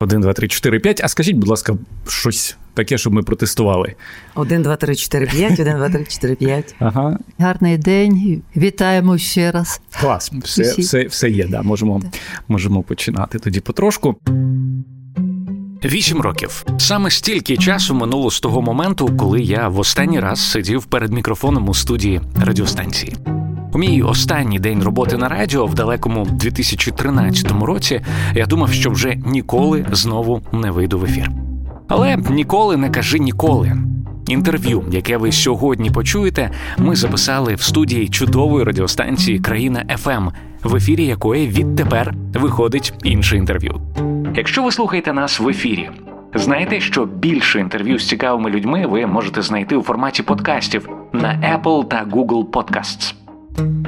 1, 0.00 0.20
2, 0.20 0.32
3, 0.32 0.48
4, 0.48 0.80
5. 0.80 1.00
А 1.04 1.08
скажіть, 1.08 1.36
будь 1.36 1.48
ласка, 1.48 1.76
щось 2.08 2.56
таке, 2.74 2.98
щоб 2.98 3.12
ми 3.12 3.22
протестували. 3.22 3.94
1, 4.34 4.62
2, 4.62 4.76
3, 4.76 4.96
4, 4.96 5.26
5, 5.26 5.60
1, 5.60 5.76
2, 5.76 5.88
3, 5.88 6.04
4, 6.04 6.34
5. 6.34 6.74
Ага. 6.78 7.18
Гарний 7.38 7.78
день. 7.78 8.42
Вітаємо 8.56 9.18
ще 9.18 9.50
раз. 9.50 9.80
Клас, 10.00 10.32
все 10.42 10.62
все, 10.62 11.04
все 11.04 11.30
є, 11.30 11.46
да. 11.48 11.62
можемо, 11.62 12.02
можемо 12.48 12.82
починати 12.82 13.38
тоді 13.38 13.60
потрошку. 13.60 14.16
Вісім 15.84 16.20
років 16.20 16.64
саме 16.78 17.10
стільки 17.10 17.56
часу 17.56 17.94
минуло 17.94 18.30
з 18.30 18.40
того 18.40 18.62
моменту, 18.62 19.16
коли 19.16 19.40
я 19.40 19.68
в 19.68 19.78
останній 19.78 20.20
раз 20.20 20.50
сидів 20.50 20.84
перед 20.84 21.12
мікрофоном 21.12 21.68
у 21.68 21.74
студії 21.74 22.20
радіостанції. 22.44 23.16
Мій 23.78 24.02
останній 24.02 24.58
день 24.58 24.82
роботи 24.82 25.16
на 25.16 25.28
радіо 25.28 25.66
в 25.66 25.74
далекому 25.74 26.26
2013 26.30 27.52
році 27.62 28.00
я 28.34 28.46
думав, 28.46 28.72
що 28.72 28.90
вже 28.90 29.16
ніколи 29.26 29.86
знову 29.92 30.42
не 30.52 30.70
вийду 30.70 30.98
в 30.98 31.04
ефір. 31.04 31.30
Але 31.88 32.16
ніколи 32.16 32.76
не 32.76 32.90
кажи 32.90 33.18
ніколи. 33.18 33.72
Інтерв'ю, 34.28 34.84
яке 34.90 35.16
ви 35.16 35.32
сьогодні 35.32 35.90
почуєте, 35.90 36.50
ми 36.78 36.96
записали 36.96 37.54
в 37.54 37.62
студії 37.62 38.08
чудової 38.08 38.64
радіостанції 38.64 39.38
Країна 39.38 39.84
ФМ, 39.96 40.28
в 40.62 40.76
ефірі 40.76 41.06
якої 41.06 41.48
відтепер 41.48 42.14
виходить 42.34 42.94
інше 43.02 43.36
інтерв'ю. 43.36 43.80
Якщо 44.34 44.62
ви 44.62 44.72
слухаєте 44.72 45.12
нас 45.12 45.40
в 45.40 45.48
ефірі, 45.48 45.90
знайте, 46.34 46.80
що 46.80 47.06
більше 47.06 47.60
інтерв'ю 47.60 47.98
з 47.98 48.08
цікавими 48.08 48.50
людьми 48.50 48.86
ви 48.86 49.06
можете 49.06 49.42
знайти 49.42 49.76
у 49.76 49.82
форматі 49.82 50.22
подкастів 50.22 50.88
на 51.12 51.60
Apple 51.62 51.88
та 51.88 52.06
Google 52.12 52.44
Podcasts. 52.50 53.17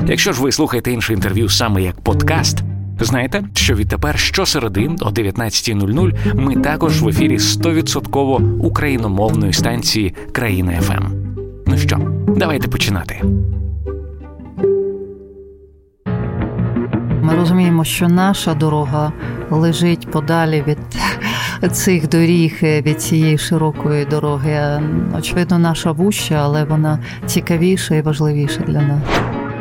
Якщо 0.07 0.33
ж 0.33 0.43
ви 0.43 0.53
слухаєте 0.53 0.93
інше 0.93 1.13
інтерв'ю 1.13 1.49
саме 1.49 1.83
як 1.83 2.01
подкаст, 2.01 2.59
знаєте, 3.01 3.45
що 3.55 3.75
відтепер 3.75 4.19
щосереди 4.19 4.91
о 5.01 5.11
19.00 5.11 6.35
ми 6.35 6.57
також 6.57 7.03
в 7.03 7.09
ефірі 7.09 7.37
100% 7.37 8.59
україномовної 8.59 9.53
станції 9.53 10.15
Країна 10.33 10.81
ФМ. 10.81 11.05
Ну 11.67 11.79
що, 11.79 11.99
давайте 12.37 12.69
починати. 12.69 13.23
Ми 17.23 17.35
розуміємо, 17.37 17.85
що 17.85 18.09
наша 18.09 18.55
дорога 18.55 19.13
лежить 19.51 20.11
подалі 20.11 20.65
від 20.67 20.79
цих 21.73 22.09
доріг, 22.09 22.59
від 22.63 23.03
цієї 23.03 23.39
широкої 23.39 24.05
дороги. 24.05 24.83
Очевидно, 25.19 25.59
наша 25.59 25.93
вуща, 25.93 26.35
але 26.35 26.65
вона 26.65 26.99
цікавіша 27.27 27.95
і 27.95 28.03
важливіша 28.03 28.61
для 28.61 28.83
нас. 28.83 29.03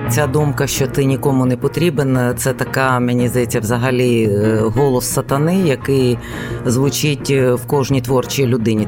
Ця 0.09 0.27
думка, 0.27 0.67
що 0.67 0.87
ти 0.87 1.05
нікому 1.05 1.45
не 1.45 1.57
потрібен, 1.57 2.33
це 2.37 2.53
така, 2.53 2.99
мені 2.99 3.27
здається, 3.27 3.59
взагалі 3.59 4.23
е, 4.23 4.61
голос 4.75 5.05
сатани, 5.05 5.59
який 5.59 6.17
звучить 6.65 7.29
е, 7.29 7.53
в 7.53 7.65
кожній 7.65 8.01
творчій 8.01 8.45
людині. 8.45 8.87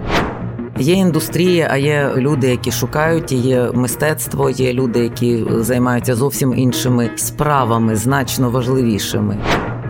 Є 0.79 0.93
індустрія, 0.93 1.67
а 1.71 1.77
є 1.77 2.11
люди, 2.17 2.47
які 2.47 2.71
шукають, 2.71 3.31
є 3.31 3.71
мистецтво, 3.73 4.49
є 4.49 4.73
люди, 4.73 4.99
які 4.99 5.45
займаються 5.59 6.15
зовсім 6.15 6.53
іншими 6.57 7.09
справами, 7.15 7.95
значно 7.95 8.49
важливішими. 8.49 9.37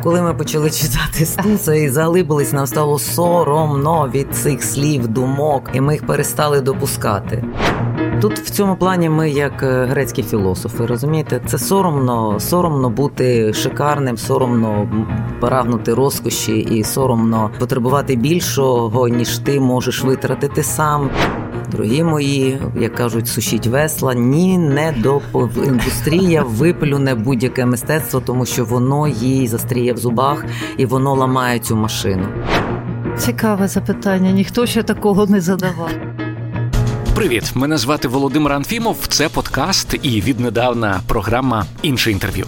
Коли 0.03 0.21
ми 0.21 0.33
почали 0.33 0.69
читати 0.69 1.25
Стуса 1.25 1.73
і 1.73 1.89
заглибились, 1.89 2.53
нам 2.53 2.67
стало 2.67 2.99
соромно 2.99 4.09
від 4.13 4.35
цих 4.35 4.63
слів, 4.63 5.07
думок, 5.07 5.63
і 5.73 5.81
ми 5.81 5.93
їх 5.93 6.05
перестали 6.05 6.61
допускати. 6.61 7.43
Тут 8.21 8.39
в 8.39 8.49
цьому 8.49 8.75
плані 8.75 9.09
ми, 9.09 9.29
як 9.29 9.63
е, 9.63 9.85
грецькі 9.85 10.23
філософи, 10.23 10.85
розумієте, 10.85 11.41
це 11.45 11.57
соромно, 11.57 12.39
соромно 12.39 12.89
бути 12.89 13.53
шикарним, 13.53 14.17
соромно 14.17 14.89
прагнути 15.39 15.93
розкоші 15.93 16.59
і 16.59 16.83
соромно 16.83 17.51
потребувати 17.59 18.15
більшого, 18.15 19.07
ніж 19.07 19.37
ти 19.37 19.59
можеш 19.59 20.03
витратити 20.03 20.63
сам. 20.63 21.09
Дорогі 21.71 22.03
мої, 22.03 22.61
як 22.79 22.95
кажуть, 22.95 23.27
сушіть 23.27 23.67
весла, 23.67 24.13
ні, 24.13 24.57
не 24.57 24.93
до 24.97 25.21
індустрія 25.65 26.43
виплюне 26.43 27.15
будь-яке 27.15 27.65
мистецтво, 27.65 28.21
тому 28.25 28.45
що 28.45 28.65
воно 28.65 29.07
їй 29.07 29.47
застріє 29.47 29.93
в 29.93 29.97
зубах 29.97 30.45
і 30.77 30.85
воно 30.85 31.15
ламає 31.15 31.59
цю 31.59 31.75
машину. 31.75 32.25
Цікаве 33.17 33.67
запитання. 33.67 34.31
Ніхто 34.31 34.65
ще 34.65 34.83
такого 34.83 35.25
не 35.25 35.41
задавав. 35.41 35.89
Привіт, 37.21 37.51
мене 37.55 37.77
звати 37.77 38.07
Володимир 38.07 38.53
Анфімов. 38.53 39.07
Це 39.07 39.29
подкаст 39.29 39.95
і 40.01 40.21
віднедавна 40.21 41.01
програма 41.07 41.65
інше 41.81 42.11
інтерв'ю. 42.11 42.45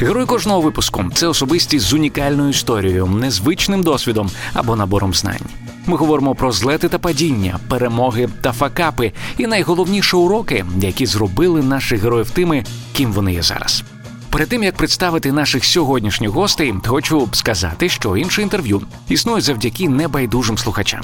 Герой 0.00 0.26
кожного 0.26 0.60
випуску 0.60 1.04
це 1.14 1.26
особистість 1.26 1.86
з 1.86 1.92
унікальною 1.92 2.50
історією, 2.50 3.06
незвичним 3.06 3.82
досвідом 3.82 4.30
або 4.54 4.76
набором 4.76 5.14
знань. 5.14 5.46
Ми 5.86 5.96
говоримо 5.96 6.34
про 6.34 6.52
злети 6.52 6.88
та 6.88 6.98
падіння, 6.98 7.58
перемоги 7.68 8.28
та 8.40 8.52
факапи, 8.52 9.12
і 9.38 9.46
найголовніше 9.46 10.16
уроки, 10.16 10.64
які 10.80 11.06
зробили 11.06 11.62
наших 11.62 12.02
героїв 12.02 12.30
тими, 12.30 12.64
ким 12.92 13.12
вони 13.12 13.32
є 13.32 13.42
зараз. 13.42 13.84
Перед 14.30 14.48
тим 14.48 14.62
як 14.62 14.76
представити 14.76 15.32
наших 15.32 15.64
сьогоднішніх 15.64 16.30
гостей, 16.30 16.74
хочу 16.86 17.28
сказати, 17.32 17.88
що 17.88 18.16
інше 18.16 18.42
інтерв'ю 18.42 18.82
існує 19.08 19.40
завдяки 19.40 19.88
небайдужим 19.88 20.58
слухачам. 20.58 21.02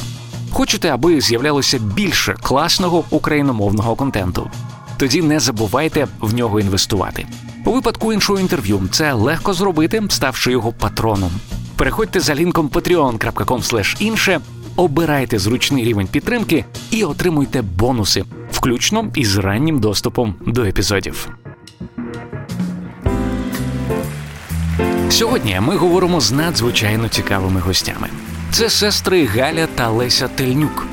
Хочете, 0.50 0.88
аби 0.88 1.20
з'являлося 1.20 1.78
більше 1.78 2.34
класного 2.42 3.04
україномовного 3.10 3.94
контенту? 3.96 4.50
Тоді 4.96 5.22
не 5.22 5.40
забувайте 5.40 6.08
в 6.20 6.34
нього 6.34 6.60
інвестувати. 6.60 7.26
У 7.64 7.72
випадку 7.72 8.12
іншого 8.12 8.38
інтерв'ю 8.40 8.88
це 8.90 9.12
легко 9.12 9.54
зробити, 9.54 10.02
ставши 10.08 10.50
його 10.50 10.72
патроном. 10.72 11.30
Переходьте 11.76 12.20
за 12.20 12.34
лінком 12.34 12.68
patreon.com 12.68 13.96
інше, 14.00 14.40
обирайте 14.76 15.38
зручний 15.38 15.84
рівень 15.84 16.06
підтримки 16.06 16.64
і 16.90 17.04
отримуйте 17.04 17.62
бонуси, 17.62 18.24
включно 18.50 19.10
із 19.14 19.36
раннім 19.36 19.80
доступом 19.80 20.34
до 20.46 20.64
епізодів. 20.64 21.28
Сьогодні 25.08 25.60
ми 25.60 25.76
говоримо 25.76 26.20
з 26.20 26.32
надзвичайно 26.32 27.08
цікавими 27.08 27.60
гостями. 27.60 28.08
Це 28.52 28.70
сестри 28.70 29.26
Галя 29.26 29.68
та 29.74 29.88
Леся 29.90 30.28
Тельнюк, 30.28 30.86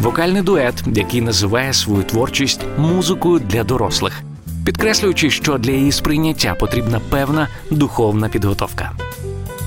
вокальний 0.00 0.42
дует, 0.42 0.74
який 0.86 1.20
називає 1.20 1.72
свою 1.72 2.02
творчість 2.02 2.60
музикою 2.78 3.38
для 3.38 3.64
дорослих, 3.64 4.22
підкреслюючи, 4.64 5.30
що 5.30 5.58
для 5.58 5.72
її 5.72 5.92
сприйняття 5.92 6.54
потрібна 6.54 7.00
певна 7.10 7.48
духовна 7.70 8.28
підготовка. 8.28 8.92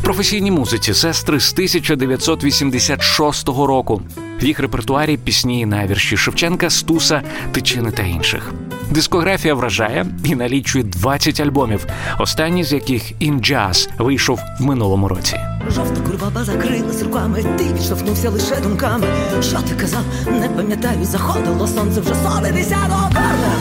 Професійній 0.02 0.52
музиці 0.52 0.94
сестри 0.94 1.40
з 1.40 1.54
1986 1.54 3.48
року. 3.48 4.02
В 4.42 4.46
їх 4.46 4.60
репертуарі 4.60 5.18
пісні 5.18 5.66
на 5.66 5.88
вірші 5.88 6.18
Шевченка, 6.18 6.70
Стуса, 6.70 7.22
Тичини 7.52 7.92
та 7.92 8.04
інших. 8.04 8.52
Дискографія 8.92 9.54
вражає 9.54 10.06
і 10.24 10.36
налічує 10.36 10.84
20 10.84 11.40
альбомів, 11.40 11.86
останній 12.20 12.64
з 12.64 12.74
яких 12.74 13.12
«In 13.12 13.40
Jazz» 13.40 13.90
вийшов 13.98 14.40
в 14.60 14.64
минулому 14.64 15.08
році. 15.08 15.40
Жовта 15.76 16.02
курбаба 16.02 16.44
закрилась 16.44 17.04
руками, 17.04 17.44
ти 17.58 17.64
відштовхнувся 17.74 18.30
лише 18.30 18.56
думками. 18.56 19.08
Що 19.42 19.58
ти 19.58 19.76
казав, 19.82 20.04
не 20.32 20.50
пам'ятаю, 20.50 21.06
заходило 21.06 21.68
сонце 21.68 22.02
вже 22.02 22.16
сонитися 22.16 22.78
до 22.88 22.94
горна. 22.94 23.54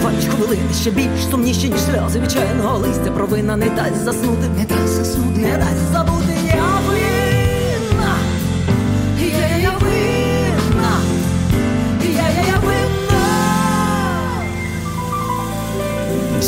Бувачку 0.00 0.36
вилити 0.36 0.74
ще 0.80 0.90
більш 0.90 1.24
сумніші, 1.30 1.68
ніж 1.68 1.80
сльози 1.80 2.20
відчайного 2.20 2.78
листя 2.78 3.10
провина 3.10 3.56
не 3.56 3.66
дасть 3.66 4.04
заснути, 4.04 4.48
не 4.58 4.64
дасть 4.64 4.94
заснути, 4.94 5.40
не 5.40 5.56
дасть 5.56 5.92
забути 5.92 6.34
я 6.46 7.11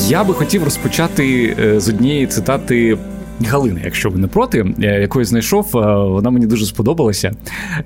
Я 0.09 0.25
би 0.25 0.35
хотів 0.35 0.65
розпочати 0.65 1.57
е, 1.59 1.81
з 1.81 1.89
однієї 1.89 2.27
цитати 2.27 2.99
Галини, 3.41 3.81
якщо 3.85 4.11
ви 4.11 4.19
не 4.19 4.27
проти, 4.27 4.75
е, 4.83 5.01
якою 5.01 5.25
знайшов, 5.25 5.77
е, 5.77 5.79
вона 5.97 6.31
мені 6.31 6.47
дуже 6.47 6.67
сподобалася. 6.67 7.33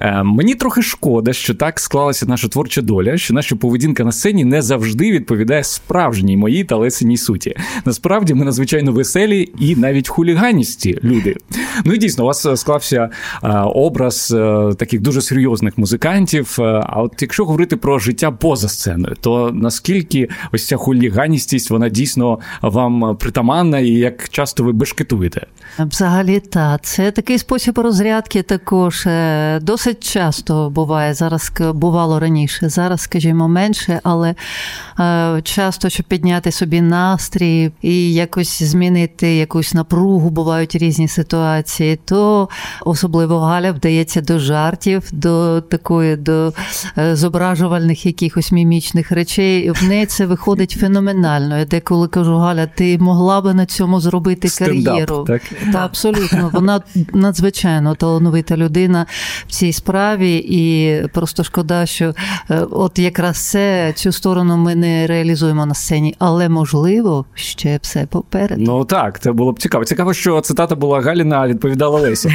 Е, 0.01 0.23
мені 0.23 0.55
трохи 0.55 0.83
шкода, 0.83 1.33
що 1.33 1.55
так 1.55 1.81
склалася 1.81 2.27
наша 2.27 2.49
творча 2.49 2.83
доля, 2.83 3.17
що 3.17 3.35
наша 3.35 3.57
поведінка 3.57 4.05
на 4.05 4.13
сцені 4.13 4.45
не 4.45 4.63
завжди 4.63 5.13
відповідає 5.13 5.65
справжній 5.65 6.37
моїй 6.37 6.65
та 6.65 6.77
лесеній 6.77 7.17
суті. 7.17 7.57
Насправді 7.85 8.35
ми 8.35 8.45
надзвичайно 8.45 8.93
веселі 8.93 9.49
і 9.59 9.77
навіть 9.77 10.09
хуліганісті 10.09 10.99
люди. 11.05 11.37
Ну 11.85 11.93
і 11.93 11.99
дійсно, 11.99 12.25
у 12.25 12.27
вас 12.27 12.47
склався 12.61 13.11
образ 13.75 14.29
таких 14.79 15.01
дуже 15.01 15.23
серйозних 15.23 15.79
музикантів. 15.79 16.57
А 16.61 17.03
от 17.03 17.23
якщо 17.23 17.45
говорити 17.45 17.77
про 17.77 17.99
життя 17.99 18.31
поза 18.31 18.69
сценою, 18.69 19.17
то 19.21 19.51
наскільки 19.55 20.29
ось 20.53 20.67
ця 20.67 20.77
хуліганістість 20.77 21.71
вона 21.71 21.89
дійсно 21.89 22.39
вам 22.63 23.17
притаманна, 23.17 23.79
і 23.79 23.91
як 23.91 24.29
часто 24.29 24.65
ви 24.65 24.73
бешкетуєте? 24.73 25.38
Робите? 25.39 25.59
Взагалі, 25.79 26.41
так. 26.41 26.81
Це 26.83 27.11
такий 27.11 27.39
спосіб 27.39 27.79
розрядки 27.79 28.43
також 28.43 29.07
е, 29.07 29.59
досить 29.63 30.13
часто 30.13 30.71
буває. 30.71 31.15
Зараз 31.15 31.53
бувало 31.75 32.21
раніше, 32.21 32.69
зараз, 32.69 33.01
скажімо, 33.01 33.49
менше, 33.49 34.01
але 34.03 34.35
е, 35.01 35.41
часто, 35.45 35.89
щоб 35.89 36.07
підняти 36.07 36.53
собі 36.53 36.81
настрій 36.81 37.71
і 37.83 38.15
якось 38.15 38.63
змінити 38.63 39.37
якусь 39.37 39.75
напругу, 39.75 40.31
бувають 40.31 40.75
різні 40.75 41.09
ситуації, 41.09 41.99
то 42.05 42.49
особливо 42.85 43.41
Галя 43.41 43.73
вдається 43.73 44.21
до 44.21 44.39
жартів, 44.39 45.03
до 45.13 45.61
такої, 45.61 46.17
до 46.17 46.53
е, 46.99 47.17
зображувальних 47.17 48.07
якихось 48.07 48.53
мімічних 48.53 49.13
речей. 49.13 49.71
В 49.71 49.85
неї 49.85 50.07
це 50.07 50.27
виходить 50.27 50.77
феноменально. 50.81 51.59
Я 51.59 51.65
деколи 51.65 52.09
кажу, 52.09 52.37
Галя, 52.37 52.67
ти 52.67 52.99
могла 52.99 53.41
би 53.41 53.55
на 53.55 53.67
цьому 53.67 54.01
зробити 54.01 54.49
Стендап, 54.49 54.85
кар'єру. 54.85 55.25
Так? 55.29 55.43
Та 55.73 55.85
абсолютно, 55.85 56.51
вона 56.53 56.81
надзвичайно 57.13 57.95
талановита 57.95 58.57
людина 58.57 59.07
в 59.47 59.51
цій 59.51 59.73
справі, 59.73 60.37
і 60.37 61.03
просто 61.09 61.45
шкода, 61.45 61.87
що 61.87 62.15
е, 62.51 62.61
от 62.71 62.99
якраз 62.99 63.51
це 63.51 63.93
цю 63.97 64.13
сторону 64.13 64.57
ми 64.57 64.75
не 64.75 65.07
реалізуємо 65.07 65.67
на 65.67 65.75
сцені, 65.75 66.15
але 66.19 66.49
можливо 66.49 67.25
ще 67.35 67.79
все 67.83 68.07
попереду. 68.11 68.63
Ну 68.67 68.85
так, 68.85 69.21
це 69.21 69.33
було 69.33 69.53
б 69.53 69.61
цікаво. 69.61 69.85
Цікаво, 69.85 70.15
що 70.15 70.41
цитата 70.41 70.75
була 70.75 71.01
Галіна, 71.01 71.37
а 71.37 71.49
відповідала 71.49 72.01
Леся. 72.01 72.31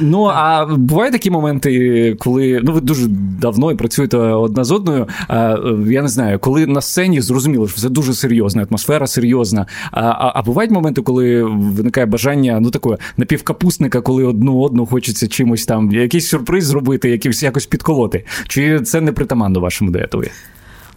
Ну 0.00 0.24
а 0.24 0.66
бувають 0.66 1.12
такі 1.12 1.30
моменти, 1.30 2.16
коли 2.18 2.60
ну 2.62 2.72
ви 2.72 2.80
дуже 2.80 3.06
давно 3.40 3.72
і 3.72 3.74
працюєте 3.74 4.16
одна 4.16 4.64
з 4.64 4.70
одною. 4.72 5.08
А, 5.28 5.56
Я 5.86 6.02
не 6.02 6.08
знаю, 6.08 6.38
коли 6.38 6.66
на 6.66 6.80
сцені 6.80 7.20
зрозуміло, 7.20 7.68
що 7.68 7.80
це 7.80 7.88
дуже 7.88 8.14
серйозна 8.14 8.66
атмосфера, 8.70 9.06
серйозна. 9.06 9.66
А 9.92 10.00
а, 10.00 10.32
а 10.34 10.42
бувають 10.42 10.70
моменти, 10.70 10.83
коли 10.92 11.42
виникає 11.44 12.06
бажання 12.06 12.60
ну 12.60 12.70
такого 12.70 12.98
напівкапусника, 13.16 14.00
коли 14.00 14.24
одну 14.24 14.60
одну 14.60 14.86
хочеться 14.86 15.28
чимось 15.28 15.66
там, 15.66 15.92
якийсь 15.92 16.28
сюрприз 16.28 16.64
зробити, 16.64 17.10
якийсь 17.10 17.42
якось 17.42 17.66
підколоти. 17.66 18.24
Чи 18.48 18.80
це 18.80 19.00
не 19.00 19.12
притаманно 19.12 19.60
вашому 19.60 19.90
дуетові? 19.90 20.30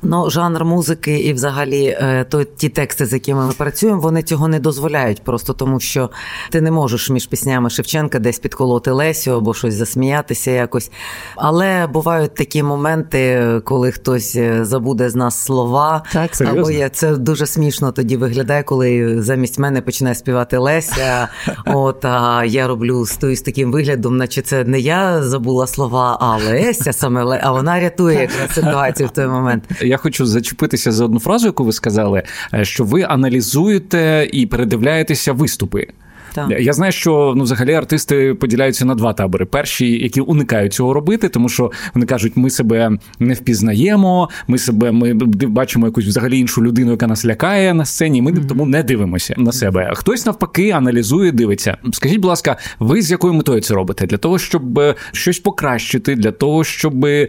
Ну, 0.01 0.29
жанр 0.29 0.65
музики 0.65 1.17
і, 1.19 1.33
взагалі, 1.33 1.85
е, 1.85 2.25
то 2.29 2.43
ті 2.43 2.69
тексти, 2.69 3.05
з 3.05 3.13
якими 3.13 3.45
ми 3.45 3.53
працюємо, 3.53 3.99
вони 3.99 4.23
цього 4.23 4.47
не 4.47 4.59
дозволяють, 4.59 5.23
просто 5.23 5.53
тому 5.53 5.79
що 5.79 6.09
ти 6.51 6.61
не 6.61 6.71
можеш 6.71 7.09
між 7.09 7.25
піснями 7.25 7.69
Шевченка 7.69 8.19
десь 8.19 8.39
підколоти 8.39 8.91
Лесю 8.91 9.31
або 9.31 9.53
щось 9.53 9.73
засміятися 9.73 10.51
якось. 10.51 10.91
Але 11.35 11.87
бувають 11.87 12.35
такі 12.35 12.63
моменти, 12.63 13.45
коли 13.63 13.91
хтось 13.91 14.35
е, 14.35 14.65
забуде 14.65 15.09
з 15.09 15.15
нас 15.15 15.43
слова. 15.43 16.03
Так, 16.13 16.41
або 16.41 16.71
я 16.71 16.89
це 16.89 17.15
дуже 17.15 17.45
смішно 17.45 17.91
тоді 17.91 18.17
виглядає, 18.17 18.63
коли 18.63 19.21
замість 19.21 19.59
мене 19.59 19.81
починає 19.81 20.15
співати 20.15 20.57
Леся. 20.57 21.27
От 21.65 22.05
а 22.05 22.43
я 22.45 22.67
роблю 22.67 23.05
стою 23.05 23.35
з 23.35 23.41
таким 23.41 23.71
виглядом, 23.71 24.17
наче 24.17 24.41
це 24.41 24.63
не 24.63 24.79
я 24.79 25.23
забула 25.23 25.67
слова, 25.67 26.17
а 26.21 26.37
Леся 26.37 26.93
саме 26.93 27.41
а 27.43 27.51
вона 27.51 27.79
рятує 27.79 28.19
якраз 28.19 28.51
ситуацію 28.55 29.07
в 29.07 29.11
той 29.11 29.27
момент 29.27 29.63
я 29.87 29.97
хочу 29.97 30.25
зачепитися 30.25 30.91
за 30.91 31.05
одну 31.05 31.19
фразу, 31.19 31.45
яку 31.45 31.63
ви 31.63 31.73
сказали, 31.73 32.23
е, 32.53 32.65
що 32.65 32.83
ви 32.83 33.03
аналізуєте 33.03 34.29
і 34.33 34.45
передивляєтеся 34.45 35.33
виступи. 35.33 35.87
Так. 36.33 36.59
Я 36.59 36.73
знаю, 36.73 36.91
що 36.91 37.33
ну 37.37 37.43
взагалі 37.43 37.73
артисти 37.73 38.33
поділяються 38.33 38.85
на 38.85 38.95
два 38.95 39.13
табори: 39.13 39.45
перші, 39.45 39.91
які 40.03 40.21
уникають 40.21 40.73
цього 40.73 40.93
робити, 40.93 41.29
тому 41.29 41.49
що 41.49 41.71
вони 41.93 42.05
кажуть, 42.05 42.37
ми 42.37 42.49
себе 42.49 42.91
не 43.19 43.33
впізнаємо, 43.33 44.29
ми 44.47 44.57
себе 44.57 44.91
ми 44.91 45.13
бачимо 45.47 45.85
якусь 45.85 46.05
взагалі 46.05 46.39
іншу 46.39 46.63
людину, 46.63 46.91
яка 46.91 47.07
нас 47.07 47.25
лякає 47.25 47.73
на 47.73 47.85
сцені. 47.85 48.21
Ми 48.21 48.31
mm-hmm. 48.31 48.47
тому 48.47 48.65
не 48.65 48.83
дивимося 48.83 49.35
на 49.37 49.51
себе. 49.51 49.91
Хтось 49.95 50.25
навпаки 50.25 50.69
аналізує, 50.69 51.31
дивиться. 51.31 51.77
Скажіть, 51.93 52.17
будь 52.17 52.29
ласка, 52.29 52.57
ви 52.79 53.01
з 53.01 53.11
якою 53.11 53.33
метою 53.33 53.61
це 53.61 53.73
робите? 53.73 54.07
Для 54.07 54.17
того, 54.17 54.39
щоб 54.39 54.79
е, 54.79 54.95
щось 55.11 55.39
покращити, 55.39 56.15
для 56.15 56.31
того, 56.31 56.63
щоб 56.63 57.05
е, 57.05 57.27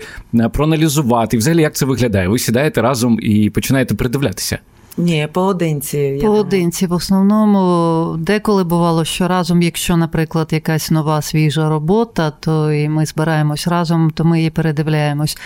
проаналізувати, 0.53 1.37
взагалі 1.37 1.63
як 1.63 1.75
це 1.75 1.87
виглядає? 1.87 2.29
Ви 2.29 2.39
сідаєте 2.39 2.83
разом 2.83 3.19
і 3.23 3.51
починаєте 3.51 3.95
придивлятися. 3.95 4.59
Ні, 4.99 5.29
поодинці. 5.33 6.19
Поодинці. 6.23 6.87
В 6.87 6.93
основному 6.93 8.17
деколи 8.19 8.65
бувало, 8.65 9.05
що 9.05 9.29
разом, 9.29 9.63
якщо, 9.63 9.97
наприклад, 9.97 10.49
якась 10.53 10.91
нова 10.91 11.23
свіжа 11.23 11.69
робота, 11.69 12.31
то 12.31 12.73
і 12.73 12.89
ми 12.89 13.07
збираємось 13.07 13.69
разом, 13.69 14.11
то 14.11 14.25
ми 14.25 14.39
її 14.39 14.51
передивляємось. 14.51 15.39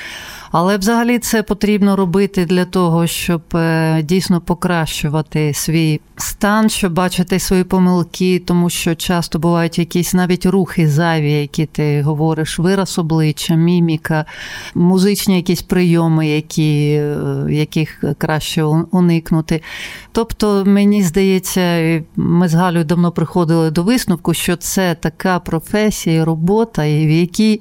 Але 0.52 0.76
взагалі 0.76 1.18
це 1.18 1.42
потрібно 1.42 1.96
робити 1.96 2.44
для 2.44 2.64
того, 2.64 3.06
щоб 3.06 3.42
е, 3.54 4.02
дійсно 4.02 4.40
покращувати 4.40 5.54
свій 5.54 6.00
стан, 6.16 6.70
щоб 6.70 6.92
бачити 6.92 7.38
свої 7.38 7.64
помилки, 7.64 8.38
тому 8.38 8.70
що 8.70 8.94
часто 8.94 9.38
бувають 9.38 9.78
якісь 9.78 10.14
навіть 10.14 10.46
рухи 10.46 10.88
зайві, 10.88 11.32
які 11.32 11.66
ти 11.66 12.02
говориш, 12.02 12.58
вираз 12.58 12.98
обличчя, 12.98 13.54
міміка, 13.54 14.24
музичні 14.74 15.36
якісь 15.36 15.62
прийоми, 15.62 16.28
які, 16.28 16.90
е, 16.92 17.16
яких 17.50 18.04
краще 18.18 18.64
уникнути. 18.64 19.62
Тобто, 20.12 20.64
мені 20.66 21.02
здається, 21.02 22.02
ми 22.16 22.48
з 22.48 22.54
Галею 22.54 22.84
давно 22.84 23.12
приходили 23.12 23.70
до 23.70 23.82
висновку, 23.82 24.34
що 24.34 24.56
це 24.56 24.94
така 24.94 25.38
професія, 25.38 26.24
робота, 26.24 26.82
в 26.82 27.10
якій 27.10 27.60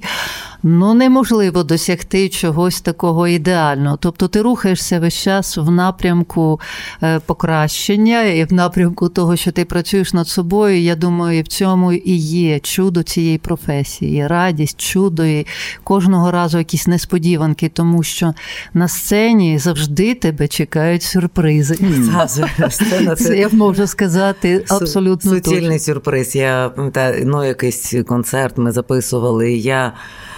ну 0.62 0.94
неможливо 0.94 1.62
досягти 1.62 2.28
чогось 2.28 2.80
такого 2.80 3.28
ідеального. 3.28 3.96
Тобто 4.00 4.28
ти 4.28 4.42
рухаєшся 4.42 5.00
весь 5.00 5.14
час 5.22 5.56
в 5.56 5.70
напрямку 5.70 6.60
е, 7.02 7.20
покращення 7.26 8.22
і 8.22 8.44
в 8.44 8.52
напрямку 8.52 9.08
того, 9.08 9.36
що 9.36 9.52
ти 9.52 9.64
працюєш 9.64 10.12
над 10.12 10.28
собою. 10.28 10.80
Я 10.80 10.96
думаю, 10.96 11.42
в 11.42 11.46
цьому 11.46 11.92
і 11.92 12.14
є 12.16 12.60
чудо 12.60 13.02
цієї 13.02 13.38
професії, 13.38 14.26
радість, 14.26 14.80
чудо 14.80 15.24
і 15.24 15.46
кожного 15.84 16.30
разу 16.30 16.58
якісь 16.58 16.86
несподіванки, 16.86 17.68
тому 17.68 18.02
що 18.02 18.34
на 18.74 18.88
сцені 18.88 19.58
завжди 19.58 20.14
тебе 20.14 20.48
чекають 20.48 21.02
сюрпризи. 21.02 21.74
Це 23.16 23.38
я 23.38 23.48
можу 23.52 23.86
сказати 23.86 24.64
абсолютно 24.68 25.30
суцільний 25.30 25.78
сюрприз. 25.78 26.36
Я 26.36 26.70
пам'ятаю, 26.76 27.22
ну 27.26 27.44
якийсь 27.44 27.94
концерт 28.06 28.58
ми 28.58 28.72
записували. 28.72 29.52
Я 29.52 29.92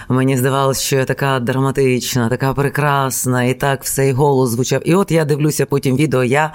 Мені 0.09 0.37
здавалося, 0.37 0.81
що 0.81 0.95
я 0.95 1.05
така 1.05 1.39
драматична, 1.39 2.29
така 2.29 2.53
прекрасна, 2.53 3.43
і 3.43 3.53
так 3.53 3.83
все 3.83 4.07
і 4.07 4.11
голос 4.11 4.49
звучав. 4.49 4.81
І 4.85 4.95
от 4.95 5.11
я 5.11 5.25
дивлюся 5.25 5.65
потім 5.65 5.95
відео. 5.95 6.23
Я 6.23 6.53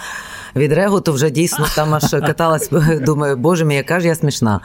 від 0.57 0.73
реготу 0.73 1.13
вже 1.13 1.31
дійсно 1.31 1.67
там 1.75 1.95
аж 1.95 2.11
каталась, 2.11 2.71
думаю, 3.01 3.37
боже 3.37 3.65
мій, 3.65 3.75
яка 3.75 4.01
ж 4.01 4.07
я 4.07 4.15
смішна. 4.15 4.61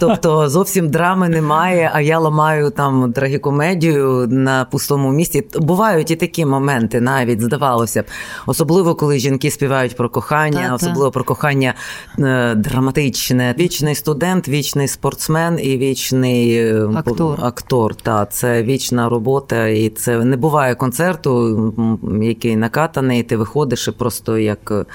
Тобто 0.00 0.48
зовсім 0.48 0.88
драми 0.88 1.28
немає, 1.28 1.90
а 1.94 2.00
я 2.00 2.18
ламаю 2.18 2.70
там 2.70 3.12
трагікомедію 3.12 4.26
на 4.30 4.64
пустому 4.64 5.10
місці. 5.10 5.48
Бувають 5.54 6.10
і 6.10 6.16
такі 6.16 6.46
моменти, 6.46 7.00
навіть 7.00 7.40
здавалося 7.40 8.02
б. 8.02 8.04
Особливо, 8.46 8.94
коли 8.94 9.18
жінки 9.18 9.50
співають 9.50 9.96
про 9.96 10.10
кохання, 10.10 10.62
так, 10.62 10.74
особливо 10.74 11.10
про 11.10 11.24
кохання 11.24 11.74
е, 12.18 12.54
драматичне. 12.54 13.54
Вічний 13.58 13.94
студент, 13.94 14.48
вічний 14.48 14.88
спортсмен 14.88 15.58
і 15.62 15.76
вічний 15.76 16.56
е, 16.56 16.88
актор. 16.94 17.38
актор 17.42 17.94
та 17.94 18.15
це 18.24 18.62
вічна 18.62 19.08
робота, 19.08 19.66
і 19.66 19.88
це 19.88 20.24
не 20.24 20.36
буває 20.36 20.74
концерту, 20.74 21.74
який 22.22 22.56
накатаний, 22.56 23.22
ти 23.22 23.36
виходиш 23.36 23.88
і 23.88 23.90
просто 23.90 24.38
як. 24.38 24.86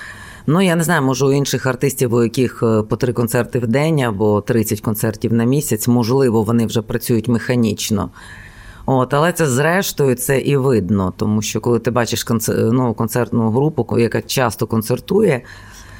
Ну, 0.48 0.62
я 0.62 0.75
не 0.75 0.84
знаю, 0.84 1.01
може 1.01 1.25
у 1.25 1.32
інших 1.32 1.66
артистів, 1.66 2.13
у 2.13 2.24
яких 2.24 2.63
е, 2.63 2.82
по 2.82 2.96
три 2.96 3.13
концерти 3.13 3.60
в 3.60 3.68
день 3.68 4.01
або 4.01 4.42
30 4.42 4.82
концертів 4.82 5.34
на 5.34 5.44
місяць, 5.44 5.88
можливо, 5.88 6.44
вони 6.44 6.66
вже 6.66 6.82
працюють 6.82 7.28
механічно. 7.28 8.10
От, 8.86 9.13
Але 9.13 9.32
це 9.32 9.48
зрештою 9.48 10.16
це 10.16 10.40
і 10.40 10.58
видно, 10.58 11.13
тому 11.18 11.42
що 11.42 11.62
коли 11.62 11.80
ти 11.80 11.92
бачиш 11.92 12.24
концер... 12.24 12.56
ну, 12.72 12.94
концертну 12.94 13.51
групу, 13.51 14.00
яка 14.00 14.22
часто 14.22 14.68
концертує. 14.68 15.42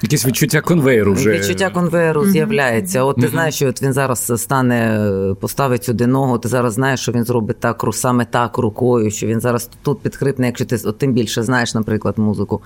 Якесь 0.01 0.25
відчуття 0.25 0.62
конвейеру 0.62 1.13
вже. 1.13 1.31
Відчуття 1.31 1.70
конвейеру 1.70 2.22
mm-hmm. 2.22 2.31
з'являється. 2.31 3.03
От 3.03 3.15
ти 3.15 3.22
mm-hmm. 3.22 3.31
знаєш, 3.31 3.55
що 3.55 3.67
от 3.67 3.81
він 3.81 3.93
зараз 3.93 4.41
стане, 4.41 5.10
поставить 5.39 5.84
сюди 5.84 6.08
ногу, 6.08 6.38
ти 6.38 6.50
зараз 6.50 6.74
знаєш, 6.74 7.00
що 7.00 7.12
він 7.12 7.24
зробить 7.24 7.60
так, 7.60 7.86
саме 7.93 8.25
так 8.25 8.58
рукою, 8.58 9.12
що 9.12 9.27
він 9.27 9.41
зараз 9.41 9.70
тут 9.81 10.01
підхрипне, 10.01 10.46
якщо 10.46 10.65
ти 10.65 10.77
от 10.86 10.98
тим 10.98 11.13
більше 11.13 11.43
знаєш, 11.43 11.75
наприклад, 11.75 12.17
музику. 12.17 12.62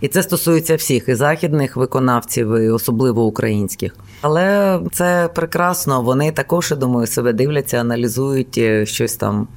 І 0.00 0.08
це 0.08 0.22
стосується 0.22 0.76
всіх 0.76 1.08
і 1.08 1.14
західних 1.14 1.76
виконавців, 1.76 2.56
і 2.56 2.68
особливо 2.68 3.24
українських. 3.24 3.96
Але 4.20 4.80
це 4.92 5.28
прекрасно. 5.34 6.02
Вони 6.02 6.32
також 6.32 6.70
я 6.70 6.76
думаю, 6.76 7.06
себе 7.06 7.32
дивляться, 7.32 7.76
аналізують 7.76 8.58
е, 8.58 8.86
щось 8.86 9.16
там. 9.16 9.48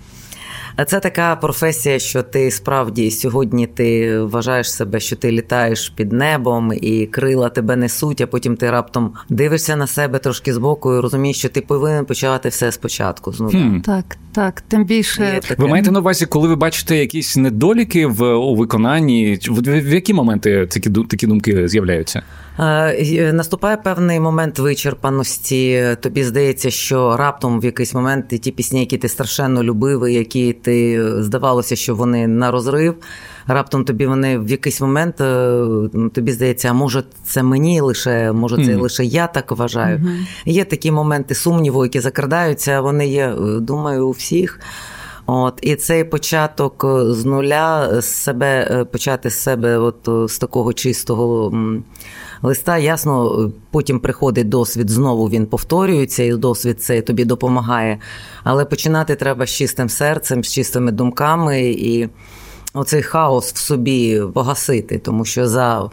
Це 0.88 1.00
така 1.00 1.36
професія, 1.36 2.00
що 2.00 2.24
ти 2.24 2.52
справді 2.52 3.12
сьогодні 3.12 3.68
ти 3.68 4.20
вважаєш 4.20 4.72
себе, 4.72 5.00
що 5.00 5.16
ти 5.16 5.32
літаєш 5.32 5.90
під 5.90 6.12
небом 6.12 6.72
і 6.82 7.06
крила 7.06 7.50
тебе 7.50 7.76
несуть, 7.76 8.22
а 8.22 8.28
потім 8.28 8.56
ти 8.56 8.72
раптом 8.72 9.14
дивишся 9.30 9.76
на 9.76 9.88
себе 9.88 10.20
трошки 10.20 10.54
збоку 10.54 10.96
і 10.96 11.00
розумієш, 11.00 11.38
що 11.38 11.50
ти 11.50 11.62
повинен 11.62 12.06
почати 12.06 12.50
все 12.50 12.72
спочатку. 12.72 13.32
Знову 13.32 13.52
хм. 13.52 13.80
так, 13.80 14.18
так, 14.32 14.62
тим 14.62 14.86
більше 14.86 15.42
ви 15.58 15.68
маєте 15.68 15.92
на 15.92 16.00
увазі, 16.00 16.26
коли 16.26 16.48
ви 16.48 16.56
бачите 16.56 16.98
якісь 16.98 17.38
недоліки 17.38 18.06
в 18.08 18.34
у 18.34 18.56
виконанні, 18.56 19.40
в, 19.48 19.54
в, 19.54 19.82
в 19.82 19.94
які 19.94 20.14
моменти 20.14 20.68
такі 20.68 20.90
такі 20.90 21.28
думки 21.28 21.68
з'являються? 21.68 22.24
Е, 22.60 23.34
наступає 23.34 23.78
певний 23.78 24.20
момент 24.20 24.60
вичерпаності. 24.60 25.84
Тобі 26.02 26.24
здається, 26.24 26.70
що 26.70 27.18
раптом 27.18 27.60
в 27.60 27.66
якийсь 27.66 27.94
момент 27.94 28.28
ті 28.28 28.52
пісні, 28.52 28.80
які 28.80 28.98
ти 28.98 29.10
страшенно 29.10 29.64
любив, 29.64 30.10
які 30.10 30.54
ти 30.54 31.04
здавалося, 31.24 31.76
що 31.76 31.96
вони 31.96 32.28
на 32.28 32.52
розрив. 32.52 32.96
Раптом 33.48 33.86
тобі 33.86 34.06
вони 34.06 34.40
в 34.40 34.50
якийсь 34.50 34.82
момент 34.82 35.22
е, 35.22 35.66
тобі 36.14 36.32
здається, 36.32 36.68
а 36.70 36.74
може 36.74 37.04
це 37.24 37.44
мені 37.44 37.82
лише, 37.82 38.32
може 38.32 38.56
це 38.56 38.72
mm. 38.72 38.82
лише 38.82 39.06
я 39.06 39.28
так 39.28 39.52
вважаю. 39.52 39.98
Mm-hmm. 39.98 40.26
Є 40.46 40.66
такі 40.66 40.92
моменти 40.92 41.36
сумніву, 41.36 41.84
які 41.84 42.00
закрадаються. 42.00 42.82
Вони 42.82 43.08
є, 43.08 43.36
думаю, 43.60 44.08
у 44.08 44.12
всіх. 44.12 44.60
От 45.32 45.60
і 45.62 45.76
цей 45.76 46.04
початок 46.04 46.84
е, 46.84 47.14
з 47.14 47.26
нуля 47.26 48.02
з 48.02 48.06
себе 48.06 48.68
е, 48.72 48.86
почати 48.86 49.30
з 49.30 49.40
себе, 49.40 49.78
от 49.78 50.08
е, 50.08 50.28
з 50.28 50.38
такого 50.38 50.74
чистого 50.74 51.54
листа, 52.44 52.78
ясно, 52.78 53.52
потім 53.72 54.00
приходить 54.00 54.50
досвід, 54.50 54.90
знову 54.90 55.30
він 55.30 55.46
повторюється, 55.46 56.24
і 56.24 56.34
досвід 56.34 56.82
цей 56.82 57.02
тобі 57.02 57.26
допомагає. 57.26 58.00
Але 58.44 58.66
починати 58.66 59.16
треба 59.16 59.46
з 59.46 59.50
чистим 59.50 59.90
серцем, 59.90 60.44
з 60.44 60.54
чистими 60.54 60.92
думками 60.92 61.62
і 61.62 62.10
оцей 62.80 63.02
хаос 63.02 63.54
в 63.54 63.58
собі 63.58 64.22
погасити, 64.34 64.98
тому 64.98 65.26
що 65.26 65.48
за 65.48 65.90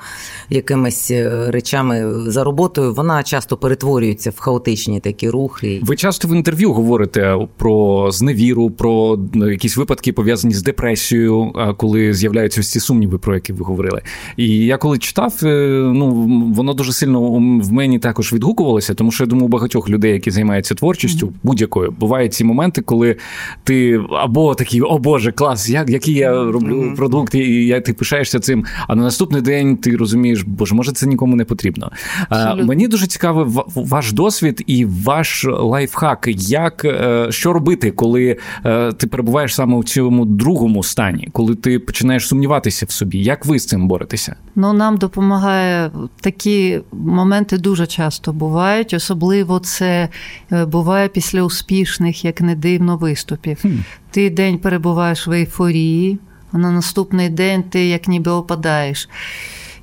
якимись 0.50 1.10
е, 1.10 1.50
речами 1.50 2.12
за 2.30 2.44
роботою 2.44 2.94
вона 2.94 3.22
часто 3.22 3.56
перетворюється 3.56 4.30
в 4.30 4.38
хаотичні 4.38 5.00
такі 5.00 5.30
рухи. 5.30 5.80
Ви 5.82 5.96
часто 5.96 6.28
в 6.28 6.32
інтерв'ю 6.32 6.72
говорите 6.72 7.36
про 7.56 8.10
зневіру, 8.10 8.70
про 8.70 9.18
ну, 9.32 9.50
якісь 9.50 9.76
випадки 9.76 10.12
пов'язані 10.12 10.54
з 10.54 10.62
депресією, 10.62 11.52
коли 11.76 12.14
з'являються 12.14 12.62
ці 12.62 12.80
сумніви, 12.80 13.18
про 13.18 13.34
які 13.34 13.52
ви 13.52 13.64
говорили. 13.64 14.02
І 14.36 14.58
я 14.58 14.76
коли 14.76 14.98
читав, 14.98 15.34
е, 15.42 15.46
ну 15.94 16.10
воно 16.56 16.74
дуже 16.74 16.92
сильно 16.92 17.20
в 17.62 17.72
мені 17.72 17.98
також 17.98 18.32
відгукувалося, 18.32 18.94
тому 18.94 19.12
що 19.12 19.24
я 19.24 19.28
думаю, 19.28 19.46
у 19.46 19.48
багатьох 19.48 19.88
людей, 19.88 20.12
які 20.12 20.30
займаються 20.30 20.74
творчістю, 20.74 21.32
будь-якою 21.42 21.90
бувають 21.90 22.34
ці 22.34 22.44
моменти, 22.44 22.82
коли 22.82 23.16
ти 23.64 24.00
або 24.10 24.54
такий, 24.54 24.80
о 24.80 24.98
Боже, 24.98 25.32
клас, 25.32 25.70
як 25.70 25.90
який 25.90 26.14
я 26.14 26.44
роблю 26.44 26.75
mm-hmm. 26.76 26.96
продукт, 26.96 27.34
і 27.34 27.66
я 27.66 27.80
ти 27.80 27.92
пишаєшся 27.92 28.40
цим. 28.40 28.64
А 28.88 28.94
на 28.94 29.02
наступний 29.02 29.42
день 29.42 29.76
ти 29.76 29.96
розумієш, 29.96 30.42
боже, 30.46 30.74
може, 30.74 30.92
це 30.92 31.06
нікому 31.06 31.36
не 31.36 31.44
потрібно. 31.44 31.92
А, 32.28 32.54
мені 32.54 32.88
дуже 32.88 33.06
цікавий 33.06 33.46
ваш 33.74 34.12
досвід 34.12 34.64
і 34.66 34.84
ваш 34.84 35.44
лайфхак. 35.44 36.28
Як 36.36 36.84
е, 36.84 37.26
що 37.30 37.52
робити, 37.52 37.90
коли 37.90 38.36
е, 38.64 38.92
ти 38.92 39.06
перебуваєш 39.06 39.54
саме 39.54 39.76
у 39.76 39.84
цьому 39.84 40.24
другому 40.24 40.82
стані, 40.82 41.28
коли 41.32 41.54
ти 41.54 41.78
починаєш 41.78 42.28
сумніватися 42.28 42.86
в 42.86 42.90
собі? 42.90 43.18
Як 43.18 43.46
ви 43.46 43.58
з 43.58 43.66
цим 43.66 43.88
боретеся? 43.88 44.36
Ну 44.54 44.72
нам 44.72 44.96
допомагає 44.96 45.90
такі 46.20 46.80
моменти 46.92 47.58
дуже 47.58 47.86
часто 47.86 48.32
бувають, 48.32 48.94
особливо 48.94 49.58
це 49.58 50.08
е, 50.52 50.64
буває 50.66 51.08
після 51.08 51.42
успішних, 51.42 52.24
як 52.24 52.40
не 52.40 52.54
дивно, 52.54 52.96
виступів. 52.96 53.58
Хм. 53.62 53.68
Ти 54.10 54.30
день 54.30 54.58
перебуваєш 54.58 55.26
в 55.26 55.32
ейфорії 55.32 56.18
на 56.56 56.70
наступний 56.70 57.28
день 57.28 57.62
ти 57.62 57.88
як 57.88 58.08
ніби 58.08 58.30
опадаєш. 58.30 59.08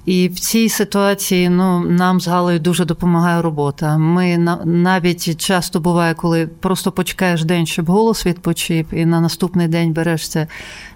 І 0.06 0.28
в 0.28 0.40
цій 0.40 0.70
ситуації 0.70 1.50
ну, 1.50 1.80
нам 1.80 2.22
з 2.22 2.28
Галею 2.28 2.60
дуже 2.60 2.86
допомагає 2.86 3.42
робота. 3.42 3.98
Ми 3.98 4.38
навіть 4.66 5.38
часто 5.38 5.80
буває, 5.80 6.14
коли 6.14 6.48
просто 6.48 6.92
почекаєш 6.92 7.44
день, 7.44 7.66
щоб 7.66 7.90
голос 7.90 8.26
відпочив, 8.26 8.86
і 8.92 9.06
на 9.06 9.22
наступний 9.22 9.68
день 9.68 9.94
берешся 9.94 10.48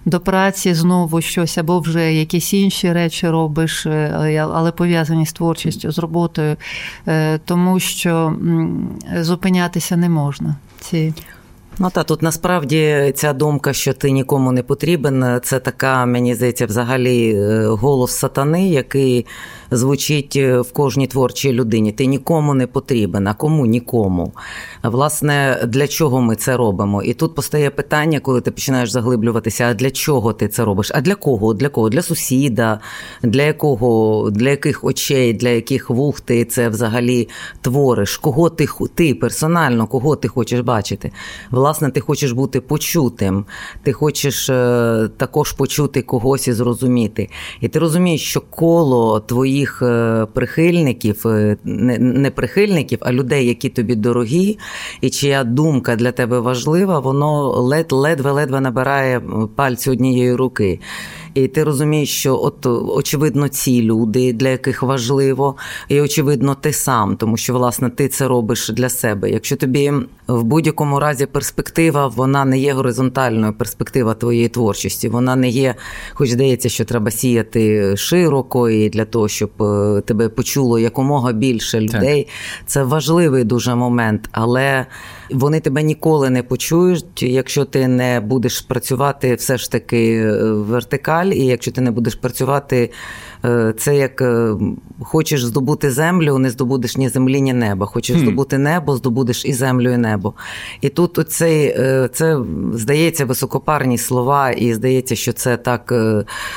до 0.04 0.20
праці 0.20 0.74
знову 0.74 1.20
щось, 1.20 1.58
або 1.58 1.80
вже 1.80 2.14
якісь 2.14 2.54
інші 2.54 2.92
речі 2.92 3.28
робиш, 3.28 3.86
е, 3.86 4.48
але 4.52 4.72
пов'язані 4.72 5.26
з 5.26 5.32
творчістю, 5.32 5.92
з 5.92 5.98
роботою, 5.98 6.56
е, 7.06 7.38
тому 7.38 7.80
що 7.80 8.36
зупинятися 9.20 9.96
не 9.96 10.08
можна. 10.08 10.56
Ці 10.80 11.14
Ну 11.80 11.90
та 11.90 12.04
тут 12.04 12.22
насправді 12.22 13.12
ця 13.16 13.32
думка, 13.32 13.72
що 13.72 13.92
ти 13.92 14.10
нікому 14.10 14.52
не 14.52 14.62
потрібен, 14.62 15.40
це 15.42 15.58
така, 15.58 16.06
мені 16.06 16.34
здається, 16.34 16.66
взагалі 16.66 17.34
е, 17.34 17.66
голос 17.66 18.12
сатани, 18.12 18.68
який 18.68 19.26
звучить 19.70 20.36
е, 20.36 20.60
в 20.60 20.72
кожній 20.72 21.06
творчій 21.06 21.52
людині. 21.52 21.92
Ти 21.92 22.06
нікому 22.06 22.54
не 22.54 22.66
потрібен, 22.66 23.28
а 23.28 23.34
кому 23.34 23.66
нікому. 23.66 24.32
Власне, 24.82 25.60
для 25.66 25.86
чого 25.88 26.20
ми 26.20 26.36
це 26.36 26.56
робимо? 26.56 27.02
І 27.02 27.14
тут 27.14 27.34
постає 27.34 27.70
питання, 27.70 28.20
коли 28.20 28.40
ти 28.40 28.50
починаєш 28.50 28.90
заглиблюватися: 28.90 29.64
а 29.64 29.74
для 29.74 29.90
чого 29.90 30.32
ти 30.32 30.48
це 30.48 30.64
робиш? 30.64 30.92
А 30.94 31.00
для 31.00 31.14
кого? 31.14 31.54
Для 31.54 31.68
кого? 31.68 31.88
Для 31.88 32.02
сусіда, 32.02 32.80
для 33.22 33.42
якого, 33.42 34.30
для 34.30 34.50
яких 34.50 34.84
очей, 34.84 35.32
для 35.32 35.48
яких 35.48 35.90
вух 35.90 36.20
ти 36.20 36.44
це 36.44 36.68
взагалі 36.68 37.28
твориш? 37.60 38.16
Кого 38.16 38.50
ти 38.50 38.68
ти 38.94 39.14
персонально, 39.14 39.86
кого 39.86 40.16
ти 40.16 40.28
хочеш 40.28 40.60
бачити? 40.60 41.12
Власне, 41.50 41.90
ти 41.90 42.00
хочеш 42.00 42.32
бути 42.32 42.60
почутим, 42.60 43.44
ти 43.82 43.92
хочеш 43.92 44.50
е, 44.50 45.08
також 45.16 45.52
почути 45.52 46.02
когось 46.02 46.48
і 46.48 46.52
зрозуміти. 46.52 47.28
І 47.60 47.68
ти 47.68 47.78
розумієш, 47.78 48.22
що 48.22 48.40
коло 48.40 49.20
твої 49.20 49.57
твоїх 49.58 49.82
е, 49.82 50.26
прихильників, 50.34 51.26
е, 51.26 51.56
не 51.64 52.30
прихильників, 52.30 52.98
а 53.02 53.12
людей, 53.12 53.46
які 53.46 53.68
тобі 53.68 53.94
дорогі, 53.94 54.58
і 55.00 55.10
чия 55.10 55.44
думка 55.44 55.96
для 55.96 56.12
тебе 56.12 56.40
важлива, 56.40 56.98
воно 56.98 57.52
ледве-ледве 57.90 58.60
набирає 58.60 59.20
пальці 59.56 59.90
однієї 59.90 60.34
руки. 60.34 60.80
І 61.34 61.48
ти 61.48 61.64
розумієш, 61.64 62.10
що 62.10 62.40
от 62.42 62.66
очевидно 62.96 63.48
ці 63.48 63.82
люди, 63.82 64.32
для 64.32 64.48
яких 64.48 64.82
важливо, 64.82 65.56
і 65.88 66.00
очевидно, 66.00 66.54
ти 66.54 66.72
сам, 66.72 67.16
тому 67.16 67.36
що 67.36 67.54
власне 67.54 67.90
ти 67.90 68.08
це 68.08 68.28
робиш 68.28 68.68
для 68.68 68.88
себе. 68.88 69.30
Якщо 69.30 69.56
тобі 69.56 69.92
в 70.28 70.42
будь-якому 70.42 71.00
разі 71.00 71.26
перспектива, 71.26 72.06
вона 72.06 72.44
не 72.44 72.58
є 72.58 72.72
горизонтальною 72.72 73.52
перспектива 73.52 74.14
твоєї 74.14 74.48
творчості. 74.48 75.08
Вона 75.08 75.36
не 75.36 75.48
є, 75.48 75.74
хоч 76.12 76.30
здається, 76.30 76.68
що 76.68 76.84
треба 76.84 77.10
сіяти 77.10 77.96
широко 77.96 78.70
і 78.70 78.88
для 78.88 79.04
того, 79.04 79.28
щоб 79.28 79.62
е, 79.62 80.00
тебе 80.00 80.28
почуло 80.28 80.78
якомога 80.78 81.32
більше 81.32 81.80
людей. 81.80 82.22
Так. 82.22 82.32
Це 82.66 82.82
важливий 82.82 83.44
дуже 83.44 83.74
момент, 83.74 84.28
але 84.32 84.86
вони 85.30 85.60
тебе 85.60 85.82
ніколи 85.82 86.30
не 86.30 86.42
почують, 86.42 87.22
якщо 87.22 87.64
ти 87.64 87.88
не 87.88 88.20
будеш 88.20 88.60
працювати 88.60 89.34
все 89.34 89.58
ж 89.58 89.72
таки 89.72 90.14
е, 90.14 90.52
вертикаль, 91.18 91.36
і 91.36 91.46
якщо 91.46 91.72
ти 91.72 91.80
не 91.80 91.90
будеш 91.90 92.14
працювати, 92.14 92.90
це 93.76 93.96
як 93.96 94.22
е, 94.22 94.54
хочеш 95.00 95.44
здобути 95.44 95.90
землю, 95.90 96.38
не 96.38 96.50
здобудеш 96.50 96.96
ні 96.96 97.08
землі, 97.08 97.40
ні 97.40 97.52
неба. 97.52 97.86
Хочеш 97.86 98.16
mm. 98.16 98.20
здобути 98.20 98.58
небо, 98.58 98.96
здобудеш 98.96 99.44
і 99.44 99.52
землю, 99.52 99.90
і 99.90 99.96
небо. 99.96 100.34
І 100.80 100.88
тут 100.88 101.18
оцей, 101.18 101.76
це 102.12 102.38
здається 102.72 103.24
високопарні 103.24 103.98
слова, 103.98 104.50
і 104.50 104.74
здається, 104.74 105.16
що 105.16 105.32
це 105.32 105.56
так 105.56 105.94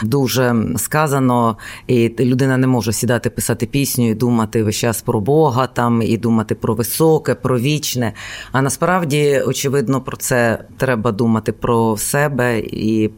дуже 0.03 0.55
сказано, 0.77 1.57
і 1.87 2.15
людина 2.19 2.57
не 2.57 2.67
може 2.67 2.93
сідати 2.93 3.29
писати 3.29 3.65
пісню 3.65 4.09
і 4.09 4.15
думати 4.15 4.63
весь 4.63 4.75
час 4.75 5.01
про 5.01 5.19
Бога 5.19 5.67
там, 5.67 6.01
і 6.01 6.17
думати 6.17 6.55
про 6.55 6.73
високе, 6.73 7.35
про 7.35 7.59
вічне. 7.59 8.13
А 8.51 8.61
насправді, 8.61 9.41
очевидно, 9.47 10.01
про 10.01 10.17
це 10.17 10.63
треба 10.77 11.11
думати 11.11 11.51
про 11.51 11.97
себе 11.97 12.59
і, 12.59 13.09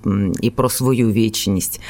і 0.41 0.50
про 0.50 0.70
свою 0.70 1.12
вічність 1.12 1.82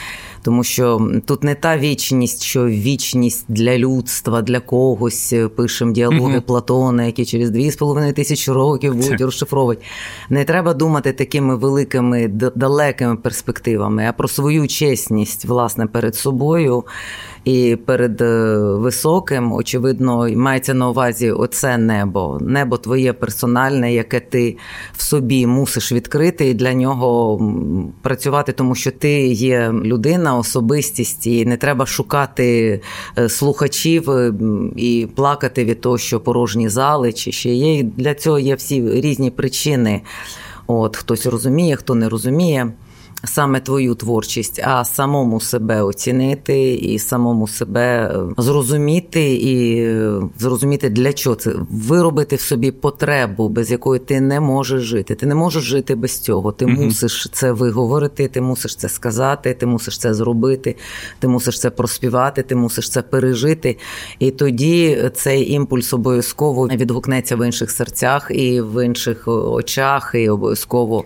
тому 0.43 0.63
що 0.63 1.09
тут 1.25 1.43
не 1.43 1.55
та 1.63 1.77
вічність, 1.77 2.43
що 2.43 2.65
вічність 2.65 3.45
для 3.47 3.77
людства, 3.77 4.41
для 4.41 4.59
когось 4.59 5.33
пишемо 5.55 5.91
діалоги 5.91 6.37
mm-hmm. 6.37 6.41
Платона, 6.41 7.03
які 7.03 7.25
через 7.25 7.51
дві 7.51 7.71
з 7.71 7.75
половиною 7.75 8.13
тисячі 8.13 8.51
років 8.51 8.95
будуть 8.95 9.21
розшифровувати. 9.21 9.81
Не 10.29 10.43
треба 10.43 10.73
думати 10.73 11.13
такими 11.13 11.55
великими 11.55 12.27
далекими 12.55 13.15
перспективами, 13.15 14.05
а 14.09 14.13
про 14.13 14.27
свою 14.27 14.67
чесність, 14.67 15.45
власне, 15.45 15.87
перед 15.87 16.15
собою. 16.15 16.83
І 17.45 17.77
перед 17.85 18.21
е, 18.21 18.57
високим, 18.57 19.53
очевидно, 19.53 20.29
мається 20.35 20.73
на 20.73 20.89
увазі 20.89 21.31
оце 21.31 21.77
небо, 21.77 22.37
небо 22.41 22.77
твоє 22.77 23.13
персональне, 23.13 23.93
яке 23.93 24.19
ти 24.19 24.57
в 24.93 25.01
собі 25.01 25.47
мусиш 25.47 25.91
відкрити, 25.91 26.49
і 26.49 26.53
для 26.53 26.73
нього 26.73 27.41
працювати, 28.01 28.51
тому 28.51 28.75
що 28.75 28.91
ти 28.91 29.27
є 29.27 29.73
людина 29.83 30.37
особистість, 30.37 31.27
і 31.27 31.45
не 31.45 31.57
треба 31.57 31.85
шукати 31.85 32.81
е, 33.17 33.29
слухачів 33.29 34.09
е, 34.09 34.33
і 34.75 35.07
плакати 35.15 35.65
від 35.65 35.81
того, 35.81 35.97
що 35.97 36.19
порожні 36.19 36.69
зали 36.69 37.13
чи 37.13 37.31
ще 37.31 37.53
є. 37.53 37.83
Для 37.83 38.13
цього 38.13 38.39
є 38.39 38.55
всі 38.55 39.01
різні 39.01 39.31
причини. 39.31 40.01
От 40.67 40.97
Хтось 40.97 41.25
розуміє, 41.25 41.75
хто 41.75 41.95
не 41.95 42.09
розуміє. 42.09 42.71
Саме 43.25 43.59
твою 43.59 43.95
творчість, 43.95 44.61
а 44.63 44.85
самому 44.85 45.39
себе 45.39 45.81
оцінити 45.81 46.73
і 46.73 46.99
самому 46.99 47.47
себе 47.47 47.81
е, 47.81 48.41
зрозуміти 48.41 49.33
і 49.33 49.83
е, 49.83 50.21
зрозуміти, 50.39 50.89
для 50.89 51.13
чого 51.13 51.35
це 51.35 51.51
виробити 51.69 52.35
в 52.35 52.41
собі 52.41 52.71
потребу, 52.71 53.49
без 53.49 53.71
якої 53.71 53.99
ти 53.99 54.21
не 54.21 54.39
можеш 54.39 54.81
жити. 54.81 55.15
Ти 55.15 55.25
не 55.25 55.35
можеш 55.35 55.63
жити 55.63 55.95
без 55.95 56.19
цього. 56.19 56.51
Ти 56.51 56.65
mm 56.65 56.83
мусиш 56.83 57.29
це 57.31 57.51
виговорити, 57.51 58.27
ти 58.27 58.41
мусиш 58.41 58.75
це 58.75 58.89
сказати, 58.89 59.53
ти 59.53 59.65
мусиш 59.65 59.97
це 59.97 60.13
зробити, 60.13 60.75
ти 61.19 61.27
мусиш 61.27 61.59
це 61.59 61.69
проспівати, 61.69 62.43
ти 62.43 62.55
мусиш 62.55 62.89
це 62.89 63.01
пережити. 63.01 63.77
І 64.19 64.31
тоді 64.31 65.11
цей 65.13 65.51
імпульс 65.51 65.93
обов'язково 65.93 66.67
відгукнеться 66.67 67.35
в 67.35 67.45
інших 67.45 67.71
серцях 67.71 68.31
і 68.31 68.61
в 68.61 68.85
інших 68.85 69.27
очах, 69.27 70.11
і 70.15 70.29
обов'язково 70.29 71.05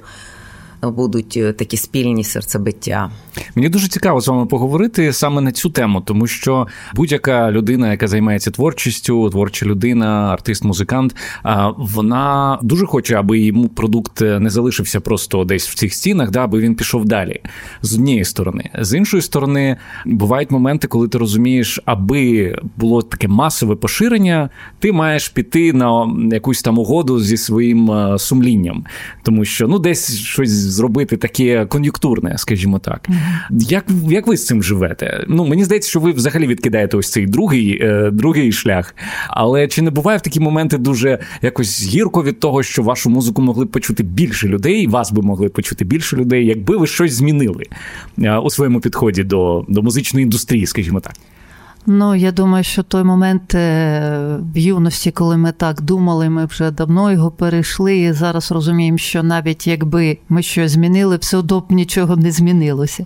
будуть 0.82 1.38
е, 1.38 1.54
такі 1.54 1.78
спільні 1.78 2.24
серцебиття. 2.24 3.12
Мені 3.56 3.70
дуже 3.70 3.88
цікаво 3.88 4.22
з 4.22 4.28
вами 4.28 4.46
поговорити 4.46 5.14
саме 5.14 5.42
на 5.42 5.52
цю 5.52 5.70
тему, 5.70 6.02
тому 6.02 6.28
що 6.28 6.68
будь-яка 6.96 7.52
людина, 7.52 7.92
яка 7.92 8.08
займається 8.08 8.52
творчістю, 8.52 9.30
творча 9.30 9.66
людина, 9.66 10.06
артист, 10.08 10.64
музикант, 10.64 11.16
вона 11.78 12.60
дуже 12.62 12.86
хоче, 12.86 13.16
аби 13.16 13.40
йому 13.40 13.68
продукт 13.68 14.22
не 14.22 14.50
залишився 14.50 15.00
просто 15.00 15.44
десь 15.44 15.70
в 15.70 15.76
цих 15.76 15.94
стінах, 15.94 16.32
да, 16.32 16.44
аби 16.44 16.60
він 16.60 16.76
пішов 16.76 17.06
далі. 17.06 17.42
З 17.82 17.94
однієї 17.94 18.26
сторони, 18.26 18.70
з 18.80 18.98
іншої 18.98 19.22
сторони, 19.22 19.78
бувають 20.06 20.52
моменти, 20.52 20.88
коли 20.88 21.08
ти 21.08 21.18
розумієш, 21.18 21.80
аби 21.86 22.56
було 22.78 23.02
таке 23.02 23.28
масове 23.28 23.76
поширення, 23.76 24.50
ти 24.80 24.92
маєш 24.92 25.30
піти 25.30 25.74
на 25.74 26.16
якусь 26.32 26.62
там 26.62 26.80
угоду 26.80 27.20
зі 27.20 27.38
своїм 27.38 27.92
сумлінням, 28.18 28.86
тому 29.24 29.46
що 29.46 29.68
ну 29.68 29.80
десь 29.80 30.18
щось 30.18 30.67
зробити 30.68 31.18
таке 31.18 31.66
кон'юнктурне, 31.66 32.38
скажімо 32.38 32.80
так. 32.80 33.08
Як 33.52 33.86
як 34.10 34.28
ви 34.28 34.38
з 34.38 34.46
цим 34.46 34.64
живете? 34.64 35.26
Ну 35.28 35.48
мені 35.48 35.64
здається, 35.64 35.90
що 35.90 36.00
ви 36.00 36.12
взагалі 36.12 36.48
відкидаєте 36.48 36.98
ось 36.98 37.12
цей 37.12 37.26
другий 37.26 37.80
е, 37.82 38.12
другий 38.12 38.52
шлях. 38.52 38.96
Але 39.28 39.68
чи 39.68 39.82
не 39.82 39.92
буває 39.92 40.18
в 40.18 40.22
такі 40.22 40.40
моменти 40.40 40.78
дуже 40.78 41.20
якось 41.42 41.84
гірко 41.84 42.24
від 42.24 42.40
того, 42.40 42.64
що 42.64 42.84
вашу 42.84 43.10
музику 43.10 43.42
могли 43.42 43.66
б 43.66 43.72
почути 43.72 44.04
більше 44.04 44.48
людей, 44.48 44.88
вас 44.88 45.12
би 45.12 45.22
могли 45.22 45.50
почути 45.50 45.86
більше 45.86 46.16
людей, 46.16 46.46
якби 46.46 46.78
ви 46.78 46.88
щось 46.88 47.14
змінили 47.14 47.66
е, 48.20 48.38
у 48.38 48.50
своєму 48.50 48.80
підході 48.80 49.24
до, 49.24 49.66
до 49.68 49.82
музичної 49.82 50.24
індустрії, 50.24 50.66
скажімо 50.66 51.00
так? 51.00 51.14
Ну, 51.90 52.16
я 52.16 52.32
думаю, 52.32 52.64
що 52.64 52.84
той 52.84 53.04
момент 53.04 53.56
е, 53.56 54.38
в 54.54 54.58
юності, 54.58 55.12
коли 55.12 55.38
ми 55.38 55.52
так 55.52 55.82
думали, 55.82 56.30
ми 56.30 56.46
вже 56.46 56.72
давно 56.72 57.12
його 57.12 57.32
перейшли. 57.32 57.98
І 57.98 58.14
зараз 58.14 58.52
розуміємо, 58.52 58.98
що 58.98 59.24
навіть 59.24 59.68
якби 59.68 60.18
ми 60.30 60.42
щось 60.42 60.72
змінили, 60.72 61.18
все 61.18 61.38
одно 61.38 61.60
б 61.60 61.72
нічого 61.72 62.16
не 62.16 62.32
змінилося. 62.32 63.06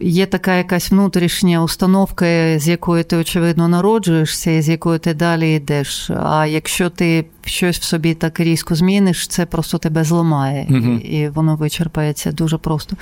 Є 0.00 0.26
така 0.26 0.54
якась 0.54 0.90
внутрішня 0.90 1.62
установка, 1.62 2.58
з 2.58 2.68
якою 2.68 3.04
ти, 3.04 3.16
очевидно, 3.16 3.68
народжуєшся, 3.68 4.50
і 4.50 4.62
з 4.62 4.68
якою 4.68 4.98
ти 4.98 5.14
далі 5.14 5.54
йдеш. 5.54 6.10
А 6.24 6.46
якщо 6.46 6.90
ти 6.90 7.24
щось 7.44 7.78
в 7.78 7.82
собі 7.82 8.14
так 8.14 8.40
різко 8.40 8.74
зміниш, 8.74 9.26
це 9.26 9.46
просто 9.46 9.78
тебе 9.78 10.04
зламає, 10.04 10.66
угу. 10.70 10.92
і 10.92 11.28
воно 11.28 11.56
вичерпається 11.56 12.32
дуже 12.32 12.58
просто. 12.58 12.96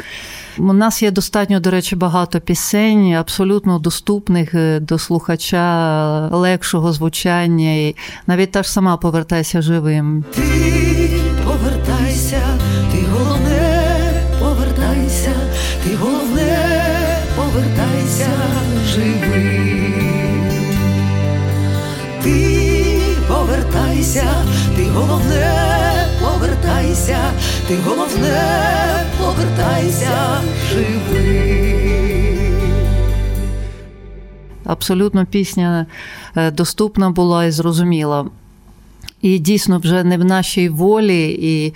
У 0.59 0.73
нас 0.73 1.03
є 1.03 1.11
достатньо, 1.11 1.61
до 1.61 1.71
речі, 1.71 1.97
багато 1.97 2.41
пісень, 2.41 3.15
абсолютно 3.15 3.79
доступних 3.79 4.55
е, 4.55 4.81
до 4.81 4.99
слухача, 4.99 6.29
легшого 6.33 6.93
звучання. 6.93 7.73
І 7.75 7.97
Навіть 8.27 8.51
та 8.51 8.63
ж 8.63 8.73
сама 8.73 8.97
повертайся 8.97 9.63
живим. 9.63 10.25
Ти 10.35 10.43
повертайся, 11.45 12.41
повертайся, 27.13 27.33
ти 27.69 27.77
головне, 27.77 29.05
повертайся 29.19 30.41
живий. 30.69 31.73
абсолютно 34.65 35.27
пісня 35.27 35.87
е, 36.37 36.51
доступна 36.51 37.11
була 37.11 37.45
і 37.45 37.51
зрозуміла. 37.51 38.27
І 39.23 39.39
дійсно 39.39 39.79
вже 39.79 40.05
не 40.05 40.17
в 40.17 40.25
нашій 40.25 40.69
волі, 40.69 41.31
і, 41.31 41.67
і 41.67 41.75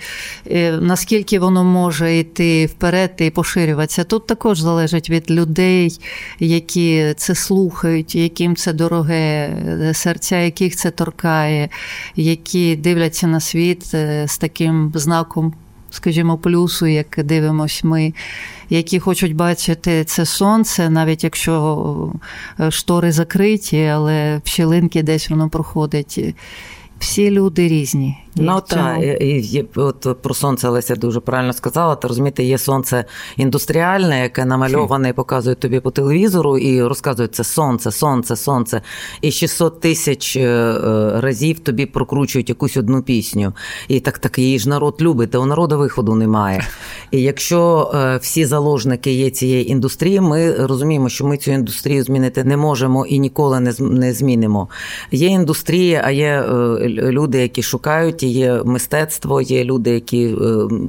е, 0.51 0.77
наскільки 0.81 1.39
воно 1.39 1.63
може 1.63 2.17
йти 2.17 2.65
вперед 2.65 3.13
і 3.17 3.29
поширюватися. 3.29 4.03
Тут 4.03 4.27
також 4.27 4.59
залежить 4.59 5.09
від 5.09 5.31
людей, 5.31 5.99
які 6.39 7.13
це 7.17 7.35
слухають, 7.35 8.15
яким 8.15 8.55
це 8.55 8.73
дороге, 8.73 9.49
серця 9.93 10.37
яких 10.37 10.75
це 10.75 10.91
торкає, 10.91 11.69
які 12.15 12.75
дивляться 12.75 13.27
на 13.27 13.39
світ 13.39 13.93
е, 13.93 14.27
з 14.27 14.37
таким 14.37 14.91
знаком 14.95 15.53
скажімо, 15.89 16.37
плюсу, 16.37 16.85
як 16.85 17.19
дивимось 17.23 17.83
ми, 17.83 18.13
які 18.69 18.99
хочуть 18.99 19.35
бачити 19.35 20.03
це 20.03 20.25
сонце, 20.25 20.89
навіть 20.89 21.23
якщо 21.23 22.13
е, 22.59 22.71
штори 22.71 23.11
закриті, 23.11 23.85
але 23.85 24.41
в 24.43 24.47
щілинки 24.47 25.03
десь 25.03 25.29
воно 25.29 25.49
проходить. 25.49 26.35
Всі 26.99 27.31
люди 27.31 27.67
різні. 27.67 28.17
Ну 28.39 28.61
так, 28.67 28.99
от 29.75 30.21
про 30.21 30.33
сонце 30.33 30.69
Леся 30.69 30.95
дуже 30.95 31.19
правильно 31.19 31.53
сказала. 31.53 31.95
Та 31.95 32.07
розумієте, 32.07 32.43
є 32.43 32.57
сонце 32.57 33.05
індустріальне, 33.37 34.21
яке 34.21 34.45
намальоване 34.45 35.09
і 35.09 35.13
показує 35.13 35.55
тобі 35.55 35.79
по 35.79 35.91
телевізору, 35.91 36.57
і 36.57 36.83
розказує 36.83 37.27
це 37.27 37.43
сонце, 37.43 37.91
сонце, 37.91 38.35
сонце. 38.35 38.81
І 39.21 39.31
600 39.31 39.79
тисяч 39.79 40.35
е, 40.35 40.41
е, 40.41 41.21
разів 41.21 41.59
тобі 41.59 41.85
прокручують 41.85 42.49
якусь 42.49 42.77
одну 42.77 43.01
пісню. 43.01 43.53
І 43.87 43.99
так 43.99 44.19
так 44.19 44.39
її 44.39 44.59
ж 44.59 44.69
народ 44.69 44.97
любить, 45.01 45.35
а 45.35 45.37
у 45.37 45.45
народу 45.45 45.77
виходу 45.77 46.15
немає. 46.15 46.63
І 47.11 47.21
якщо 47.21 47.91
е, 47.93 48.17
всі 48.17 48.45
заложники 48.45 49.13
є 49.13 49.29
цієї 49.29 49.71
індустрії, 49.71 50.21
ми 50.21 50.51
розуміємо, 50.51 51.09
що 51.09 51.25
ми 51.25 51.37
цю 51.37 51.51
індустрію 51.51 52.03
змінити 52.03 52.43
не 52.43 52.57
можемо 52.57 53.05
і 53.05 53.19
ніколи 53.19 53.59
не 53.79 54.13
змінимо. 54.13 54.69
Є 55.11 55.27
індустрія, 55.27 56.01
а 56.05 56.11
є 56.11 56.45
люди, 56.89 57.37
які 57.37 57.63
шукають 57.63 58.23
є 58.23 58.61
мистецтво, 58.65 59.41
є 59.41 59.63
люди, 59.63 59.91
які 59.91 60.25
е, 60.25 60.35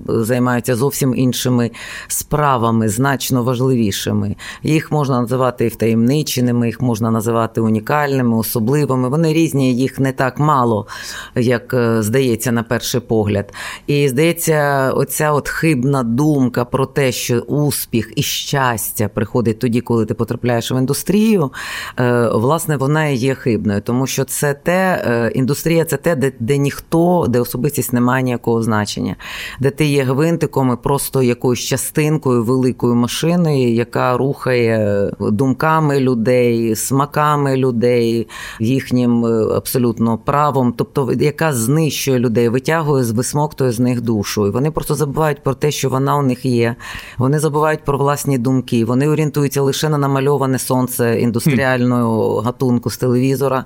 займаються 0.09 0.77
зовсім 0.77 1.15
іншими 1.15 1.71
справами, 2.09 2.89
значно 2.89 3.43
важливішими. 3.43 4.37
Їх 4.63 4.93
можна 4.93 5.21
називати 5.21 5.69
втаємниченими, 5.69 6.67
їх 6.67 6.81
можна 6.81 7.11
називати 7.11 7.61
унікальними, 7.61 8.37
особливими. 8.37 9.09
Вони 9.09 9.33
різні, 9.33 9.77
їх 9.77 9.99
не 9.99 10.13
так 10.13 10.39
мало, 10.39 10.87
як 11.35 11.75
е, 11.75 12.03
здається, 12.03 12.53
на 12.53 12.63
перший 12.63 13.01
погляд. 13.01 13.53
І 13.87 14.09
здається, 14.09 14.91
оця 14.95 15.33
от 15.33 15.49
хибна 15.49 16.03
думка 16.03 16.65
про 16.65 16.87
те, 16.87 17.13
що 17.13 17.39
успіх 17.39 18.13
і 18.17 18.23
щастя 18.23 19.09
приходить 19.09 19.59
тоді, 19.59 19.81
коли 19.81 20.07
ти 20.07 20.15
потрапляєш 20.15 20.73
в 20.73 20.79
індустрію. 20.79 21.53
Е, 22.01 22.29
власне, 22.35 22.77
вона 22.77 23.07
і 23.07 23.17
є 23.17 23.35
хибною, 23.35 23.81
тому 23.81 24.07
що 24.07 24.25
це 24.25 24.55
те, 24.55 25.33
індустрія 25.35 25.85
це 25.89 25.97
те, 25.97 26.17
де, 26.17 26.33
де 26.41 26.59
ніхто 26.59 27.27
де 27.29 27.41
особистість 27.41 27.93
не 27.93 28.01
має 28.01 28.23
ніякого 28.23 28.63
значення, 28.63 29.17
де 29.61 29.71
ти 29.71 29.87
є 29.87 30.05
гвинтиком 30.05 30.73
і 30.73 30.77
просто 30.83 31.23
якоюсь 31.23 31.61
частинкою 31.61 32.45
великою 32.45 32.95
машиною, 32.95 33.75
яка 33.75 34.17
рухає 34.17 35.11
думками 35.21 36.01
людей, 36.01 36.77
смаками 36.77 37.57
людей, 37.57 38.29
їхнім 38.61 39.27
е, 39.27 39.57
абсолютно 39.57 40.19
правом, 40.19 40.75
тобто 40.77 41.13
яка 41.21 41.53
знищує 41.53 42.19
людей, 42.19 42.49
витягує 42.49 43.05
з 43.05 43.11
висмоктує 43.11 43.73
з 43.73 43.81
них 43.81 44.01
душу. 44.01 44.47
І 44.47 44.51
вони 44.51 44.71
просто 44.71 44.95
забувають 44.95 45.43
про 45.43 45.55
те, 45.55 45.71
що 45.71 45.89
вона 45.89 46.17
у 46.17 46.23
них 46.23 46.45
є. 46.45 46.77
Вони 47.19 47.39
забувають 47.39 47.85
про 47.85 47.99
власні 47.99 48.39
думки. 48.39 48.85
Вони 48.85 49.09
орієнтуються 49.09 49.63
лише 49.63 49.89
на 49.89 49.99
намальоване 49.99 50.59
сонце 50.59 51.21
індустріального 51.21 52.41
гатунку 52.41 52.91
з 52.91 52.97
телевізора, 52.97 53.65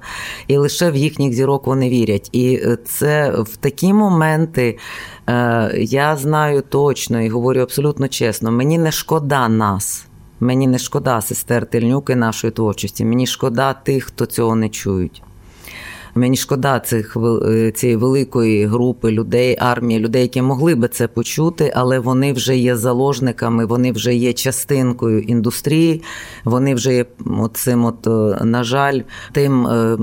і 0.48 0.56
лише 0.56 0.90
в 0.90 0.96
їхніх 0.96 1.32
зірок 1.32 1.66
вони 1.66 1.88
вірять. 1.88 2.12
І 2.33 2.55
е, 2.55 2.79
це 2.85 3.35
в 3.38 3.57
такі 3.57 3.92
моменти 3.92 4.79
е, 5.29 5.72
я 5.79 6.16
знаю 6.16 6.62
точно 6.68 7.22
і 7.22 7.29
говорю 7.29 7.61
абсолютно 7.61 8.09
чесно, 8.09 8.53
мені 8.53 8.79
не 8.79 8.92
шкода 8.92 9.48
нас. 9.48 10.07
Мені 10.40 10.66
не 10.66 10.79
шкода 10.79 11.20
сестер 11.20 11.66
Тельнюки 11.66 12.16
нашої 12.16 12.51
творчості. 12.51 13.05
Мені 13.05 13.27
шкода 13.27 13.72
тих, 13.72 14.05
хто 14.05 14.27
цього 14.27 14.57
не 14.57 14.68
чують. 14.68 15.22
Мені 16.14 16.37
шкода 16.37 16.81
цих 16.81 17.16
е, 17.48 17.70
цієї 17.70 17.96
великої 17.96 18.66
групи 18.66 19.11
людей, 19.11 19.57
армії, 19.61 20.01
людей, 20.01 20.22
які 20.22 20.42
могли 20.42 20.75
би 20.75 20.88
це 20.88 21.09
почути, 21.09 21.72
але 21.77 21.98
вони 21.98 22.33
вже 22.33 22.57
є 22.57 22.77
заложниками, 22.77 23.66
вони 23.66 23.92
вже 23.92 24.14
є 24.14 24.33
частинкою 24.33 25.20
індустрії, 25.20 26.03
вони 26.44 26.75
вже 26.75 26.94
є 26.94 27.05
цим, 27.53 27.85
от, 27.85 28.07
е, 28.07 28.44
на 28.44 28.64
жаль, 28.64 29.01
тим 29.33 29.66
е, 29.66 29.98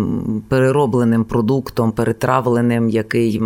переробленим 0.47 1.23
продуктом, 1.23 1.91
перетравленим, 1.91 2.89
який 2.89 3.41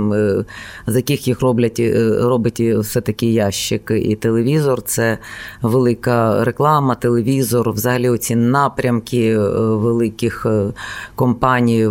з 0.88 0.96
яких 0.96 1.28
їх 1.28 1.42
роблять 1.42 1.82
робить 2.20 2.60
все 2.60 3.02
таки 3.02 3.32
ящик 3.32 3.92
і 3.96 4.16
телевізор. 4.16 4.82
Це 4.82 5.18
велика 5.62 6.44
реклама, 6.44 6.96
телевізор, 6.96 7.72
взагалі 7.72 8.10
оці 8.10 8.36
напрямки 8.36 9.38
великих 9.38 10.46
компаній. 11.16 11.90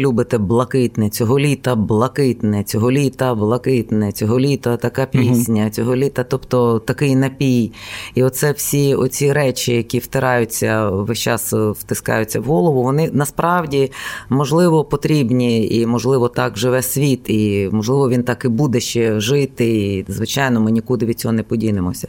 Любите 0.00 0.38
блакитне 0.38 1.10
цього 1.10 1.38
літа, 1.38 1.74
блакитне, 1.74 2.64
цього 2.64 2.92
літа, 2.92 3.34
блакитне, 3.34 4.12
цього 4.12 4.40
літа, 4.40 4.76
така 4.76 5.06
пісня, 5.06 5.62
угу. 5.62 5.70
цього 5.70 5.96
літа, 5.96 6.24
тобто 6.24 6.78
такий 6.78 7.16
напій. 7.16 7.72
І 8.14 8.22
оце 8.22 8.52
всі 8.52 8.94
оці 8.94 9.32
речі, 9.32 9.72
які 9.72 9.98
втираються 9.98 10.88
весь 10.88 11.18
час 11.18 11.52
втискаються 11.52 12.40
в 12.40 12.44
голову, 12.44 12.82
вони 12.82 13.10
насправді 13.12 13.92
можливо 14.28 14.84
потрібні, 14.84 15.68
і 15.68 15.86
можливо 15.86 16.28
так 16.28 16.58
живе 16.58 16.82
світ, 16.82 17.30
і 17.30 17.68
можливо 17.72 18.08
він 18.08 18.22
так 18.22 18.44
і 18.44 18.48
буде 18.48 18.80
ще 18.80 19.20
жити. 19.20 19.66
І 19.66 20.04
звичайно, 20.08 20.60
ми 20.60 20.70
нікуди 20.70 21.06
від 21.06 21.20
цього 21.20 21.32
не 21.32 21.42
подінемося. 21.42 22.08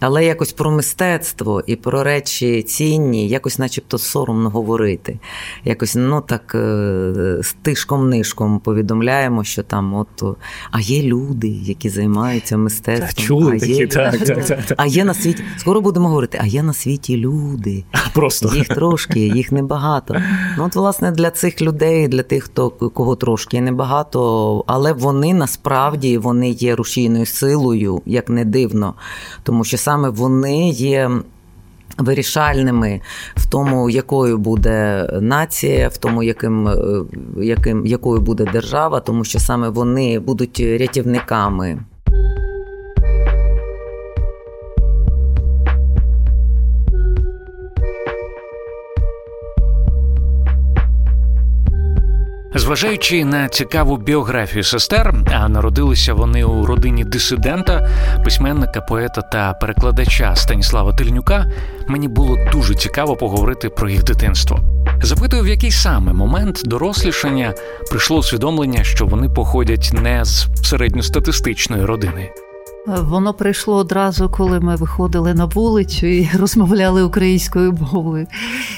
Але 0.00 0.24
якось 0.24 0.52
про 0.52 0.70
мистецтво 0.70 1.62
і 1.66 1.76
про 1.76 2.02
речі 2.02 2.62
цінні, 2.62 3.28
якось, 3.28 3.58
начебто, 3.58 3.98
соромно 3.98 4.50
говорити. 4.50 5.18
Якось 5.64 5.94
ну 5.94 6.20
так 6.20 6.54
е, 6.54 6.58
з 7.42 7.56
тишком-нишком 7.62 8.58
повідомляємо, 8.58 9.44
що 9.44 9.62
там 9.62 9.94
от 9.94 10.38
а 10.70 10.80
є 10.80 11.02
люди, 11.02 11.48
які 11.48 11.88
займаються 11.88 12.56
мистецтвом. 12.56 13.08
Та, 13.08 13.22
чули 13.22 13.56
а 13.56 13.60
такі, 13.60 13.72
є, 13.72 13.86
так, 13.86 14.18
так, 14.18 14.46
так, 14.46 14.66
так. 14.66 14.74
А 14.76 14.86
є 14.86 15.04
на 15.04 15.14
світі. 15.14 15.42
Скоро 15.56 15.80
будемо 15.80 16.08
говорити, 16.08 16.38
а 16.42 16.46
є 16.46 16.62
на 16.62 16.72
світі 16.72 17.16
люди. 17.16 17.84
Просто 18.14 18.56
їх 18.56 18.68
трошки, 18.68 19.20
їх 19.20 19.52
небагато. 19.52 20.16
Ну 20.58 20.64
от, 20.64 20.76
власне, 20.76 21.10
для 21.10 21.30
цих 21.30 21.62
людей, 21.62 22.08
для 22.08 22.22
тих, 22.22 22.44
хто 22.44 22.70
кого 22.70 23.16
трошки 23.16 23.60
небагато, 23.60 24.64
але 24.66 24.92
вони 24.92 25.34
насправді 25.34 26.18
вони 26.18 26.50
є 26.50 26.76
рушійною 26.76 27.26
силою, 27.26 28.02
як 28.06 28.28
не 28.28 28.44
дивно, 28.44 28.94
тому 29.42 29.64
що 29.64 29.78
саме 29.88 30.08
вони 30.08 30.68
є. 30.70 31.10
Вирішальними 31.98 33.00
в 33.36 33.46
тому, 33.46 33.90
якою 33.90 34.38
буде 34.38 35.08
нація, 35.20 35.88
в 35.88 35.96
тому, 35.96 36.22
яким, 36.22 36.68
е, 36.68 37.04
яким, 37.36 37.86
якою 37.86 38.20
буде 38.20 38.44
держава, 38.52 39.00
тому 39.00 39.24
що 39.24 39.38
саме 39.38 39.68
вони 39.68 40.18
будуть 40.18 40.60
рятівниками. 40.60 41.78
Зважаючи 52.54 53.24
на 53.24 53.48
цікаву 53.48 53.96
біографію 53.96 54.64
сестер, 54.64 55.14
а 55.32 55.48
народилися 55.48 56.14
вони 56.14 56.44
у 56.44 56.66
родині 56.66 57.04
дисидента, 57.04 57.90
письменника, 58.24 58.80
поета 58.80 59.22
та 59.22 59.54
перекладача 59.54 60.36
Станіслава 60.36 60.92
Тильнюка, 60.92 61.52
мені 61.88 62.08
було 62.08 62.36
дуже 62.52 62.74
цікаво 62.74 63.16
поговорити 63.16 63.68
про 63.68 63.88
їх 63.88 64.04
дитинство. 64.04 64.60
Запитую, 65.02 65.42
в 65.42 65.48
який 65.48 65.70
саме 65.70 66.12
момент 66.12 66.62
дорослішання 66.64 67.54
прийшло 67.90 68.16
усвідомлення, 68.16 68.84
що 68.84 69.06
вони 69.06 69.28
походять 69.28 69.90
не 70.02 70.24
з 70.24 70.48
середньостатистичної 70.62 71.84
родини. 71.84 72.30
Воно 72.86 73.34
прийшло 73.34 73.76
одразу, 73.76 74.28
коли 74.28 74.60
ми 74.60 74.76
виходили 74.76 75.34
на 75.34 75.44
вулицю 75.44 76.06
і 76.06 76.30
розмовляли 76.38 77.02
українською 77.02 77.78
мовою. 77.92 78.26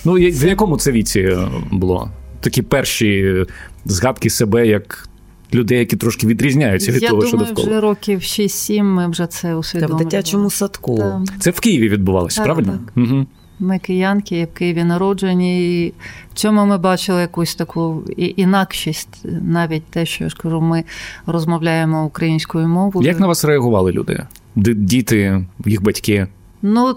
Ну 0.05 0.13
в 0.13 0.45
якому 0.45 0.77
це 0.77 0.93
віці 0.93 1.39
було? 1.71 2.11
Такі 2.41 2.63
перші 2.63 3.45
згадки 3.85 4.31
себе 4.31 4.67
як. 4.67 5.07
Людей, 5.55 5.79
які 5.79 5.97
трошки 5.97 6.27
відрізняються 6.27 6.93
від 6.93 7.03
Я 7.03 7.09
того, 7.09 7.21
думаю, 7.21 7.29
що 7.29 7.47
довкола. 7.47 7.69
вже 7.69 7.81
років 7.81 8.19
6-7 8.19 8.83
ми 8.83 9.09
вже 9.09 9.27
це 9.27 9.55
усвідомили. 9.55 9.99
Та 9.99 10.05
в 10.05 10.09
дитячому 10.09 10.51
садку. 10.51 10.99
Так. 10.99 11.41
Це 11.41 11.51
в 11.51 11.61
Києві 11.61 11.89
відбувалося, 11.89 12.37
так, 12.37 12.45
правильно? 12.45 12.73
Так. 12.73 13.05
Угу. 13.05 13.27
Ми 13.59 13.79
киянки, 13.79 14.49
в 14.55 14.59
Києві 14.59 14.85
народжені. 14.85 15.85
І 15.85 15.93
в 16.33 16.35
цьому 16.35 16.67
ми 16.67 16.79
бачили 16.79 17.21
якусь 17.21 17.55
таку 17.55 18.03
інакшість, 18.17 19.25
навіть 19.43 19.85
те, 19.85 20.07
що 20.07 20.25
я 20.25 20.31
скажу, 20.31 20.61
ми 20.61 20.85
розмовляємо 21.27 22.05
українською 22.05 22.69
мовою. 22.69 23.09
Як 23.09 23.21
на 23.21 23.27
вас 23.27 23.45
реагували 23.45 23.93
люди? 23.93 24.27
Діти, 24.57 25.45
їх 25.67 25.83
батьки? 25.83 26.27
Ну, 26.63 26.83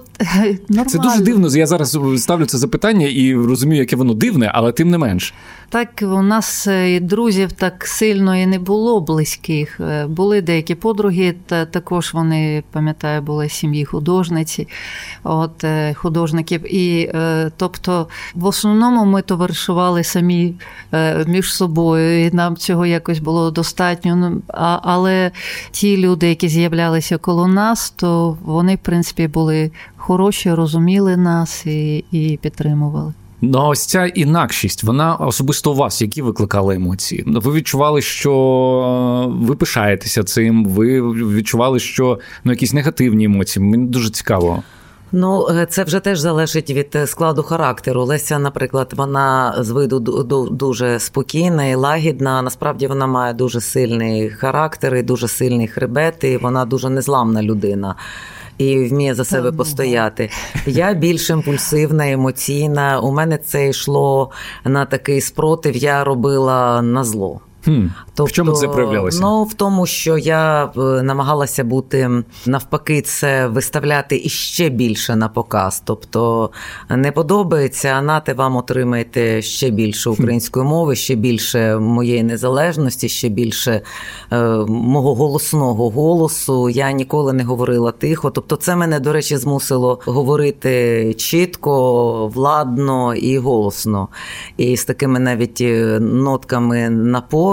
нормально. 0.70 0.90
Це 0.90 0.98
дуже 1.00 1.22
дивно. 1.22 1.48
Я 1.58 1.66
зараз 1.66 1.98
ставлю 2.18 2.46
це 2.46 2.58
запитання 2.58 3.08
і 3.08 3.36
розумію, 3.36 3.80
яке 3.80 3.96
воно 3.96 4.14
дивне, 4.14 4.52
але 4.54 4.72
тим 4.72 4.90
не 4.90 4.98
менш. 4.98 5.34
Так, 5.74 5.90
у 6.02 6.22
нас 6.22 6.68
е, 6.68 6.96
і 6.96 7.00
друзів 7.00 7.52
так 7.52 7.88
сильно 7.88 8.36
і 8.36 8.46
не 8.46 8.60
було 8.60 9.02
близьких. 9.02 9.80
Е, 9.80 10.06
були 10.08 10.42
деякі 10.42 10.76
подруги, 10.76 11.36
та 11.46 11.66
також 11.66 12.14
вони, 12.14 12.64
пам'ятаю, 12.72 13.22
були 13.22 13.50
сім'ї 13.50 13.86
художниці, 13.86 14.68
от 15.24 15.64
е, 15.64 15.94
художників. 15.94 16.76
І 16.76 17.12
тобто, 17.58 18.08
в 18.36 18.46
основному 18.46 19.06
ми 19.06 19.22
товаришували 19.22 20.04
самі 20.04 20.54
між 21.28 21.54
собою, 21.54 22.26
і 22.26 22.32
нам 22.32 22.58
цього 22.58 22.86
якось 22.86 23.20
було 23.20 23.52
достатньо. 23.52 24.16
Ну, 24.16 24.42
але 24.84 25.32
ті 25.72 25.98
люди, 25.98 26.30
які 26.30 26.50
з'являлися 26.50 27.18
коло 27.18 27.48
нас, 27.48 27.90
то 27.90 28.38
вони, 28.42 28.76
в 28.76 28.80
принципі, 28.80 29.28
були 29.28 29.53
хороші, 29.98 30.54
розуміли 30.54 31.18
нас 31.18 31.66
і, 31.66 32.04
і 32.12 32.40
підтримували. 32.42 33.14
Ну, 33.46 33.68
ось 33.68 33.86
ця 33.86 34.06
інакшість, 34.06 34.84
вона 34.84 35.16
особисто 35.16 35.72
у 35.72 35.76
вас, 35.76 36.02
які 36.02 36.22
викликали 36.22 36.76
емоції? 36.76 37.24
Ви 37.28 37.54
відчували, 37.54 38.02
що 38.02 39.34
ви 39.42 39.56
пишаєтеся 39.56 40.24
цим, 40.24 40.66
ви 40.66 41.02
відчували, 41.12 41.80
що 41.80 42.20
ну, 42.44 42.52
якісь 42.52 42.74
негативні 42.74 43.26
емоції. 43.26 43.66
Мені 43.66 43.88
дуже 43.88 44.10
цікаво. 44.10 44.64
Ну, 45.16 45.48
е, 45.50 45.66
це 45.66 45.84
вже 45.84 46.00
теж 46.00 46.20
залежить 46.20 46.70
від 46.70 46.96
е, 46.96 47.08
складу 47.08 47.44
характеру. 47.44 48.04
Леся, 48.04 48.40
наприклад, 48.40 48.94
вона 48.96 49.56
з 49.60 49.70
виду 49.70 50.00
дуже 50.52 51.00
спокійна 51.00 51.66
і 51.66 51.76
лагідна. 51.76 52.42
Насправді 52.42 52.88
вона 52.88 53.08
має 53.08 53.34
дуже 53.34 53.62
сильний 53.62 54.30
характер 54.30 54.96
і 54.96 55.04
дуже 55.04 55.28
сильний 55.28 55.68
хребет, 55.68 56.24
і 56.24 56.38
вона 56.38 56.66
дуже 56.66 56.90
незламна 56.90 57.44
людина 57.44 57.96
і 58.58 58.86
вміє 58.86 59.16
за 59.16 59.26
себе 59.26 59.52
постояти. 59.52 60.30
Я 60.66 60.94
більш 60.94 61.30
імпульсивна, 61.30 62.12
емоційна. 62.12 63.00
У 63.00 63.12
мене 63.12 63.38
це 63.38 63.70
йшло 63.70 64.32
на 64.66 64.86
такий 64.86 65.22
спротив. 65.22 65.76
Я 65.76 66.04
робила 66.04 66.82
на 66.82 67.04
зло. 67.04 67.42
Хм. 67.66 67.88
Тобто, 68.16 68.24
в 68.24 68.32
чому 68.32 68.52
це 68.52 68.68
проявлялося? 68.68 69.20
Ну 69.22 69.44
в 69.44 69.54
тому, 69.54 69.86
що 69.86 70.18
я 70.18 70.66
е, 70.66 70.80
намагалася 70.80 71.64
бути 71.64 72.24
навпаки, 72.46 73.02
це 73.02 73.48
виставляти 73.48 74.16
іще 74.16 74.70
більше 74.70 75.16
на 75.16 75.30
показ. 75.30 75.82
Тобто 75.86 76.50
не 76.90 77.12
подобається, 77.12 77.88
а 77.88 78.02
нате 78.02 78.34
вам 78.34 78.56
отримаєте 78.56 79.42
ще 79.42 79.70
більше 79.70 80.10
української 80.10 80.66
мови, 80.66 80.96
ще 80.96 81.16
більше 81.16 81.78
моєї 81.78 82.24
незалежності, 82.24 83.10
ще 83.10 83.30
більше 83.30 83.82
е, 84.32 84.42
мого 84.68 85.16
голосного 85.16 85.90
голосу. 85.90 86.70
Я 86.70 86.92
ніколи 86.92 87.34
не 87.34 87.44
говорила 87.44 87.92
тихо. 87.92 88.30
Тобто, 88.30 88.56
це 88.56 88.76
мене, 88.76 89.00
до 89.00 89.14
речі, 89.14 89.38
змусило 89.38 90.00
говорити 90.06 91.14
чітко, 91.14 92.28
владно 92.28 93.16
і 93.16 93.38
голосно. 93.38 94.08
І 94.58 94.78
з 94.78 94.86
такими 94.86 95.20
навіть 95.20 95.62
е, 95.62 96.00
нотками 96.00 96.90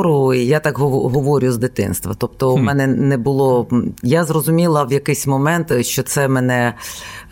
напору. 0.00 0.34
І 0.34 0.46
я 0.46 0.60
так 0.60 0.78
говорю 0.78 1.52
з 1.52 1.58
дитинства. 1.58 2.14
Тобто, 2.18 2.52
у 2.52 2.56
мене 2.56 2.86
не 2.86 3.16
було. 3.16 3.66
Я 4.02 4.24
зрозуміла 4.24 4.84
в 4.84 4.92
якийсь 4.92 5.26
момент, 5.26 5.84
що 5.84 6.02
це 6.02 6.28
мене, 6.28 6.74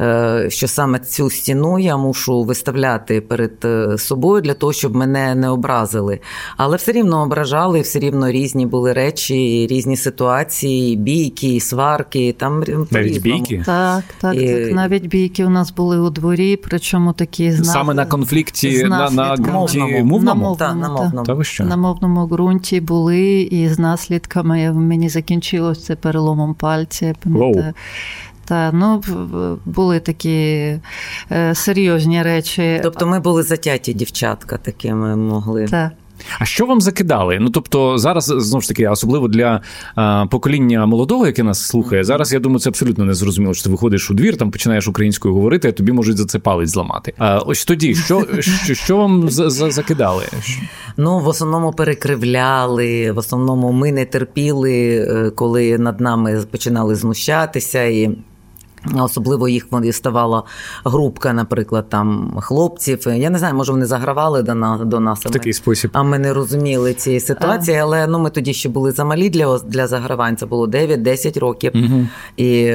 е, 0.00 0.46
що 0.50 0.68
саме 0.68 0.98
цю 0.98 1.30
стіну 1.30 1.78
я 1.78 1.96
мушу 1.96 2.42
виставляти 2.42 3.20
перед 3.20 3.64
е, 3.64 3.98
собою 3.98 4.42
для 4.42 4.54
того, 4.54 4.72
щоб 4.72 4.96
мене 4.96 5.34
не 5.34 5.48
образили. 5.48 6.20
Але 6.56 6.76
все 6.76 6.92
рівно 6.92 7.22
ображали, 7.22 7.80
все 7.80 7.98
рівно 7.98 8.30
різні 8.30 8.66
були 8.66 8.92
речі, 8.92 9.66
різні 9.70 9.96
ситуації, 9.96 10.96
бійки, 10.96 11.60
сварки. 11.60 12.34
Там 12.38 12.64
навіть 12.90 13.22
бійки? 13.22 13.62
Так, 13.66 14.04
так, 14.20 14.34
І... 14.34 14.48
так. 14.48 14.74
Навіть 14.74 15.06
бійки 15.06 15.44
у 15.44 15.50
нас 15.50 15.70
були 15.70 15.98
у 15.98 16.10
дворі, 16.10 16.56
причому 16.56 17.12
такі 17.12 17.52
знак... 17.52 17.66
саме 17.66 17.94
на 17.94 18.06
конфлікті 18.06 18.84
на 18.84 19.10
на 19.10 19.36
ґрунті 19.36 19.78
мовному? 19.78 20.18
На 20.18 20.34
мовному, 20.34 20.56
та, 20.56 20.74
на 20.74 20.88
мовному. 20.88 21.26
Та, 21.26 21.34
та 21.58 21.64
на 21.64 21.76
мовному 21.76 22.26
ґрунті 22.26 22.57
були 22.80 23.40
і 23.40 23.68
з 23.68 23.78
наслідками 23.78 24.72
мені 24.72 25.08
закінчилось 25.08 25.84
це 25.84 25.96
переломом 25.96 26.54
пальця. 26.54 27.14
Пам'ятаю. 27.24 27.74
Та 28.44 28.72
ну 28.72 29.02
були 29.64 30.00
такі 30.00 30.74
е, 31.32 31.54
серйозні 31.54 32.22
речі. 32.22 32.80
Тобто 32.82 33.06
ми 33.06 33.20
були 33.20 33.42
затяті 33.42 33.94
дівчатка, 33.94 34.56
такими 34.56 35.16
могли. 35.16 35.66
Так. 35.66 35.92
А 36.38 36.44
що 36.44 36.66
вам 36.66 36.80
закидали? 36.80 37.38
Ну 37.40 37.50
тобто, 37.50 37.98
зараз 37.98 38.24
знову 38.24 38.60
ж 38.60 38.68
таки, 38.68 38.88
особливо 38.88 39.28
для 39.28 39.60
а, 39.94 40.26
покоління 40.26 40.86
молодого, 40.86 41.26
яке 41.26 41.42
нас 41.42 41.66
слухає, 41.66 42.04
зараз 42.04 42.32
я 42.32 42.38
думаю, 42.38 42.60
це 42.60 42.70
абсолютно 42.70 43.04
не 43.04 43.14
зрозуміло, 43.14 43.54
що 43.54 43.64
ти 43.64 43.70
виходиш 43.70 44.10
у 44.10 44.14
двір, 44.14 44.36
там 44.36 44.50
починаєш 44.50 44.88
українською 44.88 45.34
говорити, 45.34 45.68
а 45.68 45.72
тобі 45.72 45.92
можуть 45.92 46.16
за 46.16 46.24
це 46.24 46.38
палець 46.38 46.70
зламати. 46.70 47.12
А 47.18 47.38
ось 47.38 47.64
тоді, 47.64 47.94
що 47.94 48.26
що, 48.40 48.74
що 48.74 48.96
вам 48.96 49.30
за, 49.30 49.50
за, 49.50 49.70
закидали? 49.70 50.24
Ну, 50.96 51.20
в 51.20 51.28
основному 51.28 51.72
перекривляли, 51.72 53.12
в 53.12 53.18
основному 53.18 53.72
ми 53.72 53.92
не 53.92 54.04
терпіли, 54.04 55.06
е, 55.08 55.30
коли 55.30 55.78
над 55.78 56.00
нами 56.00 56.42
починали 56.50 56.94
знущатися 56.94 57.82
і. 57.84 58.10
Особливо 58.94 59.48
їх 59.48 59.66
ставала 59.92 60.42
групка, 60.84 61.32
наприклад, 61.32 61.88
там 61.88 62.34
хлопців. 62.40 63.06
Я 63.06 63.30
не 63.30 63.38
знаю, 63.38 63.54
може 63.54 63.72
вони 63.72 63.86
загравали 63.86 64.42
до 64.42 64.54
нас 64.54 64.80
до 64.84 65.00
нас. 65.00 65.26
В 65.26 65.30
такий 65.30 65.52
спосіб. 65.52 65.90
А 65.94 66.02
ми 66.02 66.18
не 66.18 66.32
розуміли 66.32 66.94
цієї 66.94 67.20
ситуації, 67.20 67.76
а. 67.76 67.82
але 67.82 68.06
ну 68.06 68.18
ми 68.18 68.30
тоді 68.30 68.54
ще 68.54 68.68
були 68.68 68.92
замалі 68.92 69.30
для 69.30 69.58
для 69.58 69.86
загравань. 69.86 70.36
Це 70.36 70.46
було 70.46 70.66
9-10 70.66 71.38
років. 71.38 71.72
Угу. 71.74 72.06
І 72.36 72.72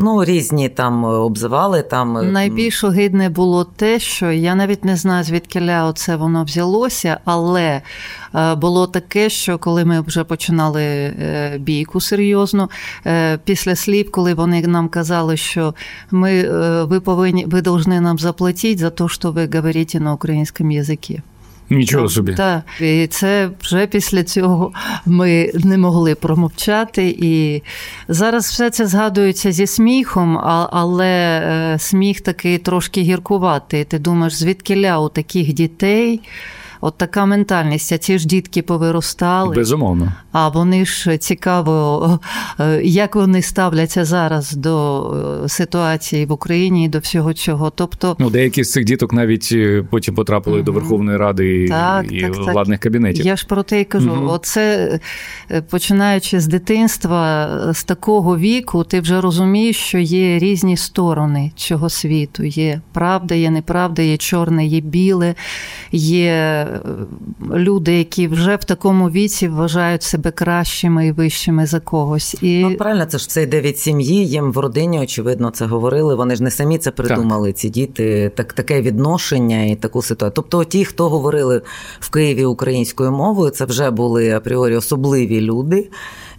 ну, 0.00 0.24
різні 0.24 0.68
там 0.68 1.04
обзивали. 1.04 1.82
Там 1.82 2.32
Найбільш 2.32 2.84
огидне 2.84 3.28
було 3.28 3.64
те, 3.64 3.98
що 3.98 4.30
я 4.30 4.54
навіть 4.54 4.84
не 4.84 4.96
знаю, 4.96 5.24
звідки 5.24 5.60
це 5.94 6.16
воно 6.16 6.44
взялося, 6.44 7.20
але 7.24 7.82
Е, 8.34 8.54
було 8.54 8.86
таке, 8.86 9.28
що 9.28 9.58
коли 9.58 9.84
ми 9.84 10.00
вже 10.00 10.24
починали 10.24 10.82
е, 10.82 11.58
бійку 11.58 12.00
серйозно, 12.00 12.68
е, 13.06 13.38
після 13.44 13.76
слів, 13.76 14.10
коли 14.10 14.34
вони 14.34 14.66
нам 14.66 14.88
казали, 14.88 15.03
що 15.36 15.74
ми 16.10 16.42
ви 16.84 17.00
повинні 17.00 17.44
ви 17.44 17.62
повинні 17.62 18.00
нам 18.00 18.18
заплатити 18.18 18.76
за 18.76 18.90
те, 18.90 19.08
що 19.08 19.30
ви 19.30 19.48
говорите 19.54 20.00
на 20.00 20.12
українському 20.12 20.72
язикі. 20.72 21.20
Нічого 21.70 22.08
собі. 22.08 22.34
Так, 22.34 22.62
і 22.80 23.06
це 23.06 23.50
вже 23.60 23.86
після 23.86 24.22
цього 24.22 24.72
ми 25.06 25.50
не 25.54 25.78
могли 25.78 26.14
промовчати. 26.14 27.16
І 27.18 27.62
зараз 28.08 28.46
все 28.46 28.70
це 28.70 28.86
згадується 28.86 29.52
зі 29.52 29.66
сміхом, 29.66 30.38
але 30.72 31.76
сміх 31.78 32.20
такий 32.20 32.58
трошки 32.58 33.00
гіркуватий. 33.00 33.84
Ти 33.84 33.98
думаєш, 33.98 34.34
звідки 34.34 34.76
ля 34.76 34.98
у 34.98 35.08
таких 35.08 35.52
дітей? 35.52 36.20
От 36.80 36.98
така 36.98 37.26
ментальність. 37.26 37.92
А 37.92 37.98
ці 37.98 38.18
ж 38.18 38.26
дітки 38.26 38.62
повиростали. 38.62 39.54
Безумовно. 39.54 40.12
А 40.32 40.48
вони 40.48 40.84
ж 40.84 41.18
цікаво, 41.18 42.20
е, 42.60 42.80
як 42.82 43.16
вони 43.16 43.42
ставляться 43.42 44.04
зараз 44.04 44.52
до 44.52 45.44
е, 45.44 45.48
ситуації 45.48 46.26
в 46.26 46.32
Україні 46.32 46.84
і 46.84 46.88
до 46.88 46.98
всього 46.98 47.32
цього. 47.32 47.70
Тобто, 47.70 48.16
ну 48.18 48.30
деякі 48.30 48.64
з 48.64 48.72
цих 48.72 48.84
діток 48.84 49.12
навіть 49.12 49.48
е, 49.52 49.86
потім 49.90 50.14
потрапили 50.14 50.56
угу. 50.56 50.64
до 50.64 50.72
Верховної 50.72 51.18
Ради 51.18 51.68
так, 51.68 52.12
і 52.12 52.20
так, 52.20 52.36
владних 52.36 52.78
так. 52.78 52.82
кабінетів. 52.82 53.26
Я 53.26 53.36
ж 53.36 53.46
про 53.46 53.62
те 53.62 53.80
й 53.80 53.84
кажу: 53.84 54.12
угу. 54.12 54.30
оце 54.30 54.98
починаючи 55.70 56.40
з 56.40 56.46
дитинства, 56.46 57.48
з 57.72 57.84
такого 57.84 58.38
віку, 58.38 58.84
ти 58.84 59.00
вже 59.00 59.20
розумієш, 59.20 59.76
що 59.76 59.98
є 59.98 60.38
різні 60.38 60.76
сторони 60.76 61.52
цього 61.56 61.90
світу. 61.90 62.44
Є 62.44 62.80
правда, 62.92 63.34
є 63.34 63.50
неправда, 63.50 64.02
є 64.02 64.16
чорне, 64.16 64.66
є 64.66 64.80
біле, 64.80 65.34
є 65.92 66.66
люди, 67.54 67.98
які 67.98 68.28
вже 68.28 68.56
в 68.56 68.64
такому 68.64 69.10
віці 69.10 69.48
вважають 69.48 70.02
себе 70.02 70.30
кращими 70.30 71.06
і 71.06 71.12
вищими 71.12 71.66
за 71.66 71.80
когось. 71.80 72.36
І 72.42 72.60
ну, 72.60 72.76
правильно, 72.76 73.04
це 73.04 73.18
ж 73.18 73.26
все 73.28 73.42
йде 73.42 73.60
від 73.60 73.78
сім'ї. 73.78 74.28
Їм 74.28 74.52
в 74.52 74.58
родині, 74.58 75.00
очевидно, 75.00 75.50
це 75.50 75.66
говорили. 75.66 76.14
Вони 76.14 76.36
ж 76.36 76.42
не 76.42 76.50
самі 76.50 76.78
це 76.78 76.90
придумали. 76.90 77.48
Так. 77.48 77.56
Ці 77.56 77.70
діти, 77.70 78.32
так 78.36 78.52
таке 78.52 78.82
відношення 78.82 79.64
і 79.64 79.74
таку 79.74 80.02
ситуацію. 80.02 80.34
Тобто, 80.36 80.64
ті, 80.64 80.84
хто 80.84 81.08
говорили 81.08 81.62
в 82.00 82.10
Києві 82.10 82.44
українською 82.44 83.12
мовою, 83.12 83.50
це 83.50 83.64
вже 83.64 83.90
були 83.90 84.30
апріорі 84.30 84.76
особливі 84.76 85.40
люди. 85.40 85.90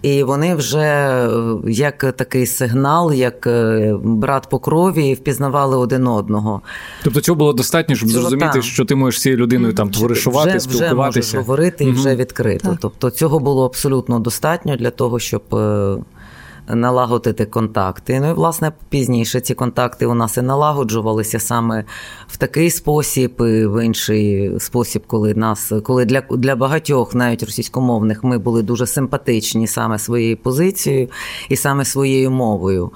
І 0.06 0.24
вони 0.24 0.56
вже 0.56 0.80
е, 0.80 1.30
як 1.68 1.98
такий 1.98 2.46
сигнал, 2.46 3.13
як 3.13 3.48
е, 3.48 3.96
брат 4.04 4.50
по 4.50 4.60
крові, 4.60 5.13
впізнавали 5.13 5.78
один 5.78 6.08
одного. 6.08 6.62
Тобто 7.04 7.22
цього 7.22 7.36
було 7.36 7.54
достатньо, 7.54 7.96
щоб 7.96 8.10
зрозуміти, 8.10 8.62
що 8.62 8.86
ти 8.86 8.96
можеш 8.96 9.20
з 9.20 9.24
цією 9.24 9.41
людиною 9.41 9.74
там 9.74 9.89
товаришувати, 9.89 10.50
вже, 10.50 10.60
спілкуватися. 10.60 11.20
Вже 11.20 11.38
можеш 11.38 11.48
говорити 11.48 11.86
і 11.86 11.91
вже 11.91 12.15
відкрито. 12.15 12.70
Так. 12.70 12.78
Тобто 12.82 13.10
цього 13.10 13.39
було 13.39 13.65
абсолютно 13.65 14.20
достатньо 14.20 14.76
для 14.76 14.89
того, 14.89 15.20
щоб 15.20 15.56
е, 15.56 15.98
налагодити 16.67 17.45
контакти. 17.45 18.19
Ну 18.19 18.30
і 18.30 18.34
власне 18.34 18.71
пізніше 18.89 19.41
ці 19.41 19.54
контакти 19.54 20.06
у 20.06 20.13
нас 20.13 20.38
і 20.38 20.41
налагоджувалися 20.41 21.39
саме 21.39 21.84
в 22.28 22.38
такий 22.38 22.71
спосіб, 22.71 23.34
і 23.39 23.65
в 23.65 23.86
інший 23.86 24.51
спосіб, 24.60 25.04
коли 25.08 25.34
нас, 25.34 25.71
коли 25.84 26.06
для 26.06 26.21
для 26.21 26.56
багатьох, 26.56 27.15
навіть 27.15 27.43
російськомовних, 27.43 28.23
ми 28.23 28.38
були 28.38 28.62
дуже 28.62 28.88
симпатичні 28.88 29.67
саме 29.67 29.99
своєю 29.99 30.38
позицією 30.38 31.10
і 31.49 31.56
саме 31.56 31.86
своєю 31.86 32.32
мовою. 32.32 32.91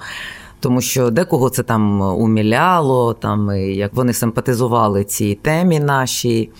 Тому 0.60 0.80
що 0.80 1.10
декого 1.10 1.50
це 1.50 1.62
там 1.62 2.00
уміляло, 2.00 3.14
там 3.14 3.56
як 3.56 3.94
вони 3.94 4.12
симпатизували 4.12 5.04
цій 5.04 5.34
темі 5.34 5.80
нашій 5.80 6.50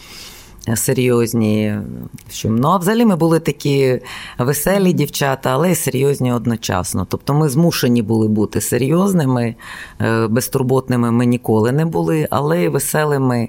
серйозні. 0.74 1.74
Ну, 2.44 2.68
а 2.68 2.76
взагалі 2.76 3.04
ми 3.04 3.16
були 3.16 3.40
такі 3.40 4.00
веселі 4.38 4.92
дівчата, 4.92 5.50
але 5.50 5.72
й 5.72 5.74
серйозні 5.74 6.32
одночасно. 6.32 7.06
Тобто 7.10 7.34
ми 7.34 7.48
змушені 7.48 8.02
були 8.02 8.28
бути 8.28 8.60
серйозними, 8.60 9.54
е, 10.00 10.26
безтурботними 10.26 11.10
ми 11.10 11.26
ніколи 11.26 11.72
не 11.72 11.84
були, 11.84 12.28
але 12.30 12.62
й 12.62 12.68
веселими 12.68 13.48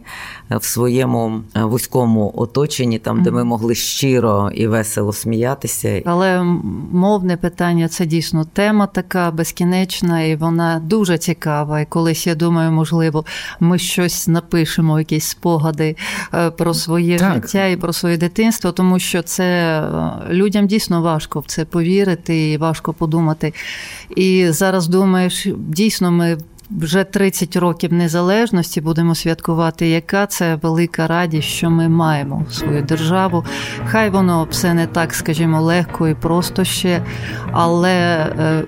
в 0.50 0.64
своєму 0.64 1.42
е, 1.56 1.64
вузькому 1.64 2.34
оточенні, 2.36 3.00
там, 3.00 3.24
де 3.24 3.32
ми 3.32 3.44
могли 3.44 3.76
щиро 3.76 4.52
і 4.54 4.68
весело 4.68 5.14
сміятися. 5.14 6.02
Але 6.06 6.44
мовне 6.92 7.38
питання 7.38 7.88
це 7.88 8.06
дійсно 8.06 8.46
тема 8.46 8.88
така 8.88 9.32
безкінечна, 9.32 10.22
і 10.22 10.36
вона 10.36 10.82
дуже 10.86 11.18
цікава. 11.18 11.80
І 11.80 11.86
колись 11.86 12.28
я 12.28 12.36
думаю, 12.36 12.72
можливо, 12.72 13.26
ми 13.60 13.78
щось 13.78 14.28
напишемо, 14.28 15.00
якісь 15.00 15.26
спогади 15.26 15.96
е, 16.34 16.52
про 16.52 16.74
своє 16.74 17.01
своє 17.02 17.18
так. 17.18 17.34
життя 17.34 17.66
і 17.66 17.76
про 17.76 17.94
своє 17.94 18.18
дитинство, 18.18 18.72
тому 18.72 19.00
що 19.00 19.22
це 19.22 19.80
е, 19.82 20.12
людям 20.30 20.68
дійсно 20.68 21.02
важко 21.02 21.40
в 21.40 21.46
це 21.46 21.66
повірити 21.66 22.52
і 22.52 22.58
важко 22.58 22.94
подумати. 22.94 23.54
І 24.16 24.48
зараз 24.50 24.88
думаєш, 24.88 25.48
дійсно, 25.58 26.12
ми. 26.12 26.38
Вже 26.80 27.04
30 27.04 27.56
років 27.56 27.94
незалежності 27.94 28.82
будемо 28.82 29.16
святкувати, 29.16 29.90
яка 29.90 30.26
це 30.26 30.56
велика 30.56 31.08
радість, 31.08 31.48
що 31.48 31.70
ми 31.70 31.90
маємо 31.90 32.46
свою 32.52 32.82
державу. 32.82 33.46
Хай 33.86 34.10
воно 34.10 34.48
все 34.52 34.74
не 34.74 34.88
так, 34.88 35.14
скажімо, 35.14 35.62
легко 35.62 36.08
і 36.08 36.16
просто 36.16 36.64
ще, 36.64 37.04
але 37.52 37.94
е, 37.94 38.64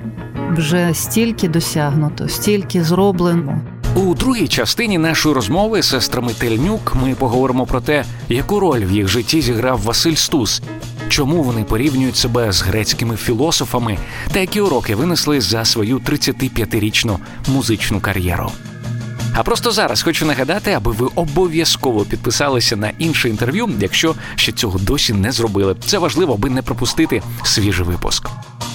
вже 0.51 0.93
стільки 0.93 1.47
досягнуто, 1.47 2.27
стільки 2.27 2.83
зроблено. 2.83 3.61
У 3.95 4.13
другій 4.13 4.47
частині 4.47 4.97
нашої 4.97 5.35
розмови 5.35 5.81
з 5.81 5.89
сестрами 5.89 6.33
Тельнюк 6.33 6.95
ми 6.95 7.15
поговоримо 7.15 7.65
про 7.65 7.81
те, 7.81 8.05
яку 8.29 8.59
роль 8.59 8.85
в 8.85 8.91
їх 8.91 9.07
житті 9.07 9.41
зіграв 9.41 9.81
Василь 9.81 10.15
Стус, 10.15 10.61
чому 11.09 11.43
вони 11.43 11.63
порівнюють 11.63 12.17
себе 12.17 12.51
з 12.51 12.61
грецькими 12.61 13.15
філософами 13.15 13.97
та 14.31 14.39
які 14.39 14.61
уроки 14.61 14.95
винесли 14.95 15.41
за 15.41 15.65
свою 15.65 15.99
35-річну 15.99 17.17
музичну 17.47 17.99
кар'єру. 17.99 18.51
А 19.35 19.43
просто 19.43 19.71
зараз 19.71 20.03
хочу 20.03 20.25
нагадати, 20.25 20.71
аби 20.71 20.91
ви 20.91 21.07
обов'язково 21.15 22.05
підписалися 22.05 22.75
на 22.75 22.89
інше 22.99 23.29
інтерв'ю, 23.29 23.69
якщо 23.79 24.15
ще 24.35 24.51
цього 24.51 24.79
досі 24.79 25.13
не 25.13 25.31
зробили. 25.31 25.75
Це 25.85 25.97
важливо, 25.97 26.33
аби 26.33 26.49
не 26.49 26.61
пропустити 26.61 27.21
свіжий 27.43 27.85
випуск. 27.85 28.29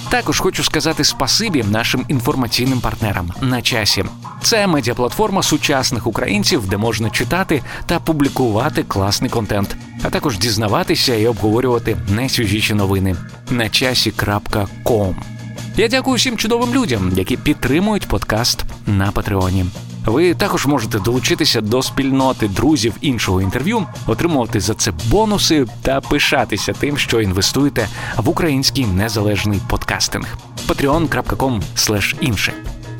Також 0.09 0.39
хочу 0.39 0.63
сказати 0.63 1.03
спасибі 1.03 1.63
нашим 1.63 2.05
інформаційним 2.07 2.79
партнерам 2.79 3.31
на 3.41 3.61
часі. 3.61 4.05
Це 4.41 4.67
медіаплатформа 4.67 5.43
сучасних 5.43 6.07
українців, 6.07 6.67
де 6.67 6.77
можна 6.77 7.09
читати 7.09 7.61
та 7.85 7.99
публікувати 7.99 8.83
класний 8.83 9.29
контент, 9.29 9.75
а 10.03 10.09
також 10.09 10.37
дізнаватися 10.37 11.15
і 11.15 11.27
обговорювати 11.27 11.97
найсвіжіші 12.09 12.73
новини 12.73 13.15
на 13.49 13.69
часі.ком. 13.69 15.15
Я 15.77 15.87
дякую 15.87 16.17
всім 16.17 16.37
чудовим 16.37 16.73
людям, 16.73 17.11
які 17.15 17.37
підтримують 17.37 18.07
подкаст 18.07 18.65
на 18.87 19.11
Патреоні. 19.11 19.65
Ви 20.05 20.33
також 20.33 20.65
можете 20.65 20.99
долучитися 20.99 21.61
до 21.61 21.81
спільноти 21.81 22.47
друзів 22.47 22.93
іншого 23.01 23.41
інтерв'ю, 23.41 23.85
отримувати 24.07 24.59
за 24.59 24.73
це 24.73 24.91
бонуси 25.09 25.65
та 25.81 26.01
пишатися 26.01 26.73
тим, 26.73 26.97
що 26.97 27.21
інвестуєте 27.21 27.87
в 28.17 28.29
український 28.29 28.85
незалежний 28.85 29.59
подкастинг. 29.69 30.37
patreon.com 30.67 31.61
інше. 32.21 32.53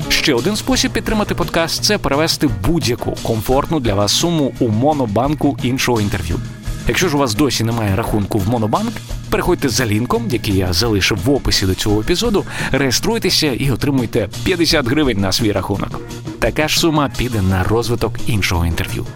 Ще 0.08 0.34
один 0.34 0.56
спосіб 0.56 0.90
підтримати 0.92 1.34
подкаст 1.34 1.84
це 1.84 1.98
перевести 1.98 2.48
будь-яку 2.66 3.16
комфортну 3.22 3.80
для 3.80 3.94
вас 3.94 4.12
суму 4.12 4.52
у 4.60 4.68
монобанку 4.68 5.58
іншого 5.62 6.00
інтерв'ю. 6.00 6.40
Якщо 6.88 7.08
ж 7.08 7.16
у 7.16 7.18
вас 7.18 7.34
досі 7.34 7.64
немає 7.64 7.96
рахунку 7.96 8.38
в 8.38 8.48
Монобанк, 8.48 8.92
переходьте 9.30 9.68
за 9.68 9.86
лінком, 9.86 10.28
який 10.30 10.56
я 10.56 10.72
залишив 10.72 11.18
в 11.24 11.30
описі 11.30 11.66
до 11.66 11.74
цього 11.74 12.00
епізоду, 12.00 12.44
реєструйтеся 12.72 13.52
і 13.52 13.70
отримуйте 13.70 14.28
50 14.44 14.86
гривень 14.86 15.20
на 15.20 15.32
свій 15.32 15.52
рахунок. 15.52 16.00
Така 16.38 16.68
ж 16.68 16.80
сума 16.80 17.10
піде 17.16 17.42
на 17.42 17.64
розвиток 17.64 18.12
іншого 18.26 18.66
інтерв'ю. 18.66 19.06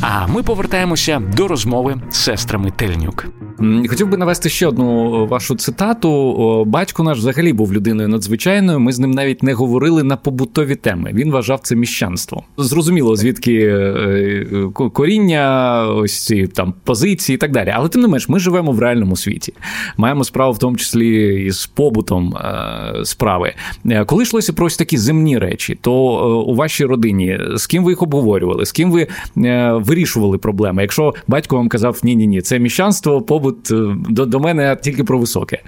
А 0.00 0.26
ми 0.26 0.42
повертаємося 0.42 1.22
до 1.36 1.48
розмови 1.48 2.00
з 2.10 2.16
сестрами 2.16 2.70
Тельнюк. 2.70 3.26
Хотів 3.58 4.08
би 4.08 4.16
навести 4.16 4.48
ще 4.48 4.66
одну 4.66 5.26
вашу 5.26 5.54
цитату. 5.54 6.64
Батько 6.64 7.02
наш 7.02 7.18
взагалі 7.18 7.52
був 7.52 7.72
людиною 7.72 8.08
надзвичайною. 8.08 8.80
Ми 8.80 8.92
з 8.92 8.98
ним 8.98 9.10
навіть 9.10 9.42
не 9.42 9.52
говорили 9.52 10.02
на 10.02 10.16
побутові 10.16 10.74
теми. 10.74 11.10
Він 11.14 11.30
вважав 11.30 11.60
це 11.62 11.76
міщанство. 11.76 12.42
Зрозуміло, 12.58 13.16
звідки 13.16 13.54
е, 13.54 13.72
е, 13.72 14.68
коріння, 14.92 15.86
ось 15.88 16.26
ці 16.26 16.46
там 16.46 16.74
позиції 16.84 17.34
і 17.34 17.38
так 17.38 17.52
далі. 17.52 17.72
Але 17.74 17.88
тим 17.88 18.02
не 18.02 18.08
менш, 18.08 18.28
ми 18.28 18.38
живемо 18.38 18.72
в 18.72 18.78
реальному 18.78 19.16
світі. 19.16 19.52
Маємо 19.96 20.24
справу 20.24 20.52
в 20.52 20.58
тому 20.58 20.76
числі 20.76 21.44
із 21.44 21.66
побутом 21.66 22.36
е, 22.36 23.04
справи. 23.04 23.54
Коли 24.06 24.22
йшлося 24.22 24.52
про 24.52 24.66
ось 24.66 24.76
такі 24.76 24.98
земні 24.98 25.38
речі, 25.38 25.78
то 25.80 25.94
у 26.46 26.54
вашій 26.54 26.84
родині 26.84 27.40
з 27.54 27.66
ким 27.66 27.84
ви 27.84 27.92
їх 27.92 28.02
обговорювали, 28.02 28.66
з 28.66 28.72
ким 28.72 28.92
ви 28.92 29.06
вирішували 29.74 30.38
проблеми? 30.38 30.82
Якщо 30.82 31.14
батько 31.28 31.56
вам 31.56 31.68
казав 31.68 32.00
ні, 32.02 32.16
ні, 32.16 32.26
ні, 32.26 32.40
це 32.40 32.58
міщанство, 32.58 33.22
побут 33.22 33.43
до, 34.10 34.26
до 34.26 34.40
мене 34.40 34.76
тільки 34.82 35.04
про 35.04 35.18
високе. 35.18 35.62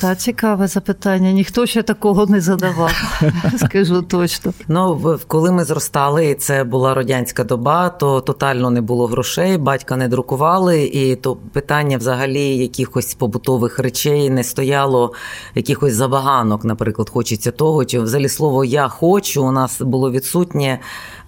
Та 0.00 0.14
цікаве 0.14 0.66
запитання. 0.66 1.32
Ніхто 1.32 1.66
ще 1.66 1.82
такого 1.82 2.26
не 2.26 2.40
задавав, 2.40 3.20
скажу 3.56 4.02
точно. 4.02 4.52
Ну 4.68 5.18
коли 5.26 5.52
ми 5.52 5.64
зростали, 5.64 6.26
і 6.26 6.34
це 6.34 6.64
була 6.64 6.94
радянська 6.94 7.44
доба, 7.44 7.88
то 7.88 8.20
тотально 8.20 8.70
не 8.70 8.80
було 8.80 9.06
грошей, 9.06 9.58
батька 9.58 9.96
не 9.96 10.08
друкували, 10.08 10.84
і 10.84 11.16
то 11.16 11.36
питання 11.52 11.98
взагалі 11.98 12.56
якихось 12.56 13.14
побутових 13.14 13.78
речей 13.78 14.30
не 14.30 14.44
стояло, 14.44 15.12
якихось 15.54 15.94
забаганок, 15.94 16.64
наприклад, 16.64 17.10
хочеться 17.10 17.50
того, 17.50 17.84
чи 17.84 18.00
взагалі 18.00 18.28
слово 18.28 18.64
я 18.64 18.88
хочу 18.88 19.44
у 19.44 19.52
нас 19.52 19.80
було 19.80 20.10
відсутнє 20.10 20.78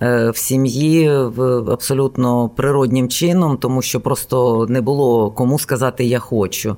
е, 0.03 0.31
в 0.31 0.37
сім'ї 0.37 1.09
абсолютно 1.73 2.49
природнім 2.49 3.09
чином, 3.09 3.57
тому 3.57 3.83
що 3.83 4.01
просто 4.01 4.67
не 4.69 4.81
було 4.81 5.31
кому 5.31 5.59
сказати 5.59 5.88
Я 6.05 6.19
хочу. 6.21 6.77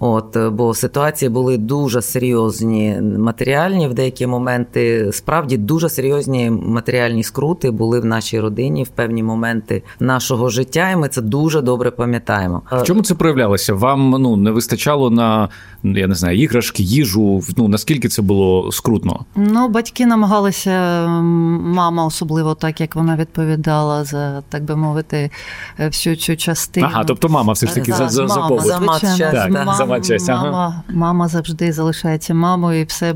От, 0.00 0.36
е, 0.36 0.50
Бо 0.50 0.74
ситуації 0.74 1.28
були 1.28 1.56
дуже 1.56 2.02
серйозні 2.02 3.00
матеріальні 3.18 3.88
в 3.88 3.94
деякі 3.94 4.26
моменти. 4.26 5.10
Справді 5.12 5.56
дуже 5.56 5.88
серйозні 5.88 6.50
матеріальні 6.50 7.22
скрути 7.22 7.70
були 7.70 8.00
в 8.00 8.04
нашій 8.04 8.40
родині 8.40 8.84
в 8.84 8.88
певні 8.88 9.22
моменти 9.22 9.82
нашого 10.00 10.48
життя, 10.48 10.90
і 10.90 10.96
ми 10.96 11.08
це 11.08 11.22
дуже 11.22 11.62
добре 11.62 11.90
пам'ятаємо. 11.90 12.62
В 12.72 12.82
чому 12.82 13.02
це 13.02 13.14
проявлялося? 13.14 13.74
Вам 13.74 14.10
ну 14.10 14.36
не 14.36 14.50
вистачало 14.50 15.10
на 15.10 15.48
я 15.82 16.06
не 16.06 16.14
знаю 16.14 16.38
іграшки, 16.38 16.82
їжу? 16.82 17.42
Ну 17.56 17.68
наскільки 17.68 18.08
це 18.08 18.22
було 18.22 18.72
скрутно? 18.72 19.24
Ну, 19.36 19.68
батьки 19.68 20.06
намагалися, 20.06 21.06
мама, 21.08 22.04
особливо 22.04 22.54
так 22.54 22.80
як 22.80 22.96
вона 22.96 23.16
відповідала 23.16 24.04
за 24.04 24.42
так 24.48 24.64
би 24.64 24.76
мовити, 24.76 25.30
всю 25.78 26.16
цю 26.16 26.36
частину. 26.36 26.86
Ага, 26.86 27.04
тобто 27.04 27.28
мама 27.28 27.52
все 27.52 27.66
ж 27.66 27.74
таки 27.74 27.92
за 27.92 28.08
за, 28.08 28.28
за 28.28 28.40
побут. 28.40 28.66
За 28.66 28.80
мат, 28.80 29.00
так, 29.18 29.87
матчасть. 29.88 30.28
Ага. 30.28 30.44
Мама, 30.44 30.82
мама 30.88 31.28
завжди 31.28 31.72
залишається 31.72 32.34
мамою, 32.34 32.80
і 32.80 32.84
все 32.84 33.14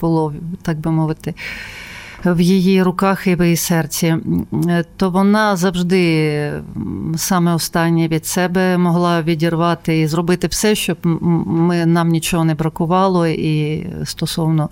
було, 0.00 0.34
так 0.62 0.78
би 0.78 0.90
мовити. 0.90 1.34
В 2.26 2.40
її 2.40 2.82
руках 2.82 3.26
і 3.26 3.34
в 3.34 3.42
її 3.44 3.56
серці, 3.56 4.16
то 4.96 5.10
вона 5.10 5.56
завжди 5.56 6.52
саме 7.16 7.54
останнє 7.54 8.08
від 8.08 8.26
себе 8.26 8.78
могла 8.78 9.22
відірвати 9.22 10.00
і 10.00 10.06
зробити 10.06 10.46
все, 10.46 10.74
щоб 10.74 10.96
ми 11.46 11.86
нам 11.86 12.08
нічого 12.08 12.44
не 12.44 12.54
бракувало, 12.54 13.26
і 13.26 13.86
стосовно 14.04 14.68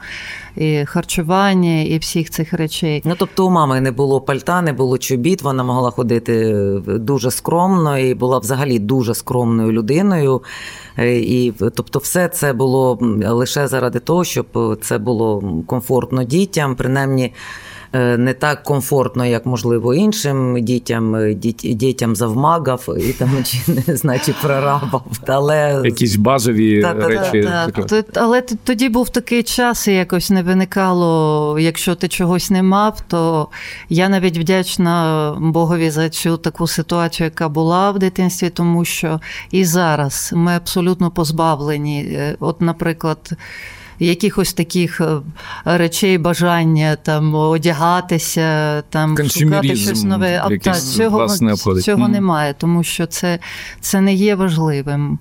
і 0.57 0.85
харчування, 0.85 1.83
і 1.83 1.99
всіх 1.99 2.31
цих 2.31 2.53
речей. 2.53 3.03
Ну 3.05 3.15
тобто 3.19 3.47
у 3.47 3.51
мами 3.51 3.81
не 3.81 3.91
було 3.91 4.21
пальта, 4.21 4.63
не 4.63 4.73
було 4.73 4.99
чобіт. 4.99 5.43
Вона 5.43 5.65
могла 5.65 5.91
ходити 5.91 6.55
дуже 6.87 7.31
скромно 7.31 7.99
і 7.99 8.15
була 8.15 8.39
взагалі 8.39 8.79
дуже 8.79 9.15
скромною 9.15 9.73
людиною. 9.73 10.43
Е, 10.99 11.19
і 11.19 11.53
тобто, 11.53 11.99
все 11.99 12.29
це 12.29 12.53
було 12.53 12.99
лише 13.27 13.69
заради 13.69 13.99
того, 13.99 14.25
щоб 14.25 14.79
це 14.83 14.99
було 14.99 15.43
комфортно 15.67 16.25
дітям, 16.25 16.77
принаймні. 16.77 17.33
Е, 17.95 18.17
не 18.17 18.35
так 18.35 18.63
комфортно, 18.63 19.27
як 19.27 19.47
можливо 19.47 19.95
іншим 19.95 20.61
дітям, 20.61 21.17
е, 21.17 21.35
дітям 21.35 22.17
завмагав 22.17 22.89
і 22.99 23.13
там 23.13 23.31
чи 23.45 23.59
не 23.87 23.97
знаю, 23.97 24.21
чи 24.25 24.35
прорабав. 24.43 25.05
Але 25.27 25.81
якісь 25.85 26.17
базові 26.17 26.83
та, 26.83 26.95
речі. 26.95 27.43
Та, 27.43 28.03
та, 28.03 28.21
але 28.21 28.41
тоді 28.41 28.89
був 28.89 29.09
такий 29.09 29.43
час, 29.43 29.89
і 29.89 29.93
якось 29.93 30.31
не 30.31 30.43
виникало. 30.43 31.59
Якщо 31.59 31.95
ти 31.95 32.09
чогось 32.09 32.51
не 32.51 32.63
мав, 32.63 33.01
то 33.09 33.49
я 33.89 34.09
навіть 34.09 34.39
вдячна 34.39 35.37
Богові 35.41 35.91
за 35.91 36.09
цю 36.09 36.37
таку 36.37 36.67
ситуацію, 36.67 37.25
яка 37.25 37.49
була 37.49 37.91
в 37.91 37.99
дитинстві, 37.99 38.51
тому 38.51 38.85
що 38.85 39.21
і 39.51 39.65
зараз 39.65 40.31
ми 40.37 40.53
абсолютно 40.53 41.11
позбавлені. 41.11 42.03
Е, 42.03 42.37
от, 42.41 42.61
наприклад 42.61 43.37
якихось 43.99 44.53
таких 44.53 45.01
е, 45.01 45.21
речей, 45.65 46.19
бажання 46.19 46.97
там 46.97 47.35
одягатися, 47.35 48.83
там 48.83 49.17
шукати 49.29 49.77
щось 49.77 50.05
нове. 50.05 50.43
А 50.45 50.59
та, 50.59 50.73
цього 50.75 51.29
цього 51.83 52.09
немає, 52.09 52.55
тому 52.59 52.85
що 52.85 53.07
це, 53.07 53.39
це 53.81 54.01
не 54.01 54.15
є 54.15 54.35
важливим. 54.35 55.19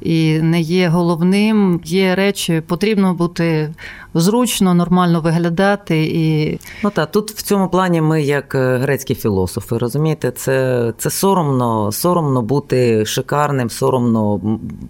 І 0.00 0.38
не 0.38 0.60
є 0.60 0.88
головним, 0.88 1.80
є 1.84 2.14
речі, 2.14 2.62
потрібно 2.66 3.14
бути 3.14 3.74
зручно, 4.14 4.74
нормально 4.74 5.20
виглядати. 5.20 6.04
І... 6.04 6.58
Ну 6.84 6.90
так, 6.90 7.10
тут 7.10 7.30
в 7.30 7.42
цьому 7.42 7.68
плані 7.68 8.00
ми, 8.00 8.22
як 8.22 8.54
е, 8.54 8.76
грецькі 8.76 9.14
філософи, 9.14 9.78
розумієте, 9.78 10.30
це 10.30 10.92
це 10.98 11.10
соромно, 11.10 11.92
соромно 11.92 12.42
бути 12.42 13.06
шикарним, 13.06 13.70
соромно 13.70 14.40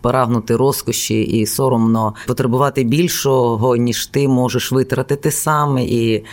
прагнути 0.00 0.56
розкоші 0.56 1.22
і 1.22 1.46
соромно 1.46 2.14
потребувати 2.26 2.84
більшого, 2.84 3.76
ніж 3.76 4.06
ти 4.06 4.28
можеш 4.28 4.72
витратити 4.72 5.30
сам. 5.30 5.78
І 5.78 6.24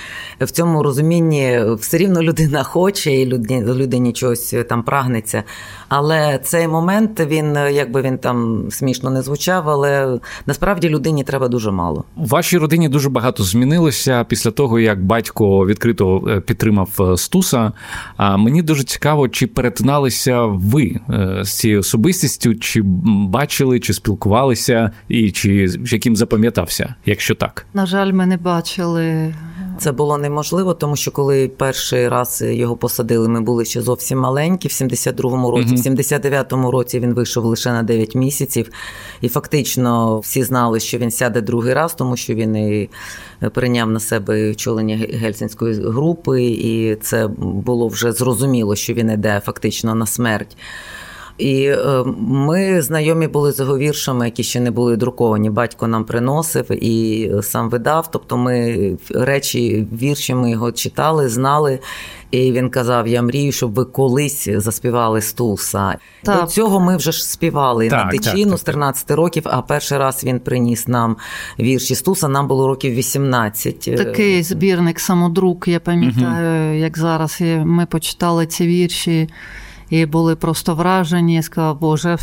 в 0.41 0.52
цьому 0.52 0.84
розумінні 0.84 1.62
все 1.80 1.97
рівно 1.97 2.23
людина 2.23 2.63
хоче, 2.63 3.12
і 3.12 3.25
людині, 3.25 3.62
людині 3.62 4.13
чогось 4.13 4.56
там 4.69 4.84
прагнеться. 4.84 5.43
Але 5.89 6.39
цей 6.43 6.67
момент 6.67 7.19
він, 7.19 7.58
якби 7.71 8.02
він 8.02 8.17
там 8.17 8.67
смішно 8.71 9.10
не 9.10 9.21
звучав, 9.21 9.69
але 9.69 10.19
насправді 10.45 10.89
людині 10.89 11.23
треба 11.23 11.47
дуже 11.47 11.71
мало. 11.71 12.04
Вашій 12.15 12.58
родині 12.58 12.78
родині 12.79 12.93
дуже 12.93 13.09
багато 13.09 13.43
змінилося 13.43 14.23
після 14.23 14.51
того, 14.51 14.79
як 14.79 15.03
батько 15.03 15.65
відкрито 15.65 16.23
е, 16.27 16.39
підтримав 16.39 16.89
е, 16.99 17.17
Стуса. 17.17 17.71
А 18.17 18.37
мені 18.37 18.61
дуже 18.61 18.83
цікаво, 18.83 19.29
чи 19.29 19.47
перетиналися 19.47 20.45
ви 20.45 20.99
е, 21.09 21.39
з 21.43 21.57
цією 21.57 21.79
особистістю, 21.79 22.55
чи 22.55 22.81
бачили, 22.83 23.79
чи 23.79 23.93
спілкувалися, 23.93 24.91
і 25.07 25.31
чи 25.31 25.69
яким 25.91 26.15
запам'ятався, 26.15 26.95
якщо 27.05 27.35
так. 27.35 27.65
На 27.73 27.85
жаль, 27.85 28.11
ми 28.11 28.25
не 28.25 28.37
бачили. 28.37 29.33
Це 29.79 29.91
було 29.91 30.17
неможливо, 30.17 30.73
тому 30.73 30.95
що 30.95 31.11
коли 31.11 31.47
перший 31.47 32.09
раз 32.09 32.41
його 32.41 32.75
посадили, 32.75 33.27
ми 33.27 33.41
були 33.41 33.65
ще 33.65 33.81
зовсім 33.81 34.19
маленькі. 34.19 34.69
В 34.69 34.71
72-му 34.71 35.51
році, 35.51 35.75
uh-huh. 35.75 35.95
в 35.95 35.99
79-му 35.99 36.71
році 36.71 36.99
він 36.99 37.13
вийшов 37.13 37.45
лише 37.45 37.71
на 37.71 37.83
9 37.83 38.15
місяців, 38.15 38.69
і 39.21 39.29
фактично 39.29 40.19
всі 40.19 40.43
знали, 40.43 40.79
що 40.79 40.97
він 40.97 41.11
сяде 41.11 41.41
другий 41.41 41.73
раз, 41.73 41.93
тому 41.93 42.17
що 42.17 42.33
він 42.33 42.55
і 42.55 42.89
прийняв 43.53 43.89
на 43.89 43.99
себе 43.99 44.51
очолення 44.51 44.97
гельсінської 44.97 45.73
групи, 45.73 46.43
і 46.43 46.95
це 46.95 47.27
було 47.37 47.87
вже 47.87 48.11
зрозуміло, 48.11 48.75
що 48.75 48.93
він 48.93 49.11
іде 49.11 49.41
фактично 49.45 49.95
на 49.95 50.05
смерть. 50.05 50.57
І 51.39 51.63
е, 51.63 52.04
ми 52.17 52.82
знайомі 52.82 53.28
були 53.28 53.52
з 53.52 53.60
його 53.60 53.78
віршами, 53.78 54.25
які 54.25 54.43
ще 54.43 54.60
не 54.60 54.71
були 54.71 54.97
друковані. 54.97 55.49
Батько 55.49 55.88
нам 55.88 56.06
приносив 56.06 56.84
і 56.84 57.32
сам 57.41 57.69
видав. 57.69 58.12
Тобто, 58.12 58.38
ми 58.38 58.97
речі, 59.15 59.88
вірші 60.02 60.36
ми 60.36 60.52
його 60.52 60.71
читали, 60.71 61.30
знали. 61.30 61.80
І 62.32 62.52
він 62.52 62.69
казав: 62.69 63.08
Я 63.08 63.21
мрію, 63.21 63.52
щоб 63.52 63.73
ви 63.73 63.86
колись 63.86 64.49
заспівали 64.52 65.21
Стуса. 65.21 65.97
Так. 66.23 66.41
До 66.41 66.47
цього 66.47 66.80
ми 66.80 66.97
вже 66.97 67.12
ж 67.12 67.25
співали 67.30 67.89
так, 67.89 68.06
на 68.06 68.12
тичину 68.12 68.58
з 68.58 68.63
13 68.63 69.12
років. 69.12 69.43
А 69.45 69.62
перший 69.62 69.97
раз 69.97 70.23
він 70.23 70.39
приніс 70.39 70.88
нам 70.88 71.17
вірші 71.60 71.95
Стуса. 71.95 72.28
Нам 72.28 72.47
було 72.47 72.67
років 72.67 72.93
18. 72.93 73.80
Такий 73.80 74.43
збірник 74.43 74.99
самодрук. 74.99 75.67
Я 75.67 75.80
пам'ятаю, 75.80 76.69
угу. 76.69 76.80
як 76.80 76.97
зараз 76.97 77.38
ми 77.65 77.86
почитали 77.86 78.45
ці 78.45 78.67
вірші 78.67 79.30
і 79.89 80.06
були 80.06 80.36
просто 80.36 80.75
вражені. 80.75 81.36
Я 81.36 81.41
сказала, 81.41 81.73
Боже, 81.73 82.17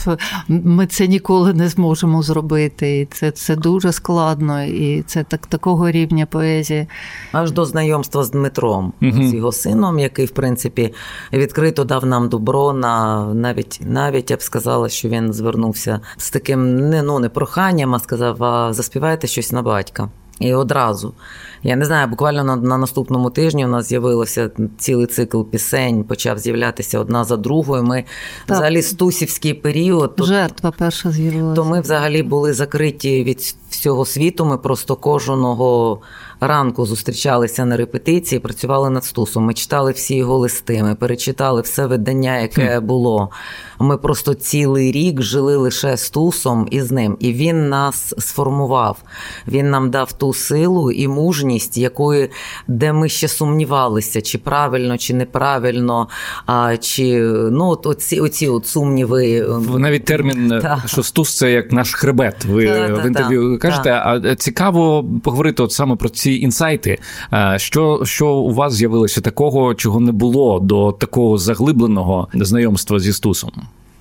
ми 0.48 0.86
це 0.86 1.06
ніколи 1.06 1.54
не 1.54 1.68
зможемо 1.68 2.22
зробити. 2.22 3.00
І 3.00 3.06
це 3.06 3.30
це 3.30 3.56
дуже 3.56 3.92
складно, 3.92 4.62
і 4.62 5.02
це 5.02 5.24
так 5.24 5.46
такого 5.46 5.90
рівня 5.90 6.26
поезії. 6.26 6.86
Аж 7.32 7.50
до 7.50 7.64
знайомства 7.64 8.24
з 8.24 8.30
Дмитром, 8.30 8.92
uh 9.02 9.28
з 9.28 9.34
його 9.34 9.52
сином, 9.52 9.98
який, 9.98 10.26
в 10.26 10.30
принципі, 10.30 10.94
відкрито 11.32 11.84
дав 11.84 12.06
нам 12.06 12.28
добро 12.28 12.72
на 12.72 13.24
навіть 13.34 13.80
навіть 13.86 14.30
я 14.30 14.36
б 14.36 14.42
сказала, 14.42 14.88
що 14.88 15.08
він 15.08 15.32
звернувся 15.32 16.00
з 16.16 16.30
таким 16.30 16.88
не 16.88 17.02
ну 17.02 17.18
не 17.18 17.28
проханням, 17.28 17.94
а 17.94 17.98
сказав: 17.98 18.44
а 18.44 18.72
заспівайте 18.72 19.26
щось 19.26 19.52
на 19.52 19.62
батька. 19.62 20.08
І 20.40 20.54
одразу. 20.54 21.14
Я 21.62 21.76
не 21.76 21.84
знаю, 21.84 22.08
буквально 22.08 22.44
на 22.44 22.56
на 22.56 22.78
наступному 22.78 23.30
тижні 23.30 23.64
у 23.64 23.68
нас 23.68 23.88
з'явилося 23.88 24.50
цілий 24.78 25.06
цикл 25.06 25.42
пісень, 25.42 26.04
почав 26.04 26.38
з'являтися 26.38 26.98
одна 27.00 27.24
за 27.24 27.36
другою. 27.36 27.82
Ми 27.82 28.04
так. 28.46 28.56
взагалі 28.56 28.82
стусівський 28.82 29.54
період. 29.54 30.14
Жертва 30.18 30.72
перша 30.78 31.10
з'явилася. 31.10 31.56
То 31.56 31.64
ми 31.64 31.80
взагалі 31.80 32.22
були 32.22 32.52
закриті 32.52 33.24
від 33.24 33.54
всього 33.70 34.04
світу. 34.04 34.44
Ми 34.44 34.58
просто 34.58 34.96
кожного 34.96 36.00
ранку 36.40 36.86
зустрічалися 36.86 37.64
на 37.64 37.76
репетиції, 37.76 38.38
працювали 38.38 38.90
над 38.90 39.04
стусом. 39.04 39.44
Ми 39.44 39.54
читали 39.54 39.92
всі 39.92 40.16
його 40.16 40.38
листи, 40.38 40.82
ми 40.82 40.94
перечитали 40.94 41.60
все 41.60 41.86
видання, 41.86 42.38
яке 42.38 42.80
було. 42.80 43.30
Ми 43.78 43.96
просто 43.96 44.34
цілий 44.34 44.92
рік 44.92 45.22
жили 45.22 45.56
лише 45.56 45.96
з 45.96 46.10
тусом 46.10 46.68
і 46.70 46.80
з 46.80 46.92
ним. 46.92 47.16
І 47.20 47.32
він 47.32 47.68
нас 47.68 48.14
сформував. 48.18 49.02
Він 49.48 49.70
нам 49.70 49.90
дав 49.90 50.12
ту 50.12 50.34
силу 50.34 50.90
і 50.90 51.08
мужність, 51.08 51.78
якої 51.78 52.30
де 52.68 52.92
ми 52.92 53.08
ще 53.08 53.28
сумнівалися, 53.28 54.22
чи 54.22 54.38
правильно, 54.38 54.98
чи 54.98 55.14
неправильно, 55.14 56.08
а 56.46 56.76
чи 56.76 57.20
ну 57.50 57.66
от 57.68 57.86
оці, 57.86 58.20
оці 58.20 58.48
от 58.48 58.66
сумніви. 58.66 59.38
Ем, 59.38 59.80
навіть 59.80 60.04
термін, 60.04 60.52
е, 60.52 60.60
та. 60.60 60.82
що 60.86 61.02
стус 61.02 61.36
це 61.36 61.52
як 61.52 61.72
наш 61.72 61.94
хребет. 61.94 62.44
Ви 62.44 62.66
та, 62.66 62.94
в 62.94 63.06
інтерв'ю 63.06 63.58
та, 63.58 63.68
кажете, 63.68 63.90
а 63.92 64.34
цікаво 64.34 65.04
поговорити 65.24 65.62
от 65.62 65.72
саме 65.72 65.96
про 65.96 66.08
ці 66.08 66.25
інсайти. 66.34 66.98
Е, 67.32 67.54
що, 67.58 68.00
Що 68.04 68.28
у 68.28 68.54
вас 68.54 68.72
з'явилося 68.72 69.20
такого, 69.20 69.74
чого 69.74 70.00
не 70.00 70.12
було 70.12 70.60
до 70.60 70.92
такого 70.92 71.38
заглибленого 71.38 72.28
знайомства 72.34 72.98
зі 72.98 73.12
стусом? 73.12 73.52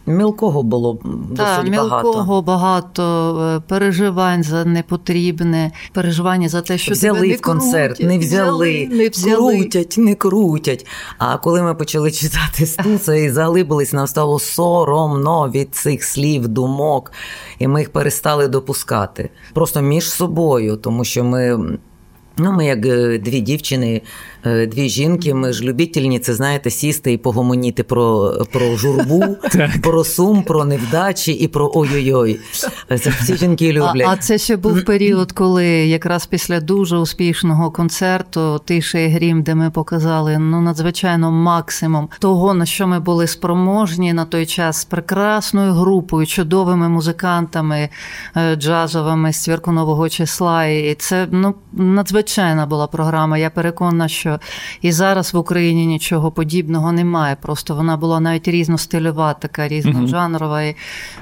Мілкого 0.08 0.64
було 0.64 1.00
досить 1.04 1.38
так, 1.38 1.68
мілкого 1.70 2.42
багато 2.42 3.04
е, 3.58 3.60
переживань 3.68 4.44
за 4.44 4.66
непотрібне, 4.66 5.72
переживання 5.94 6.50
за 6.50 6.62
те, 6.62 6.78
що 6.78 6.92
взяли 6.92 7.20
тебе 7.20 7.28
не 7.28 7.36
в 7.36 7.42
концерт, 7.42 7.98
крутять, 7.98 8.08
не 8.08 8.18
взяли, 8.18 8.90
не 8.92 9.10
взяли, 9.10 9.58
крутять, 9.58 9.96
не 9.98 10.16
крутять. 10.16 10.86
А 11.18 11.38
коли 11.38 11.62
ми 11.62 11.76
почали 11.76 12.12
читати 12.12 12.66
Стуса 12.66 13.16
і 13.16 13.30
заглибились, 13.30 13.94
нам 13.94 14.08
стало 14.08 14.40
соромно 14.40 15.50
від 15.50 15.76
цих 15.76 16.04
слів, 16.04 16.48
думок, 16.48 17.12
і 17.60 17.68
ми 17.68 17.80
їх 17.80 17.92
перестали 17.92 18.48
допускати 18.48 19.30
просто 19.54 19.82
між 19.82 20.12
собою, 20.12 20.76
тому 20.76 21.06
що 21.06 21.24
ми. 21.24 21.60
Ну, 22.38 22.52
ми 22.52 22.66
як 22.66 22.86
е, 22.86 23.18
дві 23.18 23.40
дівчини, 23.42 24.02
дві 24.46 24.90
жінки, 24.90 25.34
ми 25.34 25.54
ж 25.54 25.64
любітельні, 25.64 26.20
це 26.20 26.34
знаєте, 26.34 26.70
сісти 26.70 27.14
і 27.14 27.18
погомоніти 27.18 27.84
про 27.84 28.34
про 28.52 28.76
журбу, 28.76 29.38
про 29.84 30.04
сум, 30.04 30.44
про 30.44 30.66
невдачі 30.66 31.32
і 31.32 31.48
про 31.48 31.72
ой-ой-ой. 31.74 32.40
Це 33.00 33.10
всі 33.10 33.38
жінки 33.38 33.74
люблять. 33.74 34.08
А, 34.08 34.12
а 34.12 34.18
це 34.18 34.38
ще 34.38 34.56
був 34.58 34.86
період, 34.86 35.32
коли 35.32 35.66
якраз 35.68 36.26
після 36.26 36.60
дуже 36.60 36.98
успішного 36.98 37.72
концерту 37.72 38.62
Тиша 38.66 39.00
і 39.00 39.08
грім, 39.08 39.44
де 39.44 39.56
ми 39.56 39.72
показали 39.72 40.38
ну 40.38 40.62
надзвичайно 40.62 41.32
максимум 41.32 42.10
того, 42.20 42.54
на 42.54 42.66
що 42.66 42.88
ми 42.88 43.00
були 43.00 43.28
спроможні 43.28 44.14
на 44.14 44.26
той 44.26 44.46
час 44.46 44.78
з 44.78 44.86
прекрасною 44.86 45.74
групою, 45.74 46.28
чудовими 46.28 46.90
музикантами 46.90 47.90
е, 48.38 48.56
джазовими 48.56 49.34
з 49.34 49.44
цвірку 49.44 49.72
нового 49.72 50.10
числа. 50.10 50.66
І 50.66 50.96
це 50.96 51.28
ну 51.32 51.56
надзвичайна 51.74 52.66
була 52.66 52.88
програма. 52.88 53.38
Я 53.38 53.50
переконана, 53.50 54.08
і 54.82 54.92
зараз 54.92 55.34
в 55.34 55.38
Україні 55.38 55.86
нічого 55.86 56.32
подібного 56.32 56.92
немає. 56.92 57.38
Просто 57.42 57.76
вона 57.76 57.98
була 57.98 58.20
навіть 58.20 58.48
різностильова, 58.48 59.34
така 59.34 59.68
різножанрова 59.68 60.64
і 60.64 60.76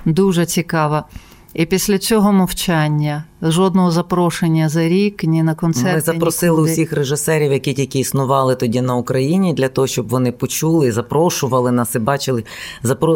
дуже 0.05 0.45
цікава. 0.45 1.05
І 1.53 1.65
після 1.65 1.97
цього 1.97 2.33
мовчання 2.33 3.23
жодного 3.51 3.91
запрошення 3.91 4.69
за 4.69 4.87
рік, 4.87 5.23
ні 5.23 5.43
на 5.43 5.55
концерт. 5.55 5.95
Ми 5.95 6.01
запросили 6.01 6.57
нікуди. 6.57 6.71
усіх 6.71 6.93
режисерів, 6.93 7.51
які 7.51 7.73
тільки 7.73 7.99
існували 7.99 8.55
тоді 8.55 8.81
на 8.81 8.95
Україні, 8.95 9.53
для 9.53 9.67
того, 9.67 9.87
щоб 9.87 10.09
вони 10.09 10.31
почули, 10.31 10.91
запрошували 10.91 11.71
нас 11.71 11.95
і 11.95 11.99
бачили. 11.99 12.43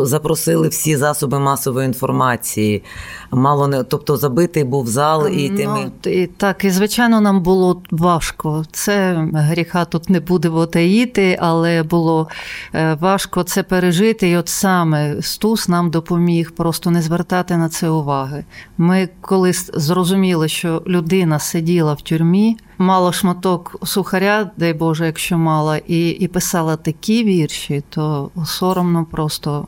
запросили 0.01 0.67
всі 0.67 0.97
засоби 0.97 1.39
масової 1.39 1.88
інформації. 1.88 2.84
Мало 3.32 3.67
не 3.67 3.84
тобто 3.84 4.17
забитий 4.17 4.63
був 4.63 4.88
зал 4.88 5.28
і 5.28 5.49
ну. 5.49 5.91
І 6.11 6.28
так, 6.28 6.63
і 6.63 6.69
звичайно, 6.69 7.21
нам 7.21 7.41
було 7.41 7.82
важко. 7.91 8.65
Це 8.71 9.28
гріха 9.34 9.86
тут 9.86 10.09
не 10.09 10.19
будемо 10.19 10.65
таїти, 10.65 11.38
але 11.41 11.84
було 11.84 12.28
е, 12.73 12.97
важко 13.01 13.43
це 13.43 13.63
пережити. 13.63 14.30
І 14.30 14.38
от 14.38 14.49
саме 14.49 15.21
Стус 15.21 15.69
нам 15.69 15.89
допоміг 15.89 16.51
просто 16.51 16.91
не 16.91 17.01
звертати 17.01 17.57
на 17.57 17.69
це 17.69 17.89
уваги. 17.89 18.45
Ми 18.78 19.09
колись 19.21 19.71
зрозуміли 19.73 20.16
зрозуміли, 20.18 20.47
що 20.47 20.82
людина 20.88 21.39
сиділа 21.39 21.93
в 21.93 22.01
тюрмі, 22.01 22.57
мала 22.78 23.11
шматок 23.11 23.76
сухаря, 23.84 24.51
дай 24.57 24.74
Боже, 24.74 25.05
якщо 25.05 25.38
мала, 25.38 25.78
і, 25.78 26.09
і 26.09 26.28
писала 26.28 26.76
такі 26.76 27.24
вірші, 27.24 27.84
то 27.89 28.32
соромно 28.45 29.05
просто. 29.05 29.68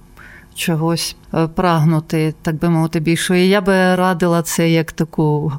Чогось 0.60 1.16
е, 1.34 1.47
прагнути, 1.47 2.34
так 2.41 2.55
би 2.55 2.70
мовити, 2.70 2.99
більше. 2.99 3.39
І 3.39 3.49
я 3.49 3.62
би 3.62 3.95
радила 3.95 4.41
це 4.41 4.70
як 4.70 4.91
таку 4.91 5.51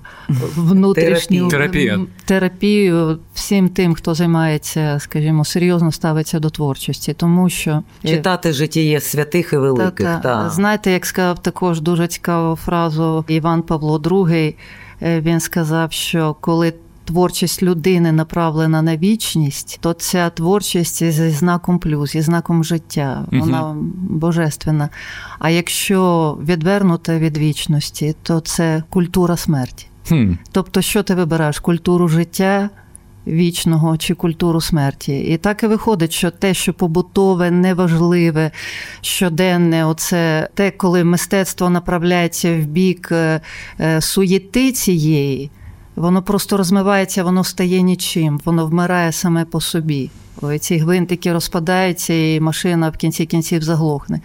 внутрішню 0.56 1.48
терапію. 1.48 2.06
терапію 2.24 3.18
всім 3.34 3.68
тим, 3.68 3.94
хто 3.94 4.14
займається, 4.14 4.98
скажімо, 5.00 5.44
серйозно 5.44 5.92
ставиться 5.92 6.38
до 6.38 6.50
творчості, 6.50 7.14
тому 7.14 7.50
що 7.50 7.82
читати 8.04 8.52
життєє 8.52 9.00
святих 9.00 9.52
і 9.52 9.56
великих. 9.56 10.06
Та, 10.06 10.18
та. 10.18 10.50
Знаєте, 10.50 10.90
як 10.90 11.06
сказав 11.06 11.38
також 11.38 11.80
дуже 11.80 12.06
цікаву 12.06 12.56
фразу 12.56 13.24
Іван 13.28 13.62
Павло 13.62 13.98
II, 13.98 14.54
Е, 15.02 15.20
він 15.20 15.40
сказав, 15.40 15.92
що 15.92 16.36
коли 16.40 16.72
творчість 17.04 17.62
людини 17.62 18.12
направлена 18.12 18.82
на 18.82 18.96
вічність, 18.96 19.78
то 19.80 19.92
ця 19.92 20.30
творчість 20.30 21.10
зі 21.10 21.30
знаком 21.30 21.78
плюс, 21.78 22.12
зі 22.12 22.20
знаком 22.20 22.64
життя, 22.64 23.26
вона 23.32 23.70
угу. 23.70 23.78
божественна. 23.94 24.88
А 25.38 25.50
якщо 25.50 26.38
відвернута 26.44 27.18
від 27.18 27.38
вічності, 27.38 28.16
то 28.22 28.40
це 28.40 28.82
культура 28.90 29.36
смерті. 29.36 29.86
Хм. 30.08 30.32
Тобто, 30.52 30.82
що 30.82 31.02
ти 31.02 31.14
вибираєш? 31.14 31.58
Культуру 31.58 32.08
життя 32.08 32.70
вічного 33.26 33.96
чи 33.96 34.14
культуру 34.14 34.60
смерті. 34.60 35.18
І 35.18 35.36
так 35.36 35.62
і 35.62 35.66
виходить, 35.66 36.12
що 36.12 36.30
те, 36.30 36.54
що 36.54 36.74
побутове, 36.74 37.50
неважливе, 37.50 38.50
щоденне, 39.00 39.84
оце 39.84 40.48
те, 40.54 40.70
коли 40.70 41.04
мистецтво 41.04 41.70
направляється 41.70 42.54
в 42.54 42.64
бік 42.64 43.08
е, 43.12 43.40
е, 43.80 44.00
суєти 44.00 44.72
цієї, 44.72 45.50
воно 45.96 46.22
просто 46.22 46.56
розмивається, 46.56 47.24
воно 47.24 47.44
стає 47.44 47.82
нічим, 47.82 48.40
воно 48.44 48.66
вмирає 48.66 49.12
саме 49.12 49.44
по 49.44 49.60
собі. 49.60 50.10
Ці 50.60 50.78
гвинтики 50.78 51.32
розпадаються, 51.32 52.14
і 52.14 52.40
машина 52.40 52.88
в 52.88 52.96
кінці 52.96 53.26
кінців 53.26 53.62
заглохне. 53.62 54.20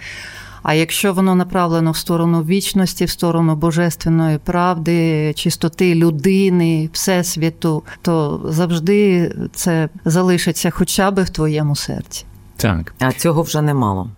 А 0.64 0.74
якщо 0.74 1.14
воно 1.14 1.36
направлено 1.36 1.92
в 1.92 1.98
сторону 1.98 2.44
вічності, 2.44 3.06
в 3.06 3.10
сторону 3.10 3.56
божественної 3.56 4.38
правди, 4.38 5.34
чистоти 5.34 5.96
людини, 5.96 6.90
всесвіту, 6.94 7.84
то 8.02 8.42
завжди 8.50 9.32
це 9.54 9.90
залишиться 10.06 10.70
хоча 10.70 11.12
б 11.12 11.24
в 11.24 11.30
твоєму 11.30 11.76
серці. 11.76 12.26
Так. 12.58 12.96
А 13.00 13.12
цього 13.12 13.42
вже 13.42 13.62
немало. 13.62 14.10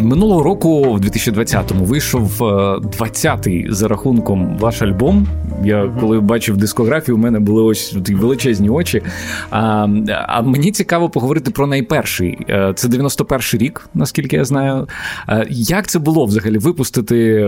Минулого 0.00 0.42
року, 0.42 0.82
в 0.94 1.00
2020-му, 1.00 1.84
вийшов 1.84 2.36
20-й 2.40 3.66
е, 3.66 3.72
за 3.72 3.88
рахунком 3.88 4.58
ваш 4.58 4.82
альбом. 4.82 5.26
Я 5.64 5.92
коли 6.00 6.20
бачив 6.20 6.56
дискографію, 6.56 7.16
у 7.16 7.20
мене 7.20 7.40
були 7.40 7.62
ось 7.62 7.90
такі 7.90 8.14
величезні 8.14 8.68
очі. 8.68 9.02
А 9.50 9.88
а 10.28 10.42
мені 10.42 10.72
цікаво 10.72 11.10
поговорити 11.10 11.50
про 11.50 11.66
найперший. 11.66 12.38
Е, 12.48 12.72
це 12.76 12.88
91-й 12.88 13.58
рік, 13.58 13.88
наскільки 13.94 14.36
я 14.36 14.44
знаю. 14.44 14.88
Е, 15.28 15.46
як 15.50 15.86
це 15.86 15.98
було 15.98 16.24
взагалі 16.24 16.58
випустити 16.58 17.44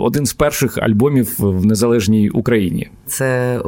один 0.00 0.26
з 0.26 0.32
перших 0.32 0.78
альбомів 0.78 1.34
в 1.38 1.66
незалежній 1.66 2.30
Україні? 2.30 2.88
Це 3.06 3.60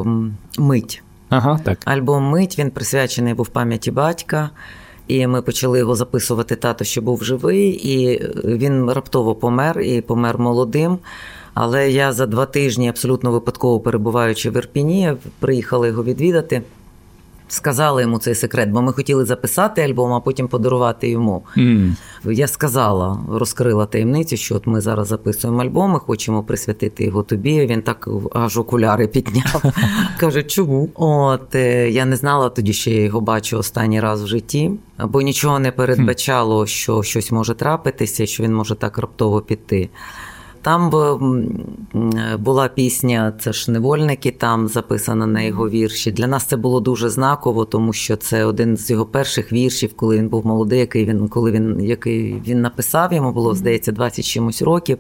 мить. 0.59 1.03
Ага, 1.28 1.61
так. 1.64 1.78
Альбом 1.84 2.24
Мить 2.24 2.59
він 2.59 2.70
присвячений 2.70 3.34
був 3.34 3.49
пам'яті 3.49 3.91
батька. 3.91 4.51
І 5.09 5.26
ми 5.26 5.42
почали 5.42 5.78
його 5.78 5.94
записувати 5.94 6.56
тато, 6.56 6.84
що 6.84 7.02
був 7.02 7.24
живий, 7.24 7.70
і 7.70 8.22
він 8.44 8.90
раптово 8.90 9.34
помер 9.34 9.80
і 9.80 10.00
помер 10.00 10.38
молодим. 10.38 10.98
Але 11.54 11.90
я 11.90 12.12
за 12.12 12.26
два 12.26 12.46
тижні, 12.46 12.88
абсолютно 12.88 13.30
випадково 13.30 13.80
перебуваючи 13.80 14.50
в 14.50 14.56
Ірпіні, 14.56 15.12
приїхала 15.40 15.86
його 15.86 16.04
відвідати. 16.04 16.62
Сказала 17.49 18.01
йому 18.01 18.18
цей 18.18 18.34
секрет, 18.34 18.70
бо 18.70 18.82
ми 18.82 18.92
хотіли 18.92 19.24
записати 19.24 19.82
альбом, 19.82 20.12
а 20.12 20.20
потім 20.20 20.49
подарувати 20.49 21.09
йому. 21.09 21.42
Mm. 21.57 21.92
Я 22.24 22.46
сказала, 22.46 23.20
розкрила 23.30 23.86
таємницю, 23.86 24.36
що 24.36 24.55
от 24.55 24.66
ми 24.66 24.80
зараз 24.80 25.09
записуємо 25.09 25.62
альбом, 25.62 25.90
ми 25.90 25.99
хочемо 25.99 26.42
присвятити 26.42 27.05
його 27.05 27.22
тобі. 27.22 27.66
Він 27.66 27.82
так 27.82 28.09
аж 28.32 28.59
окуляри 28.59 29.07
підняв. 29.07 29.62
Каже, 30.20 30.42
чому? 30.42 30.90
От 30.94 31.55
е, 31.55 31.90
я 31.90 32.05
не 32.05 32.16
знала 32.16 32.49
тоді, 32.49 32.72
що 32.72 32.90
я 32.90 33.03
його 33.03 33.20
бачу 33.20 33.59
останній 33.59 34.01
раз 34.01 34.24
в 34.24 34.26
житті, 34.26 34.70
бо 35.05 35.22
нічого 35.22 35.59
не 35.59 35.72
передбачало, 35.72 36.66
що 36.66 37.03
щось 37.03 37.32
може 37.32 37.55
трапитися, 37.55 38.26
що 38.26 38.42
він 38.42 38.55
може 38.55 38.74
так 38.74 38.99
раптово 38.99 39.40
піти. 39.40 39.88
Там 40.62 40.90
була 42.38 42.68
пісня, 42.68 43.32
це 43.40 43.52
ж 43.52 43.70
невольники, 43.70 44.30
там 44.30 44.68
записана 44.68 45.26
на 45.26 45.40
його 45.40 45.70
вірші. 45.70 46.12
Для 46.12 46.26
нас 46.26 46.44
це 46.44 46.56
було 46.56 46.80
дуже 46.80 47.09
знаково, 47.09 47.64
тому 47.64 47.92
що 47.92 48.16
це 48.16 48.44
один 48.44 48.76
з 48.76 48.90
його 48.90 49.06
перших 49.06 49.52
віршів, 49.52 49.96
коли 49.96 50.16
він 50.16 50.28
був 50.28 50.46
молодий, 50.46 50.78
який 50.78 51.04
він 51.04 51.28
коли 51.28 51.50
він 51.50 51.80
який 51.80 52.42
він 52.46 52.61
написав, 52.61 53.12
йому 53.12 53.32
було 53.32 53.54
здається 53.54 53.92
20 53.92 54.24
чимось 54.24 54.62
років. 54.62 54.98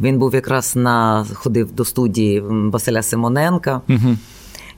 Він 0.00 0.18
був 0.18 0.34
якраз 0.34 0.76
на 0.76 1.26
ходив 1.34 1.72
до 1.72 1.84
студії 1.84 2.40
Василя 2.40 3.02
Симоненка. 3.02 3.80
Угу. 3.88 4.16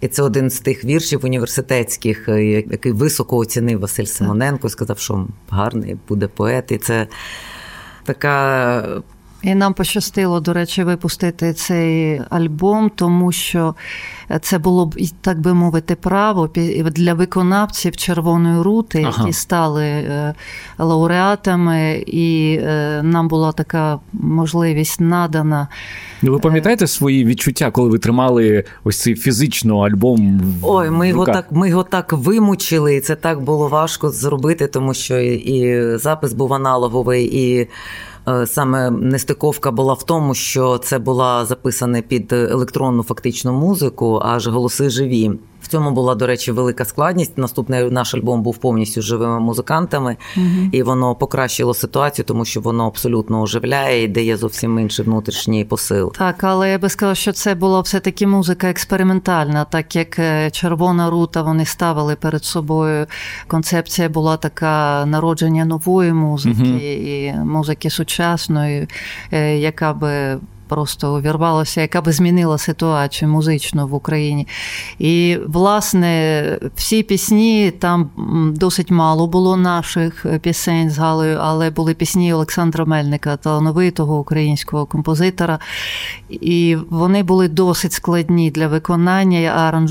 І 0.00 0.08
це 0.08 0.22
один 0.22 0.50
з 0.50 0.60
тих 0.60 0.84
віршів 0.84 1.20
університетських, 1.24 2.28
е, 2.28 2.44
який 2.44 2.92
високо 2.92 3.36
оцінив 3.36 3.80
Василь 3.80 4.04
Симоненко, 4.04 4.68
сказав, 4.68 4.98
що 4.98 5.26
гарний 5.48 5.96
буде 6.08 6.28
поет. 6.28 6.72
І 6.72 6.78
це 6.78 7.06
така 8.04 9.02
і 9.44 9.54
нам 9.54 9.74
пощастило, 9.74 10.40
до 10.40 10.52
речі, 10.52 10.84
випустити 10.84 11.52
цей 11.52 12.20
альбом, 12.30 12.90
тому 12.94 13.32
що 13.32 13.74
це 14.40 14.58
було 14.58 14.86
б, 14.86 14.94
так 15.20 15.40
би 15.40 15.54
мовити, 15.54 15.94
право 15.94 16.50
для 16.74 17.14
виконавців 17.14 17.96
червоної 17.96 18.62
рути, 18.62 19.06
ага. 19.08 19.14
які 19.18 19.32
стали 19.32 19.84
е, 19.84 20.34
лауреатами, 20.78 22.04
і 22.06 22.58
е, 22.62 23.00
нам 23.02 23.28
була 23.28 23.52
така 23.52 23.98
можливість 24.12 25.00
надана. 25.00 25.68
Ну, 26.22 26.32
ви 26.32 26.38
пам'ятаєте 26.38 26.86
свої 26.86 27.24
відчуття, 27.24 27.70
коли 27.70 27.88
ви 27.88 27.98
тримали 27.98 28.64
ось 28.84 29.00
цей 29.00 29.14
фізично 29.14 29.78
альбом? 29.78 30.40
Ой, 30.62 30.90
ми 30.90 31.08
його 31.08 31.24
так 31.24 31.46
ми 31.50 31.68
його 31.68 31.82
так 31.82 32.12
вимучили, 32.12 32.96
і 32.96 33.00
це 33.00 33.16
так 33.16 33.40
було 33.40 33.68
важко 33.68 34.10
зробити, 34.10 34.66
тому 34.66 34.94
що 34.94 35.18
і 35.20 35.98
запис 35.98 36.32
був 36.32 36.54
аналоговий, 36.54 37.30
і 37.32 37.68
саме 38.46 38.90
нестиковка 38.90 39.70
була 39.70 39.94
в 39.94 40.02
тому, 40.02 40.34
що 40.34 40.78
це 40.78 40.98
була 40.98 41.44
записана 41.44 42.02
під 42.02 42.32
електронну 42.32 43.02
фактичну 43.02 43.52
музику, 43.52 44.20
аж 44.24 44.46
голоси 44.46 44.90
живі. 44.90 45.32
В 45.64 45.66
цьому 45.66 45.90
була, 45.90 46.14
до 46.14 46.26
речі, 46.26 46.52
велика 46.52 46.84
складність. 46.84 47.38
Наступний 47.38 47.90
наш 47.90 48.14
альбом 48.14 48.42
був 48.42 48.56
повністю 48.58 49.02
живими 49.02 49.40
музикантами, 49.40 50.16
угу. 50.36 50.46
і 50.72 50.82
воно 50.82 51.14
покращило 51.14 51.74
ситуацію, 51.74 52.26
тому 52.26 52.44
що 52.44 52.60
воно 52.60 52.86
абсолютно 52.86 53.42
оживляє 53.42 54.04
і 54.04 54.08
дає 54.08 54.36
зовсім 54.36 54.78
інший 54.78 55.04
внутрішній 55.04 55.64
посил. 55.64 56.12
Так, 56.12 56.44
але 56.44 56.70
я 56.70 56.78
би 56.78 56.88
сказала, 56.88 57.14
що 57.14 57.32
це 57.32 57.54
була 57.54 57.80
все 57.80 58.00
таки 58.00 58.26
музика 58.26 58.70
експериментальна, 58.70 59.64
так 59.64 59.96
як 59.96 60.18
е, 60.18 60.50
червона 60.50 61.10
рута 61.10 61.42
вони 61.42 61.64
ставили 61.64 62.16
перед 62.16 62.44
собою. 62.44 63.06
Концепція 63.46 64.08
була 64.08 64.36
така 64.36 65.06
народження 65.06 65.64
нової 65.64 66.12
музики 66.12 66.62
угу. 66.62 66.78
і 66.78 67.32
музики 67.32 67.90
сучасної, 67.90 68.88
е, 69.32 69.58
яка 69.58 69.92
би 69.92 70.38
просто 70.68 71.16
увірвалося, 71.16 71.80
яка 71.80 72.00
би 72.00 72.12
змінила 72.12 72.58
ситуацію 72.58 73.28
музично 73.28 73.86
в 73.86 73.94
Україні. 73.94 74.46
І, 74.98 75.38
власне, 75.46 76.58
всі 76.74 77.02
пісні 77.02 77.70
там 77.70 78.10
досить 78.56 78.90
мало 78.90 79.26
було 79.26 79.56
наших 79.56 80.26
пісень 80.42 80.90
з 80.90 80.98
Галею, 80.98 81.38
але 81.42 81.70
були 81.70 81.94
пісні 81.94 82.34
Олександра 82.34 82.84
Мельника, 82.84 83.36
талановитого 83.36 84.18
українського 84.18 84.86
композитора. 84.86 85.58
І 86.28 86.76
вони 86.90 87.22
були 87.22 87.48
досить 87.48 87.92
складні 87.92 88.50
для 88.50 88.68
виконання, 88.68 89.38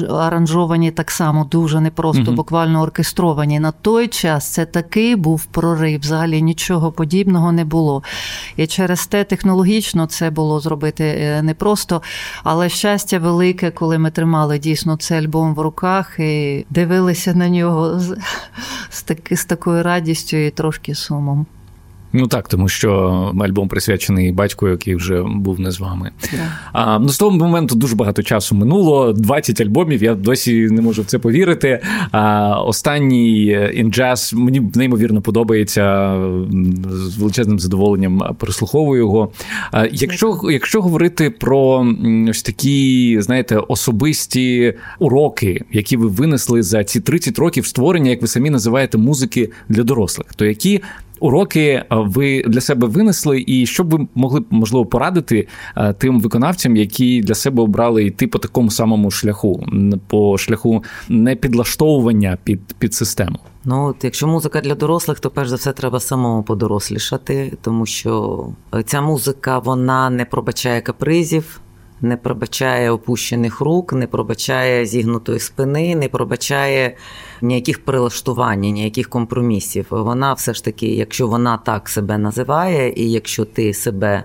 аранжовані 0.10 0.92
так 0.92 1.12
само 1.12 1.46
дуже 1.46 1.82
непросто, 1.82 2.24
угу. 2.24 2.32
буквально 2.32 2.82
оркестровані. 2.82 3.60
На 3.60 3.72
той 3.72 4.08
час 4.08 4.50
це 4.50 4.66
такий 4.66 5.16
був 5.16 5.46
прорив, 5.46 6.00
взагалі 6.00 6.42
нічого 6.42 6.92
подібного 6.92 7.52
не 7.52 7.66
було. 7.66 8.04
І 8.58 8.68
через 8.68 9.08
те 9.08 9.24
технологічно 9.24 10.06
це 10.06 10.30
було 10.30 10.60
зробити 10.64 11.04
е, 11.04 11.42
непросто. 11.42 12.02
Але 12.44 12.70
щастя 12.70 13.20
велике, 13.20 13.72
коли 13.72 13.98
ми 13.98 14.12
тримали 14.12 14.60
дійсно 14.60 14.98
цей 14.98 15.20
альбом 15.20 15.56
в 15.56 15.60
руках 15.60 16.20
і 16.20 16.66
дивилися 16.70 17.34
на 17.34 17.50
нього 17.50 18.00
з, 18.00 18.18
з, 18.90 19.04
таки, 19.04 19.38
з 19.38 19.46
такою 19.46 19.84
радістю 19.84 20.38
і 20.38 20.50
трошки 20.50 20.96
сумом. 20.96 21.46
Ну 22.16 22.28
так, 22.28 22.48
тому 22.48 22.70
що 22.70 22.92
альбом 23.40 23.68
присвячений 23.68 24.32
батьку, 24.32 24.68
який 24.68 24.96
вже 24.96 25.24
був 25.24 25.60
не 25.60 25.72
з 25.72 25.80
вами. 25.80 26.12
Yeah. 26.22 26.38
А, 26.74 27.00
ну, 27.00 27.10
З 27.10 27.18
того 27.18 27.32
моменту 27.32 27.76
дуже 27.76 27.96
багато 27.96 28.24
часу 28.24 28.56
минуло. 28.56 29.14
20 29.14 29.62
альбомів. 29.62 30.04
Я 30.04 30.16
досі 30.16 30.68
не 30.72 30.82
можу 30.82 31.02
в 31.02 31.06
це 31.06 31.20
повірити. 31.20 31.82
А, 32.12 32.50
Останній 32.62 33.58
In 33.58 34.00
Jazz 34.00 34.36
мені 34.36 34.62
неймовірно 34.76 35.22
подобається 35.22 36.16
з 36.90 37.18
величезним 37.18 37.60
задоволенням 37.60 38.22
прослуховую 38.38 39.02
його. 39.02 39.32
А, 39.72 39.86
Якщо 39.92 40.40
якщо 40.52 40.82
говорити 40.82 41.30
про 41.30 41.88
ось 42.30 42.44
такі, 42.44 43.18
знаєте, 43.22 43.56
особисті 43.58 44.74
уроки, 45.00 45.62
які 45.72 45.98
ви 45.98 46.08
винесли 46.08 46.64
за 46.64 46.84
ці 46.84 47.00
30 47.02 47.40
років 47.40 47.66
створення, 47.66 48.10
як 48.10 48.22
ви 48.22 48.28
самі 48.28 48.50
називаєте, 48.50 48.98
музики 48.98 49.50
для 49.70 49.84
дорослих, 49.84 50.34
то 50.36 50.46
які 50.46 50.82
уроки 51.24 51.62
е, 51.62 51.86
ви 51.90 52.44
для 52.48 52.62
себе 52.62 52.88
винесли, 52.88 53.44
і 53.48 53.66
що 53.66 53.84
б 53.84 53.90
ви 53.90 54.08
могли 54.16 54.40
б 54.40 54.46
можливо 54.50 54.86
порадити 54.86 55.48
е, 55.78 55.94
тим 55.94 56.22
виконавцям, 56.22 56.76
які 56.76 57.22
для 57.22 57.36
себе 57.36 57.64
обрали 57.64 58.06
йти 58.06 58.28
по 58.28 58.40
такому 58.40 58.72
самому 58.72 59.12
шляху, 59.12 59.66
по 60.08 60.38
шляху 60.38 60.84
не 61.10 61.36
підлаштовування 61.36 62.38
під, 62.44 62.60
під 62.80 62.94
систему? 62.94 63.40
Ну, 63.66 63.86
от 63.86 64.04
якщо 64.04 64.28
музика 64.28 64.62
для 64.62 64.76
дорослих, 64.76 65.20
то 65.20 65.30
перш 65.30 65.50
за 65.50 65.56
все 65.56 65.72
треба 65.72 66.00
самому 66.00 66.44
подорослішати, 66.44 67.58
тому 67.62 67.86
що 67.86 68.46
ця 68.86 69.02
музика 69.02 69.60
вона 69.60 70.10
не 70.10 70.26
пробачає 70.26 70.82
капризів 70.82 71.62
не 72.04 72.18
пробачає 72.18 72.92
опущених 72.92 73.62
рук, 73.62 73.94
не 73.94 74.08
пробачає 74.08 74.86
зігнутої 74.86 75.40
спини, 75.40 75.96
не 75.96 76.08
пробачає 76.08 76.96
ніяких 77.42 77.86
прилаштувань, 77.86 78.60
ніяких 78.60 79.10
компромісів. 79.10 79.86
Вона 79.90 80.34
все 80.34 80.54
ж 80.54 80.64
таки, 80.64 80.88
якщо 80.88 81.28
вона 81.28 81.58
так 81.58 81.90
себе 81.90 82.18
називає, 82.18 82.94
і 82.96 83.12
якщо 83.12 83.46
ти 83.46 83.74
себе 83.74 84.24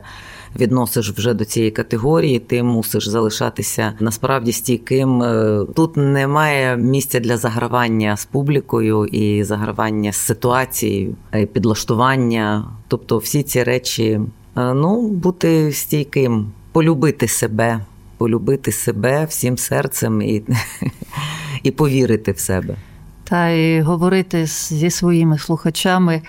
відносиш 0.57 1.11
вже 1.11 1.35
до 1.35 1.45
цієї 1.45 1.71
категорії, 1.71 2.39
ти 2.39 2.63
мусиш 2.63 3.09
залишатися 3.09 3.93
насправді 4.01 4.53
стійким. 4.53 5.23
Е, 5.23 5.65
тут 5.75 5.97
немає 5.97 6.77
місця 6.77 7.21
для 7.21 7.37
загравання 7.37 8.17
з 8.17 8.25
публікою 8.25 9.05
і 9.05 9.45
загравання 9.45 10.13
з 10.13 10.17
ситуацією, 10.17 11.17
е, 11.35 11.47
підлаштування. 11.47 12.65
Тобто, 12.89 13.19
всі 13.19 13.43
ці 13.43 13.63
речі, 13.63 14.21
е, 14.57 14.75
ну, 14.75 15.09
бути 15.09 15.73
стійким 15.73 16.53
полюбити 16.79 17.29
себе, 17.29 17.81
полюбити 18.17 18.73
себе 18.73 19.25
всім 19.25 19.59
серцем 19.59 20.23
і, 20.23 20.43
і 21.63 21.71
повірити 21.71 22.33
в 22.33 22.39
себе. 22.39 22.75
Та 23.25 23.49
і 23.49 23.81
говорити 23.81 24.47
зі 24.47 24.91
своїми 24.91 25.39
слухачами, 25.39 26.23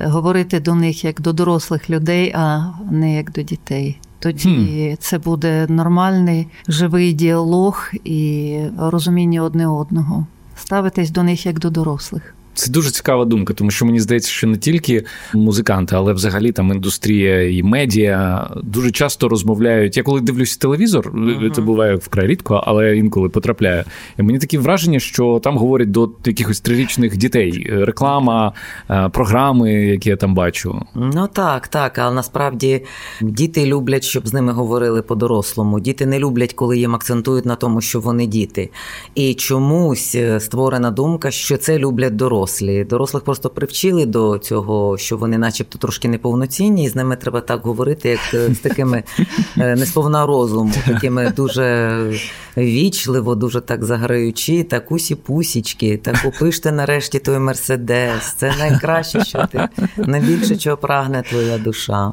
говорити 0.00 0.60
до 0.60 0.74
них 0.74 1.04
як 1.04 1.20
до 1.20 1.32
дорослих 1.32 1.90
людей, 1.90 2.32
а 2.36 2.72
не 2.90 3.16
як 3.16 3.32
до 3.32 3.42
дітей. 3.42 3.98
Тоді 4.18 4.48
hmm. 4.48 4.96
це 4.96 5.18
буде 5.18 5.66
нормальний 5.68 6.48
живий 6.68 7.12
діалог 7.12 7.90
і 8.04 8.58
розуміння 8.78 9.42
одне 9.42 9.66
одного. 9.66 10.26
Ставитись 10.56 11.10
до 11.10 11.22
них 11.22 11.46
як 11.46 11.58
до 11.58 11.70
дорослих. 11.70 12.34
Це 12.54 12.70
дуже 12.70 12.90
цікава 12.90 13.24
думка, 13.24 13.54
тому 13.54 13.70
що 13.70 13.86
мені 13.86 14.00
здається, 14.00 14.30
що 14.30 14.46
не 14.46 14.56
тільки 14.56 15.04
музиканти, 15.34 15.96
але 15.96 16.12
взагалі 16.12 16.52
там 16.52 16.72
індустрія 16.72 17.50
і 17.50 17.62
медіа 17.62 18.50
дуже 18.62 18.90
часто 18.90 19.28
розмовляють. 19.28 19.96
Я 19.96 20.02
коли 20.02 20.20
дивлюся 20.20 20.58
телевізор, 20.58 21.12
uh-huh. 21.14 21.50
це 21.50 21.62
буває 21.62 21.94
вкрай 21.94 22.26
рідко, 22.26 22.64
але 22.66 22.96
інколи 22.96 23.28
потрапляє. 23.28 23.84
І 24.18 24.22
мені 24.22 24.38
таке 24.38 24.58
враження, 24.58 25.00
що 25.00 25.40
там 25.44 25.56
говорять 25.56 25.90
до 25.90 26.10
якихось 26.24 26.60
трирічних 26.60 27.16
дітей. 27.16 27.66
Реклама, 27.70 28.52
е, 28.90 29.08
програми, 29.08 29.72
які 29.72 30.08
я 30.08 30.16
там 30.16 30.34
бачу. 30.34 30.82
Ну 30.94 31.28
так, 31.32 31.68
так. 31.68 31.98
Але 31.98 32.14
насправді 32.14 32.84
діти 33.20 33.66
люблять, 33.66 34.04
щоб 34.04 34.28
з 34.28 34.32
ними 34.32 34.52
говорили 34.52 35.02
по-дорослому. 35.02 35.80
Діти 35.80 36.06
не 36.06 36.18
люблять, 36.18 36.52
коли 36.52 36.78
їм 36.78 36.94
акцентують 36.94 37.46
на 37.46 37.56
тому, 37.56 37.80
що 37.80 38.00
вони 38.00 38.26
діти. 38.26 38.70
І 39.14 39.34
чомусь 39.34 40.14
е, 40.14 40.40
створена 40.40 40.90
думка, 40.90 41.30
що 41.30 41.56
це 41.56 41.78
люблять 41.78 42.16
дорослі 42.16 42.43
дорослі. 42.44 42.84
Дорослих 42.84 43.24
просто 43.24 43.50
привчили 43.50 44.06
до 44.06 44.38
цього, 44.38 44.98
що 44.98 45.16
вони, 45.16 45.38
начебто, 45.38 45.78
трошки 45.78 46.08
неповноцінні, 46.08 46.84
і 46.84 46.88
з 46.88 46.94
ними 46.94 47.16
треба 47.16 47.40
так 47.40 47.62
говорити, 47.62 48.08
як 48.08 48.54
з 48.54 48.58
такими 48.58 49.02
несповна 49.56 50.26
розуму, 50.26 50.72
такими 50.86 51.32
дуже 51.36 52.20
вічливо, 52.56 53.34
дуже 53.34 53.60
так 53.60 53.84
заграючи, 53.84 54.62
так 54.62 54.92
усі 54.92 55.14
пусічки, 55.14 55.96
так 55.96 56.22
купиш 56.22 56.60
ти 56.60 56.72
нарешті 56.72 57.18
той 57.18 57.38
мерседес. 57.38 58.34
Це 58.36 58.54
найкраще, 58.58 59.24
що 59.24 59.46
ти 59.52 59.68
найбільше 59.96 60.56
чого 60.56 60.76
прагне 60.76 61.22
твоя 61.30 61.58
душа. 61.58 62.12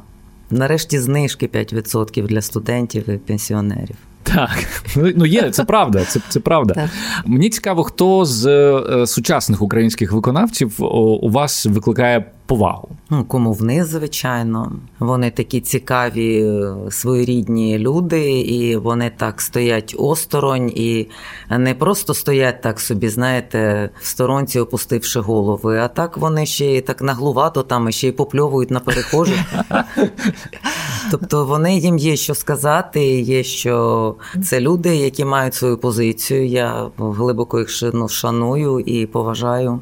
Нарешті 0.50 0.98
знижки 0.98 1.46
5% 1.46 2.26
для 2.26 2.42
студентів 2.42 3.08
і 3.08 3.16
пенсіонерів. 3.18 3.96
Так, 4.22 4.64
ну, 4.96 5.12
ну 5.16 5.26
є, 5.26 5.50
це 5.50 5.64
правда. 5.64 6.04
Це 6.04 6.20
це 6.28 6.40
правда. 6.40 6.74
Так. 6.74 6.90
Мені 7.26 7.50
цікаво, 7.50 7.82
хто 7.82 8.24
з 8.24 8.46
е, 8.46 9.06
сучасних 9.06 9.62
українських 9.62 10.12
виконавців 10.12 10.74
у 11.22 11.30
вас 11.30 11.66
викликає 11.66 12.24
повагу. 12.52 12.88
Ну, 13.10 13.24
Кому 13.24 13.52
вниз, 13.52 13.88
звичайно. 13.88 14.72
Вони 14.98 15.30
такі 15.30 15.60
цікаві, 15.60 16.42
е, 16.42 16.74
своєрідні 16.90 17.78
люди, 17.78 18.40
і 18.40 18.76
вони 18.76 19.12
так 19.16 19.40
стоять 19.40 19.94
осторонь, 19.98 20.72
і 20.74 21.08
не 21.50 21.74
просто 21.74 22.14
стоять 22.14 22.62
так 22.62 22.80
собі, 22.80 23.08
знаєте, 23.08 23.90
в 24.00 24.06
сторонці, 24.06 24.60
опустивши 24.60 25.20
голови, 25.20 25.78
а 25.78 25.88
так 25.88 26.16
вони 26.16 26.46
ще 26.46 26.66
й 26.66 26.80
так 26.80 27.02
наглувато 27.02 27.62
там 27.62 27.88
і 27.88 27.92
ще 27.92 28.08
й 28.08 28.12
попльовують 28.12 28.70
на 28.70 28.80
перехожих. 28.80 29.40
Тобто 31.10 31.44
вони 31.44 31.78
їм 31.78 31.98
є 31.98 32.16
що 32.16 32.34
сказати, 32.34 33.20
є 33.20 33.42
що 33.42 34.14
це 34.44 34.60
люди, 34.60 34.96
які 34.96 35.24
мають 35.24 35.54
свою 35.54 35.78
позицію. 35.78 36.46
Я 36.46 36.90
глибоко 36.98 37.58
їх 37.58 37.68
ну, 37.92 38.08
шаную 38.08 38.80
і 38.80 39.06
поважаю. 39.06 39.80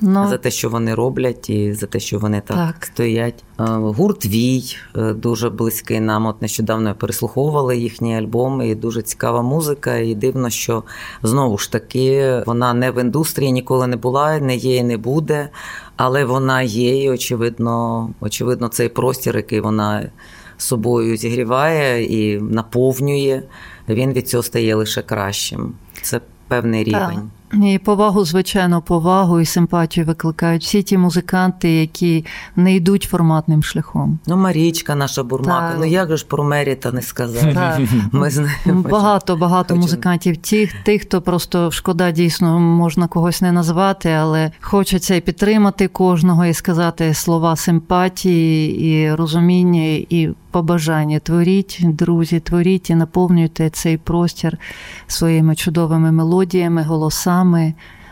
Ну, 0.00 0.28
за 0.28 0.38
те, 0.38 0.50
що 0.50 0.68
вони 0.68 0.94
роблять, 0.94 1.50
і 1.50 1.72
за 1.72 1.86
те, 1.86 2.00
що 2.00 2.18
вони 2.18 2.42
так, 2.46 2.56
так. 2.56 2.84
стоять. 2.86 3.44
Е, 3.60 3.64
гурт 3.68 4.26
Вій 4.26 4.76
е, 4.96 5.12
дуже 5.12 5.50
близький 5.50 6.00
нам. 6.00 6.26
От 6.26 6.42
нещодавно 6.42 6.94
переслуховували 6.94 7.78
їхні 7.78 8.16
альбоми, 8.18 8.68
і 8.68 8.74
дуже 8.74 9.02
цікава 9.02 9.42
музика. 9.42 9.96
І 9.96 10.14
дивно, 10.14 10.50
що 10.50 10.82
знову 11.22 11.58
ж 11.58 11.72
таки 11.72 12.42
вона 12.46 12.74
не 12.74 12.90
в 12.90 13.00
індустрії 13.00 13.52
ніколи 13.52 13.86
не 13.86 13.96
була, 13.96 14.38
не 14.38 14.56
є 14.56 14.76
і 14.76 14.82
не 14.82 14.96
буде, 14.96 15.48
але 15.96 16.24
вона 16.24 16.62
є, 16.62 17.04
і 17.04 17.10
очевидно, 17.10 18.10
очевидно, 18.20 18.68
цей 18.68 18.88
простір, 18.88 19.36
який 19.36 19.60
вона 19.60 20.10
собою 20.58 21.16
зігріває 21.16 22.04
і 22.04 22.40
наповнює, 22.40 23.42
він 23.88 24.12
від 24.12 24.28
цього 24.28 24.42
стає 24.42 24.74
лише 24.74 25.02
кращим. 25.02 25.74
Це 26.02 26.20
певний 26.48 26.84
рівень. 26.84 27.30
І 27.52 27.78
повагу, 27.78 28.24
звичайно, 28.24 28.82
повагу 28.82 29.40
і 29.40 29.44
симпатію 29.44 30.06
викликають 30.06 30.62
всі 30.62 30.82
ті 30.82 30.98
музиканти, 30.98 31.70
які 31.70 32.24
не 32.56 32.74
йдуть 32.74 33.02
форматним 33.02 33.62
шляхом. 33.62 34.18
Ну, 34.26 34.36
Марічка, 34.36 34.94
наша 34.94 35.22
бурмака. 35.22 35.74
Ну 35.78 35.84
як 35.84 36.08
же 36.08 36.16
ж 36.16 36.26
про 36.26 36.44
Меріта 36.44 36.92
не 36.92 37.02
сказати? 37.02 37.88
Ми 38.12 38.30
знаємо. 38.30 38.82
Багато 38.90 39.36
багато 39.36 39.76
музикантів. 39.76 40.36
Ті, 40.36 40.70
тих, 40.84 41.02
хто 41.02 41.20
просто 41.20 41.70
шкода, 41.70 42.10
дійсно 42.10 42.60
можна 42.60 43.08
когось 43.08 43.42
не 43.42 43.52
назвати, 43.52 44.10
але 44.10 44.50
хочеться 44.60 45.14
і 45.14 45.20
підтримати 45.20 45.88
кожного 45.88 46.46
і 46.46 46.54
сказати 46.54 47.14
слова 47.14 47.56
симпатії 47.56 48.80
і 48.80 49.14
розуміння, 49.14 49.82
і 50.08 50.30
побажання. 50.50 51.18
Творіть, 51.18 51.80
друзі, 51.82 52.40
творіть 52.40 52.90
і 52.90 52.94
наповнюйте 52.94 53.70
цей 53.70 53.96
простір 53.96 54.58
своїми 55.06 55.54
чудовими 55.54 56.12
мелодіями, 56.12 56.82
голосами 56.82 57.39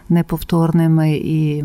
неповторними 0.09 1.12
і 1.12 1.64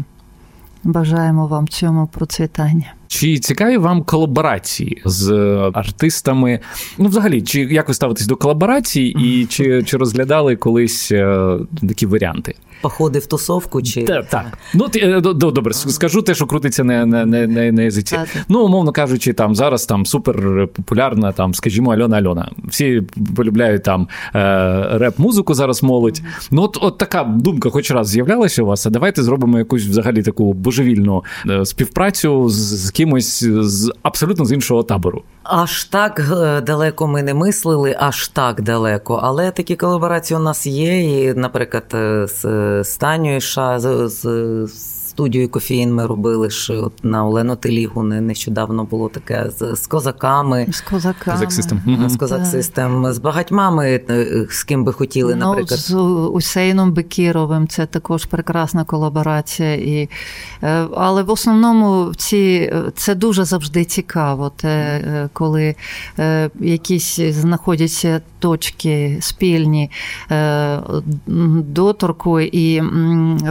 бажаємо 0.84 1.48
вам 1.48 1.68
цьому 1.68 2.08
процвітання. 2.08 2.94
Чи 3.08 3.40
цікаві 3.40 3.78
вам 3.78 4.04
колаборації 4.04 5.02
з 5.06 5.32
артистами? 5.74 6.60
Ну, 6.98 7.10
взагалі, 7.10 7.42
чи 7.42 7.62
як 7.62 7.88
ви 7.88 7.94
ставитесь 7.94 8.28
до 8.28 8.36
колаборацій, 8.36 9.02
і 9.02 9.46
чи 9.50 9.84
чи 9.84 9.98
розглядали 9.98 10.56
колись 10.56 11.12
е, 11.12 11.58
такі 11.88 12.06
варіанти? 12.06 12.56
Походи 12.84 13.20
в 13.20 13.26
тусовку 13.26 13.82
чи 13.82 14.04
так. 14.04 14.30
так. 14.30 14.58
Ну 14.74 14.88
е, 14.96 15.22
добре, 15.22 15.74
скажу 15.74 16.22
те, 16.22 16.36
що 16.36 16.46
крутиться 16.46 16.84
на 16.84 17.06
на, 17.06 17.26
на, 17.26 17.48
на, 17.48 17.72
на 17.72 17.82
язиці. 17.82 18.18
Ну, 18.50 18.66
умовно 18.66 18.92
кажучи, 18.92 19.34
там 19.34 19.56
зараз 19.56 19.86
там 19.86 20.06
супер 20.06 20.68
популярна, 20.68 21.32
там, 21.32 21.54
скажімо, 21.54 21.94
Альона 21.94 22.18
Альона. 22.18 22.52
Всі 22.68 23.02
полюбляють 23.36 23.84
там 23.84 24.08
е, 24.36 24.40
реп-музику 24.92 25.54
зараз 25.54 25.84
молодь. 25.84 26.22
Ну, 26.52 26.62
от 26.62 26.78
от 26.82 26.98
така 26.98 27.24
думка, 27.24 27.70
хоч 27.70 27.92
раз 27.92 28.08
з'являлася 28.08 28.64
у 28.64 28.66
вас. 28.66 28.86
А 28.86 28.90
давайте 28.90 29.24
зробимо 29.24 29.58
якусь 29.58 29.86
взагалі 29.86 30.24
таку 30.24 30.54
божевільну 30.54 31.24
співпрацю 31.64 32.50
з, 32.50 32.86
з 32.86 32.92
кимось 32.92 33.44
з 33.44 33.94
абсолютно 34.04 34.46
з 34.46 34.52
іншого 34.52 34.84
табору. 34.84 35.24
Аж 35.44 35.84
так 35.84 36.20
е, 36.20 36.62
далеко 36.62 37.08
ми 37.08 37.24
не 37.24 37.34
мислили, 37.34 37.96
аж 38.00 38.28
так 38.28 38.62
далеко. 38.62 39.20
Але 39.24 39.52
такі 39.52 39.76
колаборації 39.76 40.40
у 40.40 40.44
нас 40.44 40.68
є. 40.68 41.24
І, 41.24 41.34
наприклад, 41.34 41.84
е, 41.94 42.28
з 42.28 42.84
Станю 42.84 43.42
Ша, 43.42 43.80
з, 43.80 44.10
з 44.10 44.93
студію 45.14 45.50
кофеїн 45.50 45.94
ми 45.94 46.06
робили 46.06 46.50
ж 46.50 46.74
от 46.74 47.04
на 47.04 47.26
Олену 47.26 47.56
Телігу 47.56 48.04
нещодавно 48.04 48.84
було 48.84 49.10
таке 49.10 49.50
з, 49.58 49.76
з 49.76 49.88
козаками. 49.88 50.68
З 50.72 50.82
козаками. 50.82 52.10
З 52.10 52.18
козак-систем. 52.18 53.14
З 53.14 53.18
багатьма 53.18 53.72
ми 53.72 54.02
е, 54.10 54.48
з 54.50 54.64
ким 54.64 54.84
би 54.84 54.94
хотіли, 54.94 55.36
ну, 55.36 55.46
наприклад. 55.46 55.80
З 55.80 55.96
Усейном 56.34 56.92
Бекіровим 56.92 57.68
це 57.68 57.86
також 57.86 58.26
прекрасна 58.26 58.84
колаборація. 58.84 59.76
І, 59.76 60.10
е, 60.64 60.88
Але 60.96 61.24
в 61.24 61.30
основному 61.30 62.14
ці, 62.18 62.74
це 62.96 63.16
дуже 63.16 63.46
завжди 63.46 63.86
цікаво, 63.86 64.52
те, 64.56 64.70
е, 64.70 65.30
коли 65.34 65.76
якісь 66.60 67.20
знаходяться 67.20 68.22
точки 68.40 69.18
спільні 69.22 69.92
доторку, 71.58 72.40
і 72.40 72.82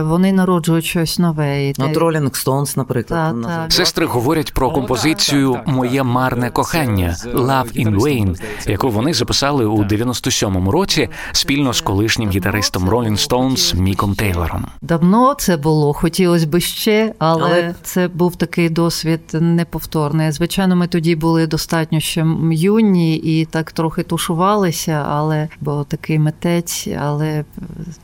вони 0.01 0.33
народжують 0.33 0.85
щось 0.85 1.19
нове. 1.19 1.52
От 1.77 1.97
Rolling 1.97 2.45
Stones, 2.45 2.77
наприклад. 2.77 3.35
Та, 3.43 3.47
та. 3.47 3.69
Сестри 3.69 4.05
говорять 4.05 4.53
про 4.53 4.71
композицію 4.71 5.59
Моє 5.65 6.03
марне 6.03 6.49
кохання 6.49 7.15
Love 7.25 7.85
in 7.85 7.99
Vain, 7.99 8.41
яку 8.67 8.89
вони 8.89 9.13
записали 9.13 9.65
у 9.65 9.83
97-му 9.83 10.71
році 10.71 11.09
спільно 11.31 11.73
з 11.73 11.81
колишнім 11.81 12.29
гітаристом 12.29 12.89
Rolling 12.89 13.29
Stones 13.29 13.75
Міком 13.75 14.15
Тейлором. 14.15 14.65
Давно 14.81 15.33
це 15.33 15.57
було, 15.57 15.93
хотілося 15.93 16.47
б 16.47 16.59
ще, 16.59 17.13
але, 17.19 17.43
але 17.43 17.75
це 17.83 18.07
був 18.07 18.35
такий 18.35 18.69
досвід 18.69 19.21
неповторний. 19.33 20.31
Звичайно, 20.31 20.75
ми 20.75 20.87
тоді 20.87 21.15
були 21.15 21.47
достатньо 21.47 21.99
ще 21.99 22.25
юні 22.51 23.15
і 23.15 23.45
так 23.45 23.71
трохи 23.71 24.03
тушувалися, 24.03 25.05
але 25.09 25.47
бо 25.61 25.83
такий 25.83 26.19
митець, 26.19 26.87
але 26.99 27.45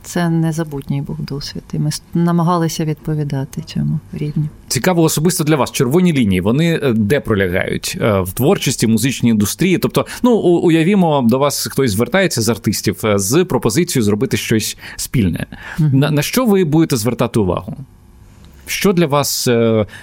це 0.02 0.28
незабутній 0.28 1.02
був 1.02 1.16
досвід. 1.20 1.62
І 1.72 1.78
ми 1.78 1.90
намагалися 2.14 2.84
відповідати 2.84 3.39
відповідати 3.40 3.62
цьому 3.62 4.00
рівню. 4.12 4.48
Цікаво 4.68 5.02
особисто 5.02 5.44
для 5.44 5.56
вас. 5.56 5.72
Червоні 5.72 6.12
лінії 6.12 6.40
вони 6.40 6.80
е, 6.82 6.92
де 6.92 7.20
пролягають 7.20 7.98
е, 8.00 8.20
в 8.20 8.32
творчості, 8.32 8.86
музичній 8.86 9.30
індустрії. 9.30 9.78
Тобто, 9.78 10.06
ну 10.22 10.32
уявімо, 10.36 11.26
до 11.28 11.38
вас 11.38 11.66
хтось 11.66 11.90
звертається 11.90 12.42
з 12.42 12.48
артистів 12.48 13.00
е, 13.04 13.18
з 13.18 13.44
пропозицією 13.44 14.04
зробити 14.04 14.36
щось 14.36 14.76
спільне. 14.96 15.46
mm 15.78 15.94
На, 15.94 16.10
на 16.10 16.22
що 16.22 16.46
ви 16.46 16.64
будете 16.64 16.96
звертати 16.96 17.40
увагу? 17.40 17.76
Що 18.66 18.92
для 18.92 19.06
вас 19.06 19.48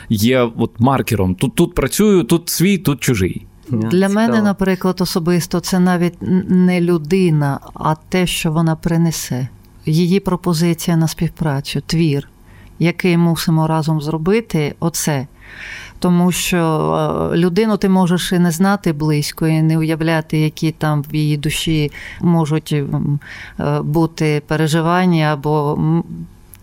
є 0.10 0.50
от 0.58 0.72
маркером? 0.80 1.36
Тут 1.36 1.56
тут 1.56 1.76
працюю, 1.76 2.24
тут 2.24 2.50
свій, 2.50 2.78
тут 2.78 3.00
чужий. 3.00 3.46
Для 3.70 3.90
Цікаво. 3.90 4.14
мене, 4.14 4.42
наприклад, 4.42 5.02
особисто 5.02 5.60
це 5.60 5.80
навіть 5.80 6.14
не 6.50 6.82
людина, 6.82 7.60
а 7.74 7.96
те, 8.10 8.28
що 8.28 8.52
вона 8.52 8.76
принесе. 8.76 9.48
Її 9.86 10.20
пропозиція 10.20 10.98
на 10.98 11.08
співпрацю, 11.08 11.82
твір 11.86 12.30
який 12.80 13.18
мусимо 13.18 13.68
разом 13.68 14.02
зробити, 14.02 14.76
оце. 14.80 15.28
Тому 16.00 16.32
що 16.32 16.58
е, 17.34 17.38
людину 17.38 17.78
ти 17.78 17.90
можеш 17.90 18.32
і 18.32 18.40
не 18.40 18.52
знати 18.52 18.94
близько, 18.94 19.48
і 19.48 19.62
не 19.62 19.78
уявляти, 19.78 20.40
які 20.40 20.72
там 20.72 21.04
в 21.12 21.16
її 21.16 21.38
душі 21.38 21.92
можуть 22.22 22.74
е, 22.74 22.86
бути 23.82 24.42
переживання 24.48 25.26
або 25.34 25.80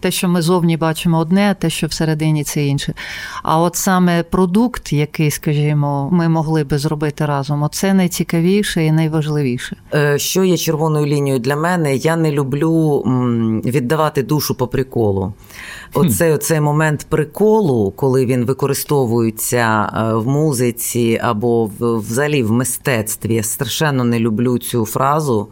те, 0.05 0.11
що 0.11 0.29
ми 0.29 0.43
зовні 0.43 0.77
бачимо 0.77 1.19
одне, 1.19 1.51
а 1.51 1.55
те, 1.55 1.71
що 1.71 1.87
всередині 1.87 2.45
це 2.45 2.65
інше. 2.67 2.95
А 3.43 3.61
от 3.61 3.77
саме 3.77 4.23
продукт, 4.23 4.93
який, 4.93 5.31
скажімо, 5.31 6.09
ми 6.13 6.29
могли 6.29 6.65
би 6.65 6.79
зробити 6.79 7.27
разом, 7.27 7.63
оце 7.63 7.95
найцікавіше 7.95 8.85
і 8.85 8.93
найважливіше. 8.93 9.77
Е, 9.95 10.19
що 10.19 10.45
є 10.45 10.57
червоною 10.57 11.07
лінією 11.07 11.41
для 11.41 11.57
мене? 11.57 11.97
Я 11.97 12.17
не 12.17 12.33
люблю 12.33 13.03
віддавати 13.65 14.23
душу 14.23 14.55
по 14.55 14.67
приколу. 14.67 15.33
Оцей, 15.95 16.33
оцей 16.33 16.61
момент 16.61 17.07
приколу, 17.09 17.93
коли 17.97 18.27
він 18.27 18.45
використовується 18.45 19.93
е, 19.97 20.15
в 20.15 20.27
музиці 20.27 21.21
або 21.23 21.71
взагалі 21.81 22.43
в 22.43 22.53
мистецтві. 22.53 23.35
Я 23.35 23.43
страшенно 23.43 24.05
не 24.05 24.19
люблю 24.19 24.59
цю 24.59 24.87
фразу 24.87 25.49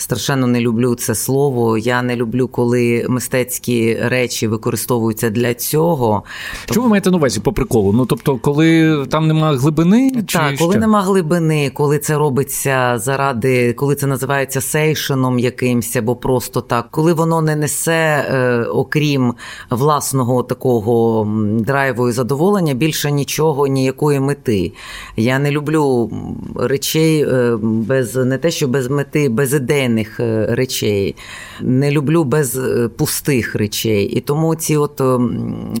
страшенно 0.00 0.46
не 0.46 0.60
люблю 0.60 0.94
це 0.94 1.14
слово. 1.14 1.78
Я 1.78 2.02
не 2.02 2.16
люблю, 2.16 2.48
коли 2.48 3.06
мистецькі 3.08 3.98
речі 4.02 4.48
використовуються 4.48 5.30
для 5.30 5.54
цього. 5.54 6.22
Що 6.70 6.82
ви 6.82 6.88
маєте 6.88 7.10
на 7.10 7.16
увазі 7.16 7.40
по 7.40 7.52
приколу? 7.52 7.92
Ну 7.92 8.06
тобто, 8.06 8.36
коли 8.36 8.98
там 9.10 9.26
немає 9.26 9.56
глибини, 9.56 10.12
так, 10.32 10.56
коли 10.58 10.72
що? 10.72 10.80
нема 10.80 11.02
глибини, 11.02 11.70
коли 11.74 11.98
це 11.98 12.18
робиться 12.18 12.98
заради, 12.98 13.72
коли 13.72 13.94
це 13.94 14.06
називається 14.06 14.60
сейшеном 14.60 15.38
якимсь, 15.38 15.96
або 15.96 16.16
просто 16.16 16.60
так, 16.60 16.88
коли 16.90 17.12
воно 17.12 17.42
не 17.42 17.56
несе, 17.56 18.26
е, 18.30 18.62
окрім 18.62 19.34
власного 19.70 20.42
такого 20.42 21.24
драйву 21.58 22.08
і 22.08 22.12
задоволення, 22.12 22.74
більше 22.74 23.10
нічого, 23.10 23.66
ніякої 23.66 24.20
мети. 24.20 24.72
Я 25.16 25.38
не 25.38 25.50
люблю 25.50 26.10
речей 26.56 27.22
е, 27.22 27.58
без 27.62 28.16
не 28.16 28.38
те, 28.38 28.50
що 28.50 28.68
без 28.68 28.90
мети, 28.90 29.28
безідейних 29.28 29.89
е, 30.20 30.46
речей. 30.50 31.16
Не 31.60 31.90
люблю 31.90 32.24
без 32.24 32.58
е, 32.58 32.88
пустих 32.88 33.54
речей. 33.54 34.04
І 34.04 34.20
тому 34.20 34.54
ці, 34.54 34.76
от 34.76 35.02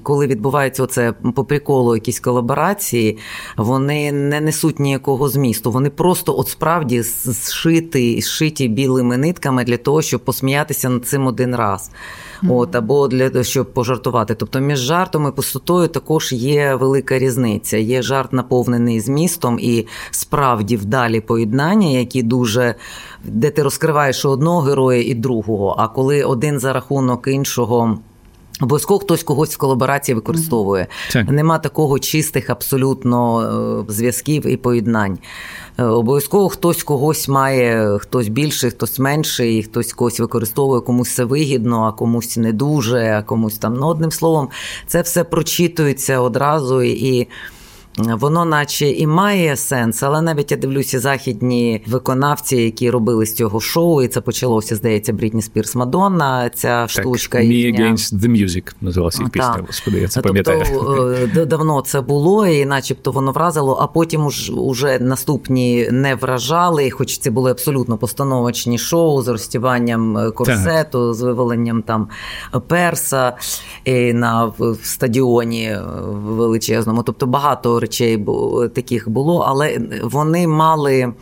коли 0.02 0.26
відбувається 0.26 0.82
оце 0.82 1.12
по 1.34 1.44
приколу, 1.44 1.94
якісь 1.94 2.20
колаборації, 2.20 3.18
вони 3.56 4.12
не 4.12 4.40
несуть 4.40 4.80
ніякого 4.80 5.28
змісту. 5.28 5.70
Вони 5.70 5.90
просто 5.90 6.38
от 6.38 6.48
справді 6.48 7.02
зшиті, 7.02 8.20
зшиті 8.20 8.68
білими 8.68 9.16
нитками 9.16 9.64
для 9.64 9.76
того, 9.76 10.02
щоб 10.02 10.20
посміятися 10.20 10.88
над 10.88 11.06
цим 11.06 11.26
один 11.26 11.56
раз. 11.56 11.90
От, 12.48 12.74
або 12.74 13.08
для 13.08 13.44
щоб 13.44 13.72
пожартувати. 13.74 14.34
Тобто 14.34 14.60
між 14.60 14.78
жартом 14.78 15.28
і 15.28 15.36
пустотою 15.36 15.88
також 15.88 16.32
є 16.32 16.74
велика 16.74 17.18
різниця. 17.18 17.76
Є 17.76 18.02
жарт 18.02 18.32
наповнений 18.32 19.00
змістом 19.00 19.58
і 19.60 19.86
справді 20.10 20.76
вдалі 20.76 21.20
поєднання, 21.20 21.88
які 21.88 22.22
дуже 22.22 22.74
де 23.24 23.50
ти 23.50 23.62
розкриваєш 23.62 24.24
одного 24.24 24.60
героя 24.60 25.02
і 25.02 25.14
другого. 25.14 25.74
А 25.78 25.88
коли 25.88 26.22
один 26.22 26.58
за 26.58 26.72
рахунок 26.72 27.28
іншого. 27.28 27.98
Обов'язково 28.60 29.00
хтось 29.00 29.22
когось 29.22 29.54
в 29.54 29.58
колаборації 29.58 30.14
використовує. 30.14 30.86
Так. 31.12 31.30
Нема 31.30 31.58
такого 31.58 31.98
чистих 31.98 32.50
абсолютно 32.50 33.42
е, 33.88 33.92
зв'язків 33.92 34.46
і 34.46 34.56
поєднань. 34.56 35.18
Е, 35.78 35.84
обов'язково 35.84 36.48
хтось 36.48 36.82
когось 36.82 37.28
має, 37.28 37.98
хтось 37.98 38.28
більший, 38.28 38.70
хтось 38.70 38.98
менший, 38.98 39.62
хтось 39.62 39.92
когось 39.92 40.20
використовує, 40.20 40.80
комусь 40.80 41.14
це 41.14 41.24
вигідно, 41.24 41.82
а 41.82 41.92
комусь 41.92 42.36
не 42.36 42.52
дуже, 42.52 43.14
а 43.18 43.22
комусь 43.22 43.58
там. 43.58 43.74
Ну, 43.74 43.86
одним 43.86 44.12
словом, 44.12 44.48
це 44.86 45.02
все 45.02 45.24
прочитується 45.24 46.20
одразу 46.20 46.82
і. 46.82 47.28
Воно, 48.08 48.44
наче 48.44 48.90
і 48.90 49.06
має 49.06 49.56
сенс, 49.56 50.02
але 50.02 50.22
навіть 50.22 50.50
я 50.50 50.56
дивлюся 50.56 51.00
західні 51.00 51.82
виконавці, 51.86 52.56
які 52.56 52.90
робили 52.90 53.26
з 53.26 53.34
цього 53.34 53.60
шоу, 53.60 54.02
і 54.02 54.08
це 54.08 54.20
почалося, 54.20 54.76
здається, 54.76 55.12
Брітні 55.12 55.42
Спірс 55.42 55.74
Мадонна. 55.74 56.50
Ця 56.54 56.80
так, 56.80 56.90
штучка 56.90 57.38
Me 57.38 57.76
Against 57.76 58.14
the 58.14 58.28
Music 58.28 58.72
називалася 58.80 59.22
їх 59.22 59.30
пісня. 59.30 59.64
Господи, 59.66 60.00
я 60.00 60.08
це 60.08 60.20
тобто, 60.20 60.44
пам'ятаю. 60.44 61.18
Е, 61.36 61.46
давно 61.46 61.80
це 61.80 62.00
було, 62.00 62.46
і 62.46 62.64
начебто 62.64 63.12
воно 63.12 63.32
вразило, 63.32 63.78
а 63.80 63.86
потім 63.86 64.26
уж 64.26 64.50
уже 64.50 64.98
наступні 64.98 65.88
не 65.90 66.14
вражали, 66.14 66.90
хоч 66.90 67.18
це 67.18 67.30
були 67.30 67.50
абсолютно 67.50 67.96
постановочні 67.96 68.78
шоу 68.78 69.22
з 69.22 69.28
розтіванням 69.28 70.18
е, 70.18 70.30
корсету, 70.30 71.06
так. 71.06 71.14
з 71.14 71.22
виваленням 71.22 71.82
там 71.82 72.08
перса 72.66 73.36
і 73.84 74.12
на 74.12 74.52
стадіоні 74.82 75.64
е, 75.64 75.82
величезному. 76.12 77.02
Тобто 77.02 77.26
багато 77.26 77.80
речей 77.80 77.89
таких 78.74 79.08
було, 79.08 79.44
але 79.48 79.78
вони 80.02 80.46
мали. 80.46 81.12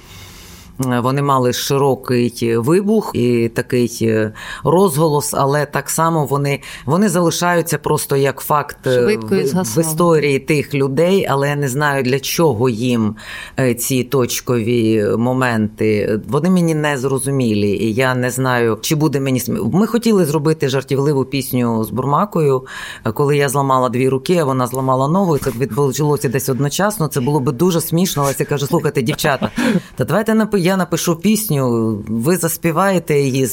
Вони 0.79 1.23
мали 1.23 1.53
широкий 1.53 2.57
вибух 2.57 3.11
і 3.15 3.49
такий 3.49 3.99
е, 4.03 4.33
розголос, 4.65 5.35
але 5.35 5.67
так 5.67 5.91
само 5.91 6.27
вони 6.27 6.61
вони 6.87 7.09
залишаються 7.09 7.79
просто 7.79 8.17
як 8.17 8.41
факт 8.41 8.87
е, 8.87 9.17
в, 9.17 9.63
в 9.63 9.81
історії 9.81 10.39
тих 10.39 10.75
людей, 10.75 11.27
але 11.31 11.49
я 11.49 11.57
не 11.57 11.69
знаю 11.69 12.03
для 12.03 12.21
чого 12.21 12.69
їм 12.69 13.17
е, 13.59 13.75
ці 13.75 14.05
точкові 14.05 15.05
моменти. 15.17 16.21
Вони 16.29 16.51
мені 16.51 16.75
не 16.75 16.99
зрозумілі, 16.99 17.71
і 17.71 17.95
я 17.95 18.15
не 18.15 18.31
знаю, 18.31 18.79
чи 18.81 18.95
буде 18.95 19.21
мені 19.21 19.43
Ми 19.73 19.87
хотіли 19.87 20.25
зробити 20.25 20.69
жартівливу 20.69 21.25
пісню 21.25 21.85
з 21.85 21.91
Бурмакою, 21.91 22.67
коли 23.15 23.37
я 23.37 23.49
зламала 23.49 23.89
дві 23.89 24.09
руки, 24.09 24.37
а 24.37 24.45
вона 24.45 24.67
зламала 24.67 25.09
нову. 25.09 25.37
і 25.37 25.39
Це 25.39 25.51
відбулося 25.51 26.29
десь 26.29 26.49
одночасно. 26.49 27.09
Це 27.09 27.21
було 27.21 27.41
би 27.41 27.53
дуже 27.53 27.81
смішно. 27.81 28.23
Але 28.23 28.35
я 28.39 28.47
кажу, 28.47 28.67
слухайте, 28.67 29.03
дівчата, 29.03 29.51
та 29.97 30.05
давайте 30.05 30.35
напи 30.35 30.68
я 30.69 30.77
напишу 30.77 31.17
пісню, 31.17 31.95
ви 32.09 32.37
заспіваєте 32.37 33.21
її, 33.21 33.49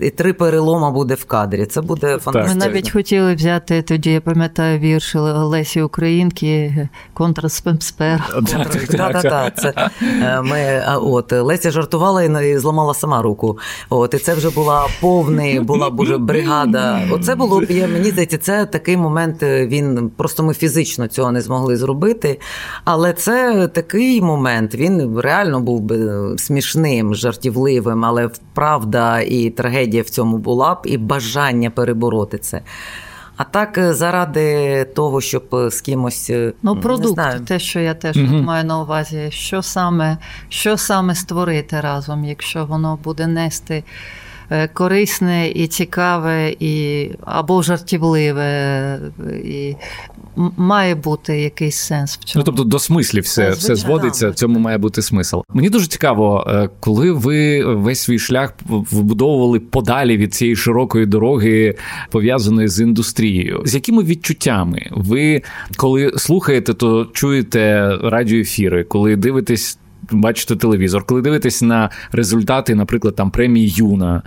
і 0.00 0.10
три 0.10 0.32
перелома 0.32 0.90
буде 0.90 1.14
в 1.14 1.24
кадрі. 1.24 1.66
Це 1.66 1.80
буде 1.80 2.18
фантастично. 2.18 2.60
Ми 2.60 2.66
навіть 2.66 2.90
хотіли 2.90 3.34
взяти 3.34 3.82
тоді, 3.82 4.10
я 4.10 4.20
пам'ятаю, 4.20 4.78
вірш 4.78 5.14
Лесі 5.14 5.82
Українки, 5.82 6.88
контрспемспер. 7.14 8.42
Ми 10.42 10.84
от 11.02 11.32
Леся 11.32 11.70
жартувала 11.70 12.22
і 12.22 12.58
зламала 12.58 12.94
сама 12.94 13.22
руку. 13.22 13.58
От 13.90 14.14
і 14.14 14.18
це 14.18 14.34
вже 14.34 14.50
була 14.50 14.86
повний, 15.00 15.60
була 15.60 15.90
б 15.90 16.18
бригада. 16.18 17.00
Оце 17.10 17.34
було 17.34 17.60
б 17.60 17.70
я 17.70 17.88
мені 17.88 18.10
здається, 18.10 18.38
це 18.38 18.66
такий 18.66 18.96
момент. 18.96 19.42
Він 19.42 20.10
просто 20.16 20.42
ми 20.42 20.54
фізично 20.54 21.08
цього 21.08 21.32
не 21.32 21.40
змогли 21.40 21.76
зробити. 21.76 22.40
Але 22.84 23.12
це 23.12 23.68
такий 23.68 24.20
момент. 24.20 24.74
Він 24.74 25.20
реально 25.20 25.60
був 25.60 25.80
би 25.80 26.22
смішним, 26.42 27.14
жартівливим, 27.14 28.04
але 28.04 28.30
правда 28.54 29.20
і 29.20 29.50
трагедія 29.50 30.02
в 30.02 30.08
цьому 30.08 30.38
була 30.38 30.74
б, 30.74 30.78
і 30.84 30.98
бажання 30.98 31.70
перебороти 31.70 32.38
це. 32.38 32.60
А 33.36 33.44
так, 33.44 33.78
е, 33.78 33.94
заради 33.94 34.84
того, 34.84 35.20
щоб 35.20 35.54
е, 35.54 35.70
з 35.70 35.80
кимось 35.80 36.30
е, 36.30 36.52
ну 36.62 36.76
продукт, 36.76 37.04
не 37.04 37.12
знаю. 37.22 37.40
те, 37.40 37.58
що 37.58 37.80
я 37.80 37.94
теж 37.94 38.16
угу. 38.16 38.36
маю 38.36 38.64
на 38.64 38.80
увазі, 38.80 39.28
що 39.30 39.62
саме, 39.62 40.16
що 40.48 40.76
саме 40.76 41.14
створити 41.14 41.80
разом, 41.80 42.24
якщо 42.24 42.64
воно 42.64 42.98
буде 43.04 43.26
нести. 43.26 43.84
Корисне 44.74 45.48
і 45.48 45.66
цікаве, 45.66 46.54
і 46.60 47.08
або 47.24 47.62
жартівливе, 47.62 48.98
і 49.44 49.76
має 50.56 50.94
бути 50.94 51.40
якийсь 51.40 51.76
сенс 51.76 52.18
в 52.18 52.24
цьому. 52.24 52.40
Ну 52.40 52.44
тобто 52.44 52.64
до 52.64 52.78
смислів 52.78 53.22
все 53.22 53.50
все 53.50 53.76
зводиться. 53.76 54.30
В 54.30 54.34
цьому 54.34 54.58
має 54.58 54.78
бути 54.78 55.02
смисл. 55.02 55.40
Мені 55.54 55.70
дуже 55.70 55.86
цікаво, 55.86 56.46
е, 56.48 56.68
коли 56.80 57.12
ви 57.12 57.64
весь 57.64 58.00
свій 58.00 58.18
шлях 58.18 58.54
вбудовували 58.68 59.60
подалі 59.60 60.16
від 60.16 60.34
цієї 60.34 60.56
широкої 60.56 61.06
дороги, 61.06 61.74
пов'язаної 62.10 62.68
з 62.68 62.80
індустрією. 62.80 63.62
З 63.64 63.74
якими 63.74 64.02
відчуттями 64.02 64.86
ви 64.90 65.42
коли 65.76 66.12
слухаєте, 66.16 66.74
то 66.74 67.04
чуєте 67.12 67.96
радіоефіри, 68.02 68.84
коли 68.84 69.16
дивитесь 69.16 69.78
бачите 70.20 70.56
телевізор, 70.56 71.04
коли 71.04 71.22
дивитесь 71.22 71.62
на 71.62 71.90
результати, 72.12 72.74
наприклад, 72.74 73.16
там 73.16 73.30
премії 73.30 73.68
Юна. 73.76 74.22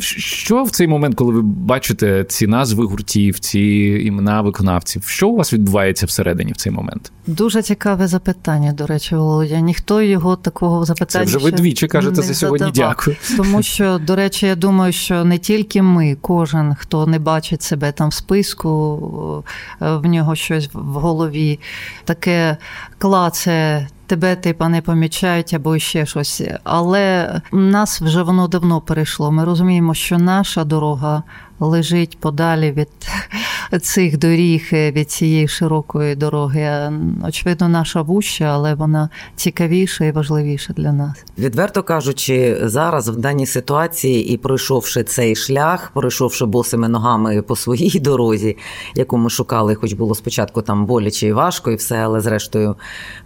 Що 0.00 0.62
в 0.62 0.70
цей 0.70 0.86
момент, 0.86 1.14
коли 1.14 1.32
ви 1.32 1.42
бачите 1.42 2.24
ці 2.24 2.46
назви 2.46 2.84
гуртів, 2.84 3.38
ці 3.38 3.60
імена 4.04 4.40
виконавців, 4.40 5.04
що 5.06 5.28
у 5.28 5.36
вас 5.36 5.52
відбувається 5.52 6.06
всередині 6.06 6.52
в 6.52 6.56
цей 6.56 6.72
момент? 6.72 7.12
Дуже 7.26 7.62
цікаве 7.62 8.06
запитання, 8.06 8.72
до 8.72 8.86
речі, 8.86 9.16
Володя. 9.16 9.60
Ніхто 9.60 10.02
його 10.02 10.36
такого 10.36 10.84
запитання. 10.84 11.26
Це 11.26 11.36
вже 11.36 11.44
ви 11.44 11.52
двічі 11.52 11.86
кажете 11.86 12.22
за 12.22 12.34
сьогодні. 12.34 12.66
Задавав. 12.66 12.96
Дякую. 12.96 13.16
Тому 13.36 13.62
що, 13.62 13.98
до 13.98 14.16
речі, 14.16 14.46
я 14.46 14.56
думаю, 14.56 14.92
що 14.92 15.24
не 15.24 15.38
тільки 15.38 15.82
ми, 15.82 16.16
кожен, 16.20 16.74
хто 16.78 17.06
не 17.06 17.18
бачить 17.18 17.62
себе 17.62 17.92
там 17.92 18.08
в 18.08 18.14
списку, 18.14 19.44
в 19.80 20.06
нього 20.06 20.34
щось 20.34 20.70
в 20.72 20.78
голові, 20.78 21.60
таке 22.04 22.56
клаце 22.98 23.88
тебе 24.06 24.36
типа 24.36 24.68
не 24.68 24.82
помічають 24.82 25.54
або 25.54 25.78
ще 25.78 26.06
щось. 26.06 26.42
Але 26.64 27.40
нас 27.52 28.00
вже 28.00 28.22
воно 28.22 28.48
давно 28.48 28.80
перейшло. 28.80 29.32
Ми 29.32 29.44
розуміємо, 29.44 29.83
що 29.92 30.18
наша 30.18 30.64
дорога 30.64 31.22
лежить 31.60 32.18
подалі 32.20 32.72
від 32.72 32.88
цих 33.82 34.18
доріг, 34.18 34.68
від 34.72 35.10
цієї 35.10 35.48
широкої 35.48 36.16
дороги. 36.16 36.92
Очевидно, 37.28 37.68
наша 37.68 38.02
вуща, 38.02 38.44
але 38.44 38.74
вона 38.74 39.08
цікавіша 39.36 40.04
і 40.04 40.12
важливіша 40.12 40.72
для 40.72 40.92
нас. 40.92 41.24
Відверто 41.38 41.82
кажучи, 41.82 42.58
зараз 42.62 43.08
в 43.08 43.16
даній 43.16 43.46
ситуації 43.46 44.28
і 44.28 44.36
пройшовши 44.36 45.04
цей 45.04 45.36
шлях, 45.36 45.90
пройшовши 45.94 46.44
босими 46.44 46.88
ногами 46.88 47.42
по 47.42 47.56
своїй 47.56 48.00
дорозі, 48.00 48.56
яку 48.94 49.16
ми 49.16 49.30
шукали, 49.30 49.74
хоч 49.74 49.92
було 49.92 50.14
спочатку 50.14 50.62
там 50.62 50.86
боляче 50.86 51.26
і 51.26 51.32
важко, 51.32 51.70
і 51.70 51.74
все, 51.74 51.96
але 51.96 52.20
зрештою, 52.20 52.76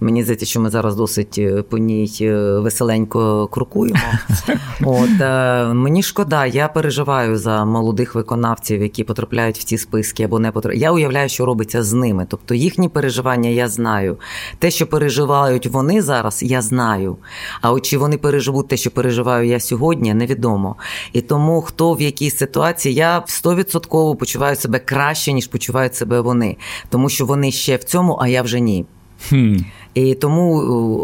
мені 0.01 0.22
здається, 0.22 0.47
що 0.47 0.61
ми 0.61 0.70
зараз 0.70 0.97
досить 0.97 1.39
е, 1.39 1.62
по 1.62 1.79
ній 1.79 2.18
е, 2.20 2.59
веселенько 2.59 3.47
крокуємо. 3.47 4.01
От 4.85 5.20
е, 5.20 5.64
мені 5.64 6.03
шкода, 6.03 6.47
я 6.47 6.68
переживаю 6.68 7.37
за 7.37 7.64
молодих 7.64 8.14
виконавців, 8.19 8.83
які 8.83 9.05
потрапляють 9.05 9.59
в 9.59 9.64
ці 9.64 9.79
списки 9.79 10.23
або 10.23 10.39
не 10.39 10.51
потрапляють. 10.51 10.83
Я 10.83 10.93
уявляю, 10.93 11.29
що 11.29 11.47
робиться 11.47 11.83
з 11.83 11.93
ними. 11.93 12.27
Тобто 12.31 12.55
їхні 12.55 12.89
переживання 12.89 13.51
я 13.51 13.69
знаю. 13.69 14.16
Те, 14.59 14.71
що 14.71 14.87
переживають 14.87 15.66
вони 15.66 16.03
зараз, 16.03 16.43
я 16.43 16.62
знаю. 16.62 17.16
А 17.61 17.73
от 17.73 17.83
чи 17.83 17.99
вони 17.99 18.19
переживуть 18.19 18.69
те, 18.69 18.77
що 18.77 18.91
переживаю 18.91 19.49
я 19.49 19.61
сьогодні, 19.61 20.14
невідомо. 20.14 20.77
І 21.12 21.21
тому 21.21 21.62
хто 21.62 21.95
в 21.95 22.01
якій 22.01 22.31
ситуації, 22.31 22.95
я 22.95 23.19
100% 23.21 24.16
почуваю 24.16 24.57
себе 24.57 24.79
краще, 24.79 25.33
ніж 25.33 25.47
почувають 25.47 25.95
себе 25.95 26.21
вони, 26.21 26.57
тому 26.89 27.09
що 27.09 27.27
вони 27.27 27.53
ще 27.53 27.77
в 27.77 27.85
цьому, 27.85 28.19
а 28.23 28.29
я 28.29 28.43
вже 28.43 28.61
ні. 28.61 28.87
Хм. 29.29 29.57
І 29.99 30.15
тому, 30.15 30.57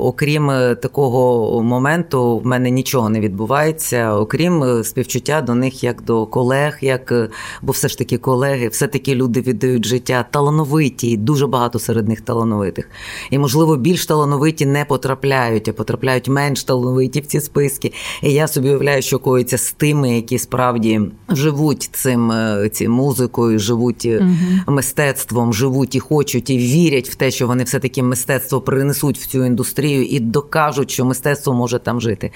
окрім 0.03 0.51
е, 0.51 0.75
такого 0.75 1.63
моменту, 1.63 2.39
в 2.39 2.47
мене 2.47 2.71
нічого 2.71 3.09
не 3.09 3.21
відбувається, 3.21 4.15
окрім 4.15 4.63
е, 4.63 4.85
співчуття 4.85 5.41
до 5.41 5.55
них 5.55 5.85
як 5.85 6.03
до 6.03 6.27
колег, 6.27 6.79
як 6.81 7.13
е, 7.13 7.29
бо 7.63 7.73
все 7.73 7.89
ж 7.89 7.99
таки 7.99 8.19
колеги, 8.19 8.69
все 8.69 8.87
таки 8.87 9.15
люди 9.15 9.41
віддають 9.41 9.87
життя, 9.87 10.25
талановиті, 10.31 11.17
дуже 11.17 11.47
багато 11.47 11.79
серед 11.79 12.09
них 12.09 12.21
талановитих. 12.21 12.91
І, 13.31 13.39
можливо, 13.39 13.77
більш 13.77 14.07
талановиті 14.07 14.67
не 14.67 14.85
потрапляють, 14.85 15.69
а 15.69 15.73
потрапляють 15.73 16.29
менш 16.29 16.65
талановиті 16.65 17.21
в 17.21 17.27
ці 17.27 17.41
списки. 17.41 17.93
І 18.23 18.33
я 18.33 18.49
собі 18.49 18.69
уявляю, 18.69 19.03
що 19.03 19.19
коїться 19.19 19.59
з 19.59 19.73
тими, 19.73 20.17
які 20.17 20.39
справді 20.39 21.01
живуть 21.29 21.91
цим 21.93 22.33
цим 22.73 22.93
музикою, 22.93 23.59
живуть 23.59 24.09
угу. 24.21 24.31
мистецтвом, 24.67 25.53
живуть 25.53 25.95
і 25.95 26.01
хочуть, 26.01 26.51
і 26.51 26.59
вірять 26.59 27.09
в 27.09 27.15
те, 27.15 27.31
що 27.31 27.47
вони 27.47 27.65
все 27.65 27.79
таки 27.79 28.03
мистецтво 28.03 28.61
принесуть 28.85 29.19
в 29.19 29.27
цю 29.27 29.45
індустрію 29.45 30.05
і 30.05 30.21
докажуть, 30.21 30.91
що 30.91 31.05
мистецтво 31.05 31.55
може 31.55 31.79
там 31.79 32.01
жити. 32.01 32.31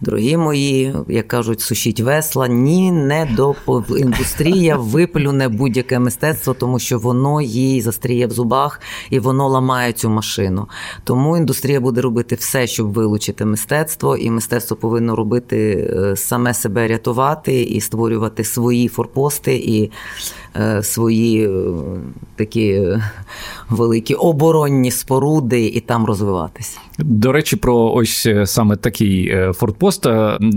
Дорогі 0.00 0.36
мої, 0.36 0.94
як 1.08 1.28
кажуть, 1.28 1.60
сушіть 1.60 2.00
весла, 2.00 2.48
ні, 2.48 2.92
не 2.92 3.28
до 3.36 3.54
індустрія 3.98 4.76
виплюне 4.76 5.48
будь-яке 5.48 5.98
мистецтво, 5.98 6.54
тому 6.54 6.78
що 6.78 6.98
воно 6.98 7.40
їй 7.40 7.80
застріє 7.80 8.26
в 8.26 8.30
зубах 8.30 8.80
і 9.10 9.18
воно 9.18 9.48
ламає 9.48 9.92
цю 9.92 10.10
машину. 10.10 10.68
Тому 11.04 11.36
індустрія 11.36 11.80
буде 11.80 12.00
робити 12.00 12.34
все, 12.34 12.66
щоб 12.66 12.92
вилучити 12.92 13.44
мистецтво, 13.44 14.16
і 14.16 14.30
мистецтво 14.30 14.76
повинно 14.76 15.16
робити 15.16 15.90
е, 15.96 16.16
саме 16.16 16.54
себе 16.54 16.88
рятувати 16.88 17.62
і 17.62 17.80
створювати 17.80 18.44
свої 18.44 18.88
форпости 18.88 19.54
і 19.54 19.90
свої 20.82 21.46
е, 21.46 21.50
такі 22.36 22.68
е, 22.68 23.02
великі 23.70 24.14
оборонні 24.14 24.90
споруди 24.90 25.66
і 25.66 25.80
там 25.80 26.06
розвиватися. 26.06 26.78
До 26.98 27.32
речі, 27.32 27.56
про 27.56 27.92
ось 27.92 28.28
саме 28.44 28.76
такий 28.76 29.36
фортпост. 29.52 30.06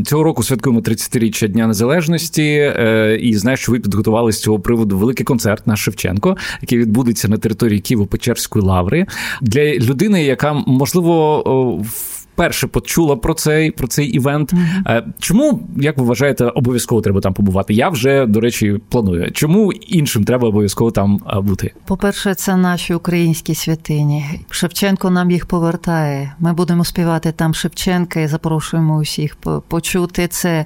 Цього 0.05 0.23
року 0.23 0.43
святкуємо 0.43 0.81
30-річчя 0.81 1.47
Дня 1.47 1.67
Незалежності, 1.67 2.73
і 3.19 3.35
знаю, 3.35 3.57
що 3.57 3.71
ви 3.71 3.79
підготували 3.79 4.31
з 4.31 4.41
цього 4.41 4.59
приводу 4.59 4.97
великий 4.97 5.25
концерт 5.25 5.67
на 5.67 5.75
Шевченко, 5.75 6.37
який 6.61 6.77
відбудеться 6.77 7.27
на 7.27 7.37
території 7.37 7.81
Києво-Печерської 7.81 8.61
лаври 8.61 9.05
для 9.41 9.63
людини, 9.63 10.23
яка 10.23 10.53
можливо 10.53 11.41
в 11.81 12.16
вперше 12.37 12.67
почула 12.67 13.15
про 13.15 13.33
цей 13.33 13.71
про 13.71 13.87
цей 13.87 14.07
івент. 14.07 14.53
Mm-hmm. 14.53 15.03
Чому, 15.19 15.67
як 15.77 15.97
ви 15.97 16.03
вважаєте, 16.03 16.45
обов'язково 16.45 17.01
треба 17.01 17.21
там 17.21 17.33
побувати? 17.33 17.73
Я 17.73 17.89
вже, 17.89 18.25
до 18.25 18.39
речі, 18.39 18.79
планую. 18.89 19.31
Чому 19.31 19.73
іншим 19.73 20.23
треба 20.23 20.47
обов'язково 20.47 20.91
там 20.91 21.21
бути? 21.35 21.73
По-перше, 21.85 22.35
це 22.35 22.55
наші 22.55 22.93
українські 22.93 23.55
святині. 23.55 24.25
Шевченко 24.49 25.09
нам 25.09 25.31
їх 25.31 25.45
повертає. 25.45 26.33
Ми 26.39 26.53
будемо 26.53 26.85
співати 26.85 27.31
там 27.31 27.53
Шевченка 27.53 28.19
і 28.19 28.27
запрошуємо 28.27 28.97
усіх 28.97 29.35
почути 29.67 30.27
це. 30.27 30.65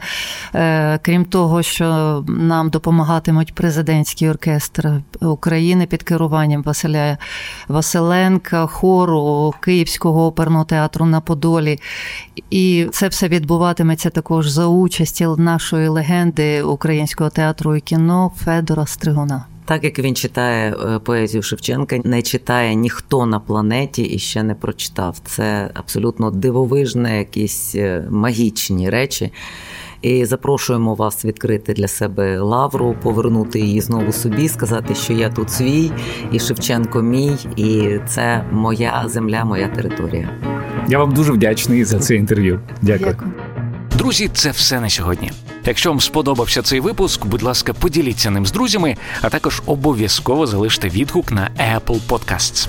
Е, 0.55 0.99
крім 1.01 1.25
того, 1.25 1.63
що 1.63 1.85
нам 2.27 2.69
допомагатимуть 2.69 3.55
президентський 3.55 4.29
оркестр 4.29 4.91
України 5.21 5.85
під 5.85 6.03
керуванням 6.03 6.63
Василя 6.63 7.17
Василенка, 7.67 8.65
хору 8.65 9.53
Київського 9.61 10.25
оперного 10.25 10.65
театру 10.65 11.05
на 11.05 11.21
Подолі 11.21 11.60
школі. 11.61 11.79
І 12.49 12.87
це 12.91 13.07
все 13.07 13.27
відбуватиметься 13.27 14.09
також 14.09 14.47
за 14.47 14.67
участі 14.67 15.27
нашої 15.37 15.87
легенди 15.87 16.63
українського 16.63 17.29
театру 17.29 17.75
і 17.75 17.81
кіно 17.81 18.31
Федора 18.37 18.85
Стригуна. 18.85 19.45
Так 19.65 19.83
як 19.83 19.99
він 19.99 20.15
читає 20.15 20.75
е, 20.75 20.99
поезію 20.99 21.41
Шевченка, 21.41 21.99
не 22.03 22.21
читає 22.21 22.75
ніхто 22.75 23.25
на 23.25 23.39
планеті 23.39 24.03
і 24.03 24.19
ще 24.19 24.43
не 24.43 24.55
прочитав. 24.55 25.17
Це 25.25 25.71
абсолютно 25.73 26.31
дивовижне, 26.31 27.17
якісь 27.17 27.75
е, 27.75 28.07
магічні 28.09 28.89
речі. 28.89 29.31
І 30.01 30.25
запрошуємо 30.25 30.95
вас 30.95 31.25
відкрити 31.25 31.73
для 31.73 31.87
себе 31.87 32.39
лавру, 32.39 32.95
повернути 33.03 33.59
її 33.59 33.81
знову 33.81 34.11
собі, 34.11 34.47
сказати, 34.47 34.95
що 34.95 35.13
я 35.13 35.29
тут 35.29 35.49
свій, 35.49 35.91
і 36.31 36.39
Шевченко 36.39 37.01
мій, 37.01 37.37
і 37.55 37.99
це 38.07 38.43
моя 38.51 39.03
земля, 39.07 39.45
моя 39.45 39.67
територія. 39.67 40.29
Я 40.87 40.99
вам 40.99 41.13
дуже 41.13 41.31
вдячний 41.31 41.83
за 41.83 41.99
це 41.99 42.15
інтерв'ю. 42.15 42.59
Дякую. 42.81 43.09
Дякую. 43.11 43.31
Друзі, 43.97 44.29
це 44.33 44.51
все 44.51 44.79
на 44.79 44.89
сьогодні. 44.89 45.31
Якщо 45.65 45.89
вам 45.89 45.99
сподобався 45.99 46.61
цей 46.61 46.79
випуск, 46.79 47.25
будь 47.25 47.43
ласка, 47.43 47.73
поділіться 47.73 48.31
ним 48.31 48.45
з 48.45 48.51
друзями, 48.51 48.95
а 49.21 49.29
також 49.29 49.61
обов'язково 49.65 50.47
залиште 50.47 50.89
відгук 50.89 51.31
на 51.31 51.49
Apple 51.75 51.99
Podcasts. 52.09 52.67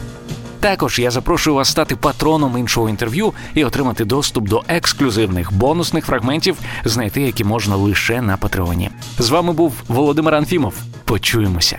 Також 0.60 0.98
я 0.98 1.10
запрошую 1.10 1.56
вас 1.56 1.68
стати 1.68 1.96
патроном 1.96 2.58
іншого 2.58 2.88
інтерв'ю 2.88 3.32
і 3.54 3.64
отримати 3.64 4.04
доступ 4.04 4.48
до 4.48 4.62
ексклюзивних 4.68 5.52
бонусних 5.52 6.06
фрагментів, 6.06 6.56
знайти 6.84 7.20
які 7.20 7.44
можна 7.44 7.76
лише 7.76 8.22
на 8.22 8.36
Патреоні. 8.36 8.90
З 9.18 9.30
вами 9.30 9.52
був 9.52 9.74
Володимир 9.88 10.34
Анфімов. 10.34 10.74
Почуємося. 11.04 11.78